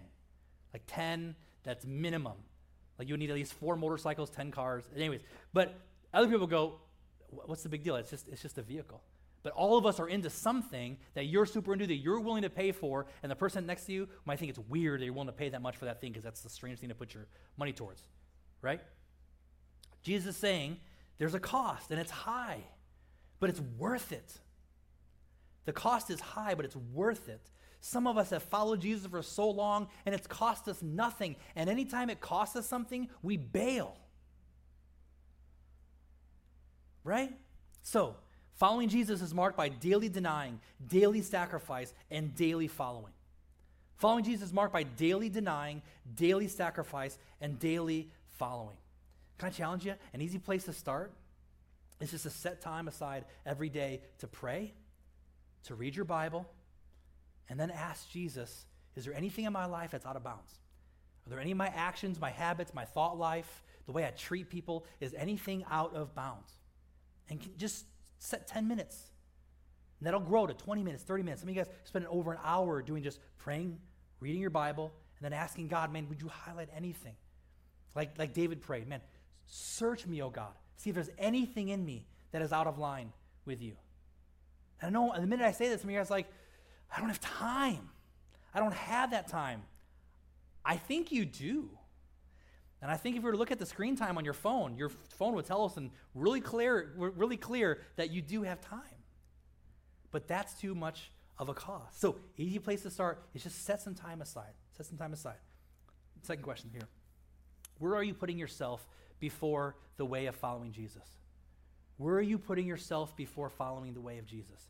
like 0.74 0.84
ten. 0.88 1.36
That's 1.64 1.86
minimum. 1.86 2.38
Like 3.00 3.08
you 3.08 3.14
would 3.14 3.20
need 3.20 3.30
at 3.30 3.36
least 3.36 3.54
four 3.54 3.76
motorcycles, 3.76 4.30
ten 4.30 4.52
cars. 4.52 4.84
Anyways, 4.96 5.22
but 5.54 5.76
other 6.14 6.28
people 6.28 6.48
go, 6.48 6.80
"What's 7.30 7.64
the 7.64 7.70
big 7.70 7.84
deal? 7.84 7.96
It's 7.96 8.10
just 8.10 8.28
it's 8.30 8.42
just 8.42 8.58
a 8.58 8.62
vehicle." 8.62 9.02
But 9.44 9.52
all 9.54 9.78
of 9.78 9.86
us 9.86 10.00
are 10.00 10.08
into 10.08 10.30
something 10.30 10.98
that 11.16 11.26
you're 11.26 11.46
super 11.46 11.74
into, 11.74 11.86
that 11.86 11.96
you're 11.96 12.22
willing 12.22 12.44
to 12.44 12.50
pay 12.50 12.72
for, 12.72 13.06
and 13.22 13.32
the 13.32 13.36
person 13.36 13.66
next 13.66 13.86
to 13.86 13.92
you 13.92 14.08
might 14.26 14.40
think 14.40 14.50
it's 14.50 14.60
weird 14.70 15.02
that 15.02 15.06
you're 15.06 15.14
willing 15.14 15.28
to 15.28 15.34
pay 15.34 15.50
that 15.50 15.62
much 15.62 15.76
for 15.76 15.86
that 15.86 16.00
thing 16.00 16.12
because 16.12 16.24
that's 16.24 16.42
the 16.42 16.50
strange 16.50 16.80
thing 16.80 16.90
to 16.90 16.96
put 16.96 17.14
your 17.14 17.28
money 17.58 17.74
towards, 17.74 18.02
right? 18.62 18.80
Jesus 20.02 20.36
is 20.36 20.38
saying 20.38 20.78
there's 21.18 21.34
a 21.34 21.40
cost 21.40 21.92
and 21.92 22.00
it's 22.00 22.12
high, 22.12 22.64
but 23.42 23.50
it's 23.50 23.60
worth 23.78 24.14
it. 24.14 24.40
The 25.66 25.74
cost 25.74 26.10
is 26.10 26.22
high, 26.22 26.56
but 26.56 26.64
it's 26.66 26.76
worth 26.76 27.28
it. 27.28 27.50
Some 27.82 28.08
of 28.08 28.18
us 28.18 28.30
have 28.30 28.44
followed 28.44 28.80
Jesus 28.80 29.08
for 29.08 29.22
so 29.22 29.50
long 29.50 29.90
and 30.06 30.16
it's 30.16 30.26
cost 30.26 30.70
us 30.70 30.82
nothing. 30.82 31.36
And 31.56 31.70
anytime 31.70 32.10
it 32.10 32.22
costs 32.22 32.56
us 32.56 32.66
something, 32.66 33.10
we 33.22 33.36
bail. 33.36 33.98
Right? 37.04 37.34
So, 37.82 38.16
following 38.56 38.90
Jesus 38.90 39.22
is 39.22 39.34
marked 39.34 39.58
by 39.58 39.70
daily 39.70 40.10
denying, 40.10 40.60
daily 40.88 41.22
sacrifice, 41.22 41.94
and 42.12 42.36
daily 42.36 42.68
following. 42.68 43.14
Following 43.98 44.24
Jesus 44.24 44.48
is 44.48 44.54
marked 44.54 44.74
by 44.74 44.84
daily 44.84 45.30
denying, 45.30 45.82
daily 46.16 46.48
sacrifice, 46.48 47.18
and 47.40 47.60
daily 47.60 48.10
following. 48.38 48.78
Can 49.38 49.48
I 49.48 49.52
challenge 49.52 49.86
you? 49.86 49.96
An 50.14 50.22
easy 50.22 50.40
place 50.40 50.66
to 50.66 50.74
start 50.74 51.12
is 52.00 52.12
just 52.12 52.24
to 52.24 52.30
set 52.30 52.62
time 52.62 52.88
aside 52.88 53.26
every 53.46 53.70
day 53.70 54.02
to 54.20 54.28
pray, 54.28 54.74
to 55.66 55.76
read 55.76 55.96
your 55.96 56.06
Bible, 56.06 56.46
and 57.50 57.60
then 57.60 57.72
ask 57.72 58.10
Jesus, 58.10 58.66
is 58.96 59.06
there 59.06 59.14
anything 59.14 59.46
in 59.46 59.54
my 59.54 59.66
life 59.66 59.92
that's 59.92 60.06
out 60.06 60.16
of 60.16 60.24
bounds? 60.24 60.60
Are 61.26 61.30
there 61.30 61.40
any 61.40 61.52
of 61.52 61.58
my 61.58 61.68
actions, 61.68 62.20
my 62.20 62.30
habits, 62.30 62.74
my 62.74 62.86
thought 62.86 63.18
life, 63.18 63.64
the 63.86 63.92
way 63.92 64.06
I 64.06 64.12
treat 64.12 64.50
people, 64.50 64.86
is 65.00 65.14
anything 65.18 65.64
out 65.70 65.96
of 65.96 66.14
bounds? 66.14 66.52
And 67.30 67.40
just 67.58 67.86
set 68.26 68.48
10 68.48 68.68
minutes. 68.68 69.12
And 70.00 70.08
that'll 70.08 70.20
grow 70.20 70.48
to 70.48 70.54
20 70.54 70.84
minutes, 70.84 71.04
30 71.04 71.24
minutes. 71.24 71.42
Some 71.42 71.50
of 71.50 71.56
you 71.56 71.62
guys 71.64 71.72
spend 71.84 72.06
over 72.08 72.32
an 72.32 72.40
hour 72.44 72.82
doing 72.82 73.04
just 73.04 73.20
praying, 73.38 73.80
reading 74.20 74.42
your 74.42 74.50
Bible, 74.50 74.92
and 75.18 75.26
then 75.26 75.34
asking 75.34 75.68
God, 75.68 75.92
man, 75.94 76.10
would 76.10 76.22
you 76.22 76.28
highlight 76.28 76.70
anything? 76.76 77.16
Like, 77.96 78.18
like 78.18 78.34
David 78.34 78.62
prayed, 78.62 78.88
man, 78.88 79.02
Search 79.46 80.06
me, 80.08 80.22
O 80.22 80.30
God. 80.30 80.54
See 80.78 80.90
if 80.90 80.96
there's 80.96 81.10
anything 81.18 81.70
in 81.70 81.86
me 81.86 82.06
that 82.32 82.42
is 82.42 82.52
out 82.52 82.68
of 82.68 82.78
line 82.78 83.12
with 83.46 83.62
you. 83.62 83.76
And 84.82 84.88
I 84.88 84.92
know 84.92 85.12
and 85.12 85.24
the 85.24 85.28
minute 85.28 85.46
I 85.46 85.52
say 85.52 85.70
this, 85.70 85.82
some 85.82 85.90
of 85.90 85.94
you 85.94 86.00
guys 86.00 86.10
like, 86.10 86.28
I 86.96 87.00
don't 87.00 87.10
have 87.10 87.20
time. 87.20 87.90
I 88.54 88.60
don't 88.60 88.74
have 88.74 89.12
that 89.12 89.28
time. 89.28 89.64
I 90.66 90.78
think 90.78 91.12
you 91.12 91.26
do. 91.26 91.70
And 92.84 92.92
I 92.92 92.98
think 92.98 93.16
if 93.16 93.24
we 93.24 93.28
were 93.28 93.32
to 93.32 93.38
look 93.38 93.52
at 93.52 93.60
the 93.60 93.66
screen 93.66 93.96
time 93.96 94.18
on 94.18 94.26
your 94.26 94.34
phone, 94.34 94.76
your 94.76 94.90
phone 94.90 95.36
would 95.36 95.46
tell 95.46 95.64
us 95.64 95.78
in 95.78 95.90
really 96.14 96.42
clear, 96.42 96.92
really 96.98 97.38
clear 97.38 97.80
that 97.96 98.12
you 98.12 98.22
do 98.22 98.44
have 98.44 98.60
time. 98.60 98.82
But 100.12 100.28
that's 100.28 100.54
too 100.56 100.76
much 100.76 101.10
of 101.40 101.48
a 101.48 101.54
cost. 101.54 102.02
So 102.02 102.18
easy 102.36 102.60
place 102.60 102.82
to 102.82 102.92
start 102.92 103.24
is 103.34 103.42
just 103.42 103.64
set 103.64 103.82
some 103.82 103.96
time 103.96 104.22
aside. 104.22 104.52
Set 104.76 104.86
some 104.86 104.98
time 104.98 105.14
aside. 105.14 105.38
Second 106.24 106.44
question 106.44 106.72
here. 106.74 106.90
Where 107.80 107.96
are 107.96 108.04
you 108.04 108.14
putting 108.14 108.38
yourself 108.38 108.86
before 109.22 109.78
the 109.96 110.06
way 110.06 110.26
of 110.26 110.36
following 110.36 110.74
Jesus? 110.74 111.08
Where 111.96 112.16
are 112.16 112.22
you 112.22 112.38
putting 112.38 112.68
yourself 112.68 113.16
before 113.16 113.50
following 113.50 113.94
the 113.94 114.02
way 114.02 114.18
of 114.18 114.26
Jesus? 114.26 114.68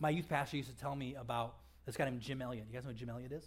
My 0.00 0.08
youth 0.08 0.30
pastor 0.30 0.56
used 0.56 0.70
to 0.70 0.76
tell 0.76 0.96
me 0.96 1.16
about 1.16 1.56
this 1.84 1.98
guy 1.98 2.06
named 2.06 2.22
Jim 2.22 2.40
Elliot. 2.40 2.64
You 2.66 2.72
guys 2.72 2.84
know 2.84 2.92
who 2.92 2.96
Jim 2.96 3.10
Elliot 3.10 3.32
is? 3.32 3.44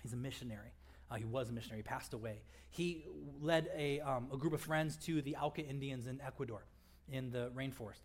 He's 0.00 0.12
a 0.12 0.16
missionary. 0.16 0.70
Uh, 1.12 1.16
he 1.16 1.24
was 1.24 1.50
a 1.50 1.52
missionary. 1.52 1.80
He 1.80 1.82
passed 1.82 2.14
away. 2.14 2.40
He 2.70 3.04
led 3.40 3.68
a, 3.76 4.00
um, 4.00 4.28
a 4.32 4.36
group 4.36 4.54
of 4.54 4.62
friends 4.62 4.96
to 5.04 5.20
the 5.20 5.36
Auca 5.36 5.60
Indians 5.60 6.06
in 6.06 6.20
Ecuador, 6.22 6.64
in 7.10 7.30
the 7.30 7.50
rainforest. 7.54 8.00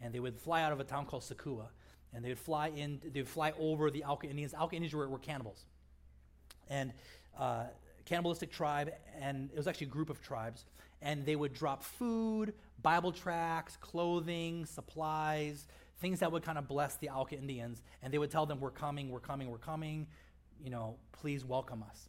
And 0.00 0.14
they 0.14 0.20
would 0.20 0.38
fly 0.38 0.62
out 0.62 0.72
of 0.72 0.78
a 0.78 0.84
town 0.84 1.06
called 1.06 1.22
Sakua. 1.22 1.66
And 2.14 2.24
they 2.24 2.28
would 2.28 2.38
fly 2.38 2.68
in, 2.68 3.00
they 3.12 3.20
would 3.20 3.28
fly 3.28 3.52
over 3.58 3.90
the 3.90 4.04
Auca 4.04 4.28
Indians. 4.28 4.54
Auca 4.56 4.76
Indians 4.76 4.94
were, 4.94 5.08
were 5.08 5.18
cannibals. 5.18 5.64
And 6.68 6.92
uh, 7.36 7.64
cannibalistic 8.04 8.52
tribe, 8.52 8.92
and 9.20 9.50
it 9.52 9.56
was 9.56 9.66
actually 9.66 9.88
a 9.88 9.90
group 9.90 10.10
of 10.10 10.22
tribes, 10.22 10.64
and 11.00 11.26
they 11.26 11.34
would 11.34 11.52
drop 11.52 11.82
food, 11.82 12.54
Bible 12.80 13.10
tracts, 13.10 13.76
clothing, 13.80 14.66
supplies, 14.66 15.66
things 16.00 16.20
that 16.20 16.30
would 16.30 16.44
kind 16.44 16.58
of 16.58 16.68
bless 16.68 16.96
the 16.96 17.10
Auca 17.10 17.36
Indians, 17.36 17.82
and 18.02 18.12
they 18.12 18.18
would 18.18 18.30
tell 18.30 18.46
them, 18.46 18.60
We're 18.60 18.70
coming, 18.70 19.10
we're 19.10 19.20
coming, 19.20 19.50
we're 19.50 19.58
coming, 19.58 20.06
you 20.62 20.70
know, 20.70 20.96
please 21.12 21.44
welcome 21.44 21.82
us. 21.82 22.08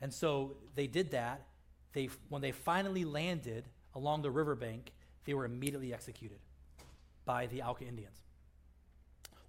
And 0.00 0.12
so 0.12 0.56
they 0.74 0.86
did 0.86 1.10
that. 1.12 1.42
They, 1.92 2.08
when 2.28 2.42
they 2.42 2.52
finally 2.52 3.04
landed 3.04 3.64
along 3.94 4.22
the 4.22 4.30
riverbank, 4.30 4.92
they 5.24 5.34
were 5.34 5.44
immediately 5.44 5.92
executed 5.92 6.38
by 7.24 7.46
the 7.46 7.62
Auca 7.62 7.84
Indians. 7.84 8.16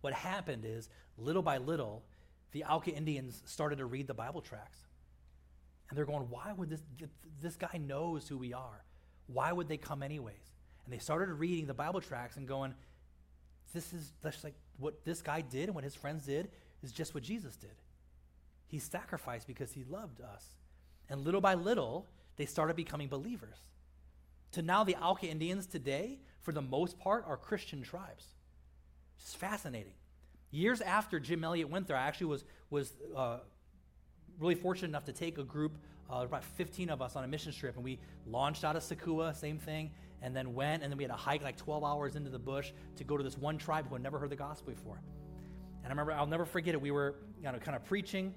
What 0.02 0.14
happened 0.14 0.66
is, 0.66 0.90
little 1.18 1.42
by 1.42 1.58
little, 1.58 2.04
the 2.52 2.64
Auca 2.64 2.92
Indians 2.92 3.42
started 3.46 3.78
to 3.78 3.86
read 3.86 4.08
the 4.08 4.14
Bible 4.14 4.42
tracts. 4.42 4.80
And 5.90 5.98
they're 5.98 6.06
going, 6.06 6.30
why 6.30 6.54
would 6.56 6.70
this, 6.70 6.82
this 7.42 7.56
guy 7.56 7.80
knows 7.80 8.28
who 8.28 8.38
we 8.38 8.54
are? 8.54 8.84
Why 9.28 9.52
would 9.52 9.68
they 9.68 9.78
come 9.78 10.04
anyways? 10.04 10.36
And 10.86 10.94
they 10.94 11.00
started 11.00 11.32
reading 11.34 11.68
the 11.68 11.74
Bible 11.74 12.02
tracts 12.02 12.38
and 12.38 12.48
going, 12.48 12.74
this 13.74 13.94
is 13.94 14.14
just 14.24 14.44
like 14.44 14.56
what 14.78 15.06
this 15.06 15.22
guy 15.22 15.42
did 15.42 15.66
and 15.66 15.76
what 15.76 15.84
his 15.84 15.96
friends 15.96 16.26
did 16.26 16.50
is 16.82 16.92
just 16.92 17.14
what 17.14 17.24
Jesus 17.24 17.56
did. 17.56 17.76
He 18.70 18.78
sacrificed 18.78 19.48
because 19.48 19.72
he 19.72 19.84
loved 19.84 20.22
us. 20.22 20.46
And 21.10 21.26
little 21.26 21.42
by 21.42 21.56
little, 21.56 22.06
they 22.38 22.46
started 22.46 22.76
becoming 22.76 23.08
believers. 23.08 23.58
To 24.52 24.62
now, 24.62 24.84
the 24.84 24.96
Auca 24.96 25.26
Indians 25.26 25.66
today, 25.66 26.20
for 26.42 26.52
the 26.52 26.62
most 26.62 27.00
part, 27.00 27.26
are 27.28 27.36
Christian 27.36 27.82
tribes. 27.82 28.26
It's 29.20 29.34
fascinating. 29.34 29.94
Years 30.52 30.82
after 30.82 31.20
Jim 31.20 31.44
Elliot 31.44 31.70
went 31.70 31.88
there, 31.88 31.98
I 31.98 32.08
actually 32.08 32.28
was, 32.28 32.46
was 32.70 32.94
uh, 33.16 33.40
really 34.40 34.56
fortunate 34.56 34.90
enough 34.90 35.06
to 35.06 35.14
take 35.14 35.40
a 35.40 35.44
group, 35.44 35.78
uh, 36.12 36.18
about 36.18 36.44
15 36.44 36.90
of 36.92 37.02
us, 37.02 37.16
on 37.16 37.24
a 37.24 37.28
mission 37.28 37.52
trip, 37.52 37.76
and 37.76 37.84
we 37.84 38.00
launched 38.28 38.64
out 38.64 38.76
of 38.76 38.84
Sakua, 38.84 39.36
same 39.36 39.58
thing, 39.58 39.90
and 40.22 40.36
then 40.36 40.54
went, 40.54 40.84
and 40.84 40.92
then 40.92 40.98
we 40.98 41.04
had 41.04 41.12
to 41.12 41.18
hike 41.18 41.42
like 41.42 41.58
12 41.58 41.84
hours 41.84 42.16
into 42.16 42.30
the 42.30 42.40
bush 42.40 42.72
to 42.98 43.04
go 43.04 43.18
to 43.18 43.24
this 43.24 43.38
one 43.38 43.58
tribe 43.58 43.88
who 43.88 43.96
had 43.96 44.04
never 44.04 44.20
heard 44.20 44.30
the 44.30 44.36
gospel 44.36 44.74
before. 44.74 45.02
And 45.84 45.88
I 45.88 45.90
remember, 45.90 46.12
I'll 46.12 46.28
never 46.28 46.46
forget 46.46 46.76
it. 46.76 46.82
We 46.82 46.92
were 46.92 47.16
you 47.38 47.52
know, 47.52 47.58
kind 47.58 47.76
of 47.76 47.84
preaching, 47.86 48.34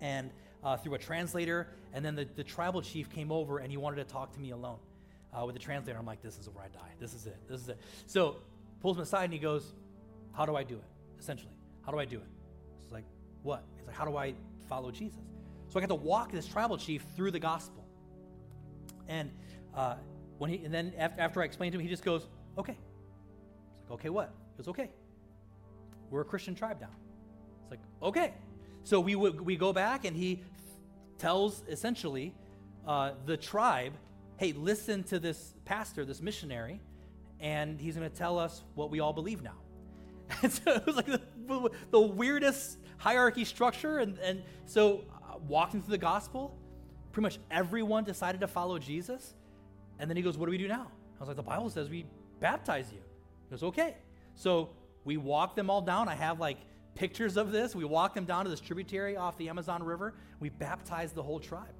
and 0.00 0.30
uh, 0.64 0.76
through 0.76 0.94
a 0.94 0.98
translator, 0.98 1.68
and 1.92 2.04
then 2.04 2.14
the, 2.14 2.26
the 2.36 2.44
tribal 2.44 2.82
chief 2.82 3.10
came 3.10 3.30
over 3.30 3.58
and 3.58 3.70
he 3.70 3.76
wanted 3.76 3.96
to 3.96 4.04
talk 4.04 4.32
to 4.32 4.40
me 4.40 4.50
alone 4.50 4.78
uh, 5.32 5.44
with 5.44 5.54
the 5.54 5.60
translator. 5.60 5.98
I'm 5.98 6.06
like, 6.06 6.22
this 6.22 6.38
is 6.38 6.48
where 6.48 6.64
I 6.64 6.68
die. 6.68 6.90
This 6.98 7.14
is 7.14 7.26
it. 7.26 7.36
This 7.48 7.60
is 7.60 7.68
it. 7.68 7.78
So 8.06 8.36
pulls 8.80 8.96
me 8.96 9.02
aside 9.02 9.24
and 9.24 9.32
he 9.32 9.38
goes, 9.38 9.72
how 10.32 10.46
do 10.46 10.56
I 10.56 10.62
do 10.62 10.74
it? 10.74 10.84
Essentially, 11.18 11.54
how 11.84 11.92
do 11.92 11.98
I 11.98 12.04
do 12.04 12.16
it? 12.16 12.28
It's 12.82 12.92
like, 12.92 13.04
what? 13.42 13.64
He's 13.76 13.86
like, 13.86 13.96
how 13.96 14.04
do 14.04 14.16
I 14.16 14.34
follow 14.68 14.90
Jesus? 14.90 15.20
So 15.68 15.78
I 15.78 15.80
got 15.80 15.88
to 15.88 15.94
walk 15.94 16.32
this 16.32 16.46
tribal 16.46 16.78
chief 16.78 17.04
through 17.16 17.30
the 17.30 17.38
gospel. 17.38 17.84
And 19.08 19.30
uh, 19.74 19.96
when 20.38 20.50
he, 20.50 20.64
and 20.64 20.72
then 20.72 20.92
after, 20.98 21.20
after 21.20 21.42
I 21.42 21.44
explained 21.44 21.72
to 21.72 21.78
him, 21.78 21.82
he 21.82 21.88
just 21.88 22.04
goes, 22.04 22.26
okay. 22.56 22.76
It's 23.80 23.90
like, 23.90 24.00
okay, 24.00 24.08
what? 24.08 24.32
He 24.56 24.62
goes, 24.62 24.68
okay. 24.68 24.90
We're 26.10 26.22
a 26.22 26.24
Christian 26.24 26.54
tribe 26.54 26.78
now. 26.80 26.90
It's 27.62 27.70
like, 27.70 27.80
okay. 28.02 28.32
So 28.88 29.00
we, 29.00 29.16
we 29.16 29.56
go 29.56 29.74
back 29.74 30.06
and 30.06 30.16
he 30.16 30.42
tells 31.18 31.62
essentially 31.68 32.34
uh, 32.86 33.10
the 33.26 33.36
tribe, 33.36 33.92
hey, 34.38 34.52
listen 34.52 35.02
to 35.04 35.18
this 35.18 35.52
pastor, 35.66 36.06
this 36.06 36.22
missionary, 36.22 36.80
and 37.38 37.78
he's 37.78 37.96
going 37.96 38.10
to 38.10 38.16
tell 38.16 38.38
us 38.38 38.64
what 38.76 38.90
we 38.90 39.00
all 39.00 39.12
believe 39.12 39.42
now. 39.42 39.58
And 40.42 40.50
so 40.50 40.72
it 40.72 40.86
was 40.86 40.96
like 40.96 41.04
the, 41.04 41.70
the 41.90 42.00
weirdest 42.00 42.78
hierarchy 42.96 43.44
structure. 43.44 43.98
And, 43.98 44.18
and 44.20 44.42
so 44.64 45.04
uh, 45.12 45.36
walking 45.46 45.82
through 45.82 45.90
the 45.90 45.98
gospel, 45.98 46.56
pretty 47.12 47.24
much 47.24 47.38
everyone 47.50 48.04
decided 48.04 48.40
to 48.40 48.48
follow 48.48 48.78
Jesus. 48.78 49.34
And 49.98 50.08
then 50.08 50.16
he 50.16 50.22
goes, 50.22 50.38
What 50.38 50.46
do 50.46 50.50
we 50.50 50.56
do 50.56 50.66
now? 50.66 50.86
I 51.16 51.20
was 51.20 51.28
like, 51.28 51.36
The 51.36 51.42
Bible 51.42 51.68
says 51.68 51.90
we 51.90 52.06
baptize 52.40 52.90
you. 52.90 53.00
He 53.44 53.50
goes, 53.50 53.62
Okay. 53.62 53.98
So 54.34 54.70
we 55.04 55.18
walk 55.18 55.56
them 55.56 55.68
all 55.68 55.82
down. 55.82 56.08
I 56.08 56.14
have 56.14 56.40
like 56.40 56.56
pictures 56.98 57.36
of 57.36 57.52
this. 57.52 57.76
We 57.76 57.84
walked 57.84 58.16
them 58.16 58.24
down 58.24 58.44
to 58.44 58.50
this 58.50 58.60
tributary 58.60 59.16
off 59.16 59.38
the 59.38 59.48
Amazon 59.48 59.84
River. 59.84 60.14
We 60.40 60.48
baptized 60.48 61.14
the 61.14 61.22
whole 61.22 61.38
tribe. 61.38 61.74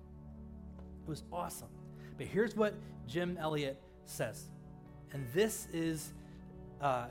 It 1.03 1.09
was 1.09 1.25
awesome. 1.33 1.69
But 2.17 2.27
here's 2.27 2.55
what 2.55 2.75
Jim 3.09 3.37
Elliot 3.37 3.81
says. 4.05 4.45
And 5.13 5.27
this 5.35 5.67
is 5.73 6.13
uh, 6.81 7.07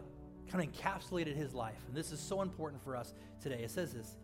kind 0.49 0.65
of 0.65 0.73
encapsulated 0.73 1.35
his 1.35 1.53
life. 1.53 1.83
And 1.87 1.95
this 1.95 2.13
is 2.13 2.19
so 2.21 2.41
important 2.41 2.81
for 2.81 2.95
us 2.95 3.13
today. 3.41 3.61
It 3.61 3.71
says 3.71 3.93
this 3.93 4.15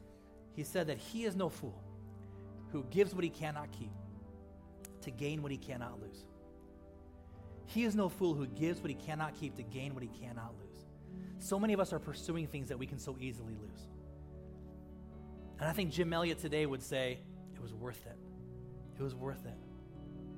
He 0.56 0.64
said 0.64 0.88
that 0.88 0.98
he 0.98 1.26
is 1.26 1.36
no 1.36 1.50
fool 1.50 1.84
who 2.72 2.86
gives 2.90 3.14
what 3.14 3.26
he 3.26 3.30
cannot 3.30 3.70
keep 3.74 3.92
to 5.02 5.12
gain 5.12 5.44
what 5.44 5.52
he 5.52 5.58
cannot 5.58 6.02
lose. 6.02 6.24
He 7.66 7.84
is 7.84 7.96
no 7.96 8.08
fool 8.08 8.34
who 8.34 8.48
gives 8.48 8.80
what 8.80 8.90
he 8.90 8.96
cannot 8.96 9.36
keep 9.36 9.56
to 9.56 9.64
gain 9.64 9.94
what 9.94 10.04
he 10.04 10.10
cannot 10.10 10.54
lose. 10.58 10.63
So 11.44 11.60
many 11.60 11.74
of 11.74 11.82
us 11.82 11.92
are 11.92 12.00
pursuing 12.00 12.48
things 12.48 12.70
that 12.70 12.80
we 12.80 12.86
can 12.86 12.98
so 12.98 13.18
easily 13.20 13.54
lose. 13.62 13.90
And 15.60 15.68
I 15.68 15.74
think 15.74 15.92
Jim 15.92 16.14
Elliot 16.14 16.40
today 16.40 16.66
would 16.66 16.82
say, 16.82 17.20
it 17.54 17.62
was 17.62 17.74
worth 17.74 18.06
it. 18.06 18.16
It 18.98 19.04
was 19.04 19.14
worth 19.14 19.46
it. 19.46 19.58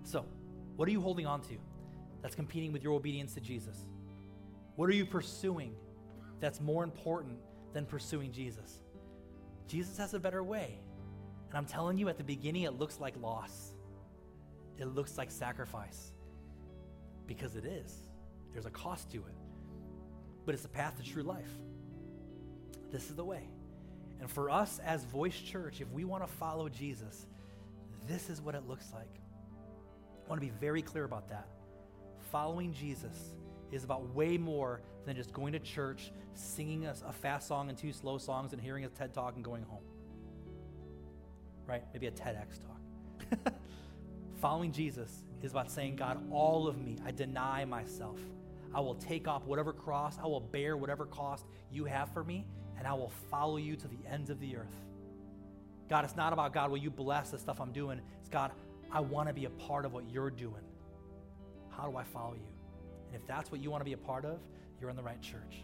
So, 0.04 0.26
what 0.78 0.88
are 0.90 0.92
you 0.92 1.02
holding 1.02 1.28
on 1.28 1.42
to 1.42 1.58
that's 2.24 2.34
competing 2.34 2.74
with 2.74 2.82
your 2.82 2.94
obedience 2.94 3.36
to 3.36 3.40
Jesus? 3.40 3.86
What 4.78 4.90
are 4.90 4.94
you 4.94 5.06
pursuing 5.06 5.76
that's 6.40 6.60
more 6.60 6.84
important 6.84 7.38
than 7.72 7.86
pursuing 7.86 8.32
Jesus? 8.32 8.80
Jesus 9.68 10.00
has 10.00 10.16
a 10.16 10.20
better 10.20 10.42
way. 10.42 10.80
And 11.50 11.58
I'm 11.60 11.68
telling 11.68 12.00
you, 12.00 12.10
at 12.10 12.18
the 12.18 12.24
beginning, 12.24 12.64
it 12.64 12.80
looks 12.80 13.00
like 13.00 13.14
loss, 13.22 13.76
it 14.80 14.86
looks 14.86 15.20
like 15.20 15.30
sacrifice 15.30 16.14
because 17.28 17.56
it 17.56 17.66
is. 17.66 17.94
There's 18.54 18.66
a 18.66 18.72
cost 18.72 19.12
to 19.12 19.18
it, 19.18 19.45
but 20.46 20.54
it's 20.54 20.64
the 20.64 20.70
path 20.70 20.98
to 20.98 21.04
true 21.04 21.24
life. 21.24 21.50
This 22.92 23.10
is 23.10 23.16
the 23.16 23.26
way. 23.26 23.50
And 24.20 24.30
for 24.30 24.50
us 24.50 24.80
as 24.86 25.04
Voice 25.06 25.38
Church, 25.38 25.82
if 25.82 25.92
we 25.92 26.06
want 26.06 26.26
to 26.26 26.32
follow 26.32 26.70
Jesus, 26.70 27.26
this 28.08 28.30
is 28.30 28.42
what 28.42 28.56
it 28.56 28.68
looks 28.68 28.92
like. 28.94 29.20
I 30.26 30.30
want 30.30 30.42
to 30.42 30.48
be 30.48 30.54
very 30.60 30.82
clear 30.82 31.04
about 31.04 31.28
that. 31.30 31.48
Following 32.32 32.74
Jesus 32.74 33.34
is 33.72 33.84
about 33.84 34.14
way 34.16 34.38
more 34.38 34.82
than 35.06 35.16
just 35.16 35.34
going 35.34 35.54
to 35.54 35.60
church, 35.60 36.12
singing 36.34 36.86
a, 36.86 36.96
a 37.08 37.12
fast 37.12 37.48
song 37.48 37.70
and 37.70 37.78
two 37.78 37.92
slow 37.92 38.18
songs, 38.18 38.54
and 38.54 38.62
hearing 38.62 38.86
a 38.86 38.90
TED 38.90 39.14
talk 39.14 39.36
and 39.36 39.44
going 39.44 39.64
home. 39.64 39.84
Right? 41.68 41.84
Maybe 41.94 42.08
a 42.08 42.12
TEDx 42.12 42.60
talk. 42.62 43.54
Following 44.42 44.72
Jesus 44.72 45.12
is 45.42 45.52
about 45.52 45.72
saying, 45.72 45.96
God, 45.96 46.26
all 46.32 46.68
of 46.68 46.78
me, 46.78 46.98
I 47.06 47.12
deny 47.12 47.66
myself. 47.66 48.20
I 48.76 48.82
will 48.82 48.96
take 48.96 49.26
up 49.26 49.48
whatever 49.48 49.72
cross, 49.72 50.20
I 50.22 50.28
will 50.28 50.42
bear 50.42 50.76
whatever 50.76 51.06
cost 51.06 51.46
you 51.72 51.86
have 51.86 52.12
for 52.12 52.26
me, 52.26 52.46
and 52.78 52.86
I 52.86 52.94
will 52.94 53.12
follow 53.32 53.56
you 53.56 53.78
to 53.78 53.88
the 53.88 53.98
ends 54.12 54.30
of 54.30 54.38
the 54.42 54.58
earth. 54.58 54.76
God, 55.90 56.04
it's 56.04 56.18
not 56.18 56.34
about 56.34 56.54
God, 56.54 56.70
will 56.70 56.78
you 56.78 56.92
bless 56.92 57.32
the 57.32 57.40
stuff 57.40 57.62
I'm 57.62 57.72
doing? 57.72 58.02
It's 58.20 58.28
God, 58.28 58.52
I 58.92 59.00
want 59.00 59.30
to 59.30 59.34
be 59.34 59.46
a 59.46 59.50
part 59.50 59.86
of 59.86 59.94
what 59.94 60.10
you're 60.12 60.30
doing. 60.30 60.62
How 61.70 61.88
do 61.90 61.96
I 61.96 62.04
follow 62.04 62.34
you? 62.34 62.52
And 63.08 63.16
if 63.16 63.26
that's 63.26 63.50
what 63.50 63.62
you 63.62 63.72
want 63.72 63.80
to 63.80 63.86
be 63.86 63.94
a 63.94 63.98
part 63.98 64.26
of, 64.26 64.40
you're 64.82 64.90
in 64.90 64.98
the 64.98 65.04
right 65.04 65.22
church. 65.22 65.64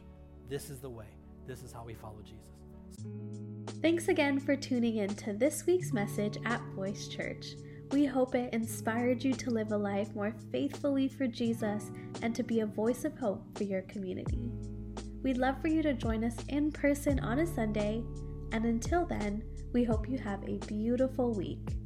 This 0.50 0.70
is 0.70 0.80
the 0.80 0.90
way. 0.90 1.08
This 1.46 1.64
is 1.64 1.74
how 1.74 1.84
we 1.84 1.96
follow 1.96 2.22
Jesus. 2.24 3.76
Thanks 3.82 4.08
again 4.08 4.40
for 4.40 4.56
tuning 4.56 4.98
in 4.98 5.14
to 5.16 5.34
this 5.34 5.66
week's 5.66 5.92
message 5.92 6.38
at 6.46 6.62
Voice 6.76 7.10
Church. 7.10 7.48
We 7.92 8.06
hope 8.06 8.36
it 8.36 8.54
inspired 8.54 9.22
you 9.22 9.34
to 9.34 9.50
live 9.50 9.74
a 9.74 9.78
life 9.78 10.16
more 10.16 10.34
faithfully 10.50 11.10
for 11.10 11.28
Jesus 11.28 11.92
and 12.22 12.34
to 12.34 12.42
be 12.42 12.62
a 12.62 12.66
voice 12.66 13.04
of 13.04 13.18
hope 13.18 13.44
for 13.58 13.66
your 13.66 13.82
community. 13.82 14.50
We'd 15.24 15.38
love 15.38 15.62
for 15.62 15.68
you 15.68 15.84
to 15.84 15.94
join 15.94 16.24
us 16.24 16.38
in 16.48 16.72
person 16.72 17.20
on 17.20 17.40
a 17.40 17.46
Sunday, 17.46 18.02
and 18.54 18.64
until 18.64 19.06
then, 19.06 19.44
we 19.74 19.84
hope 19.84 20.08
you 20.08 20.18
have 20.20 20.42
a 20.48 20.58
beautiful 20.68 21.34
week. 21.34 21.81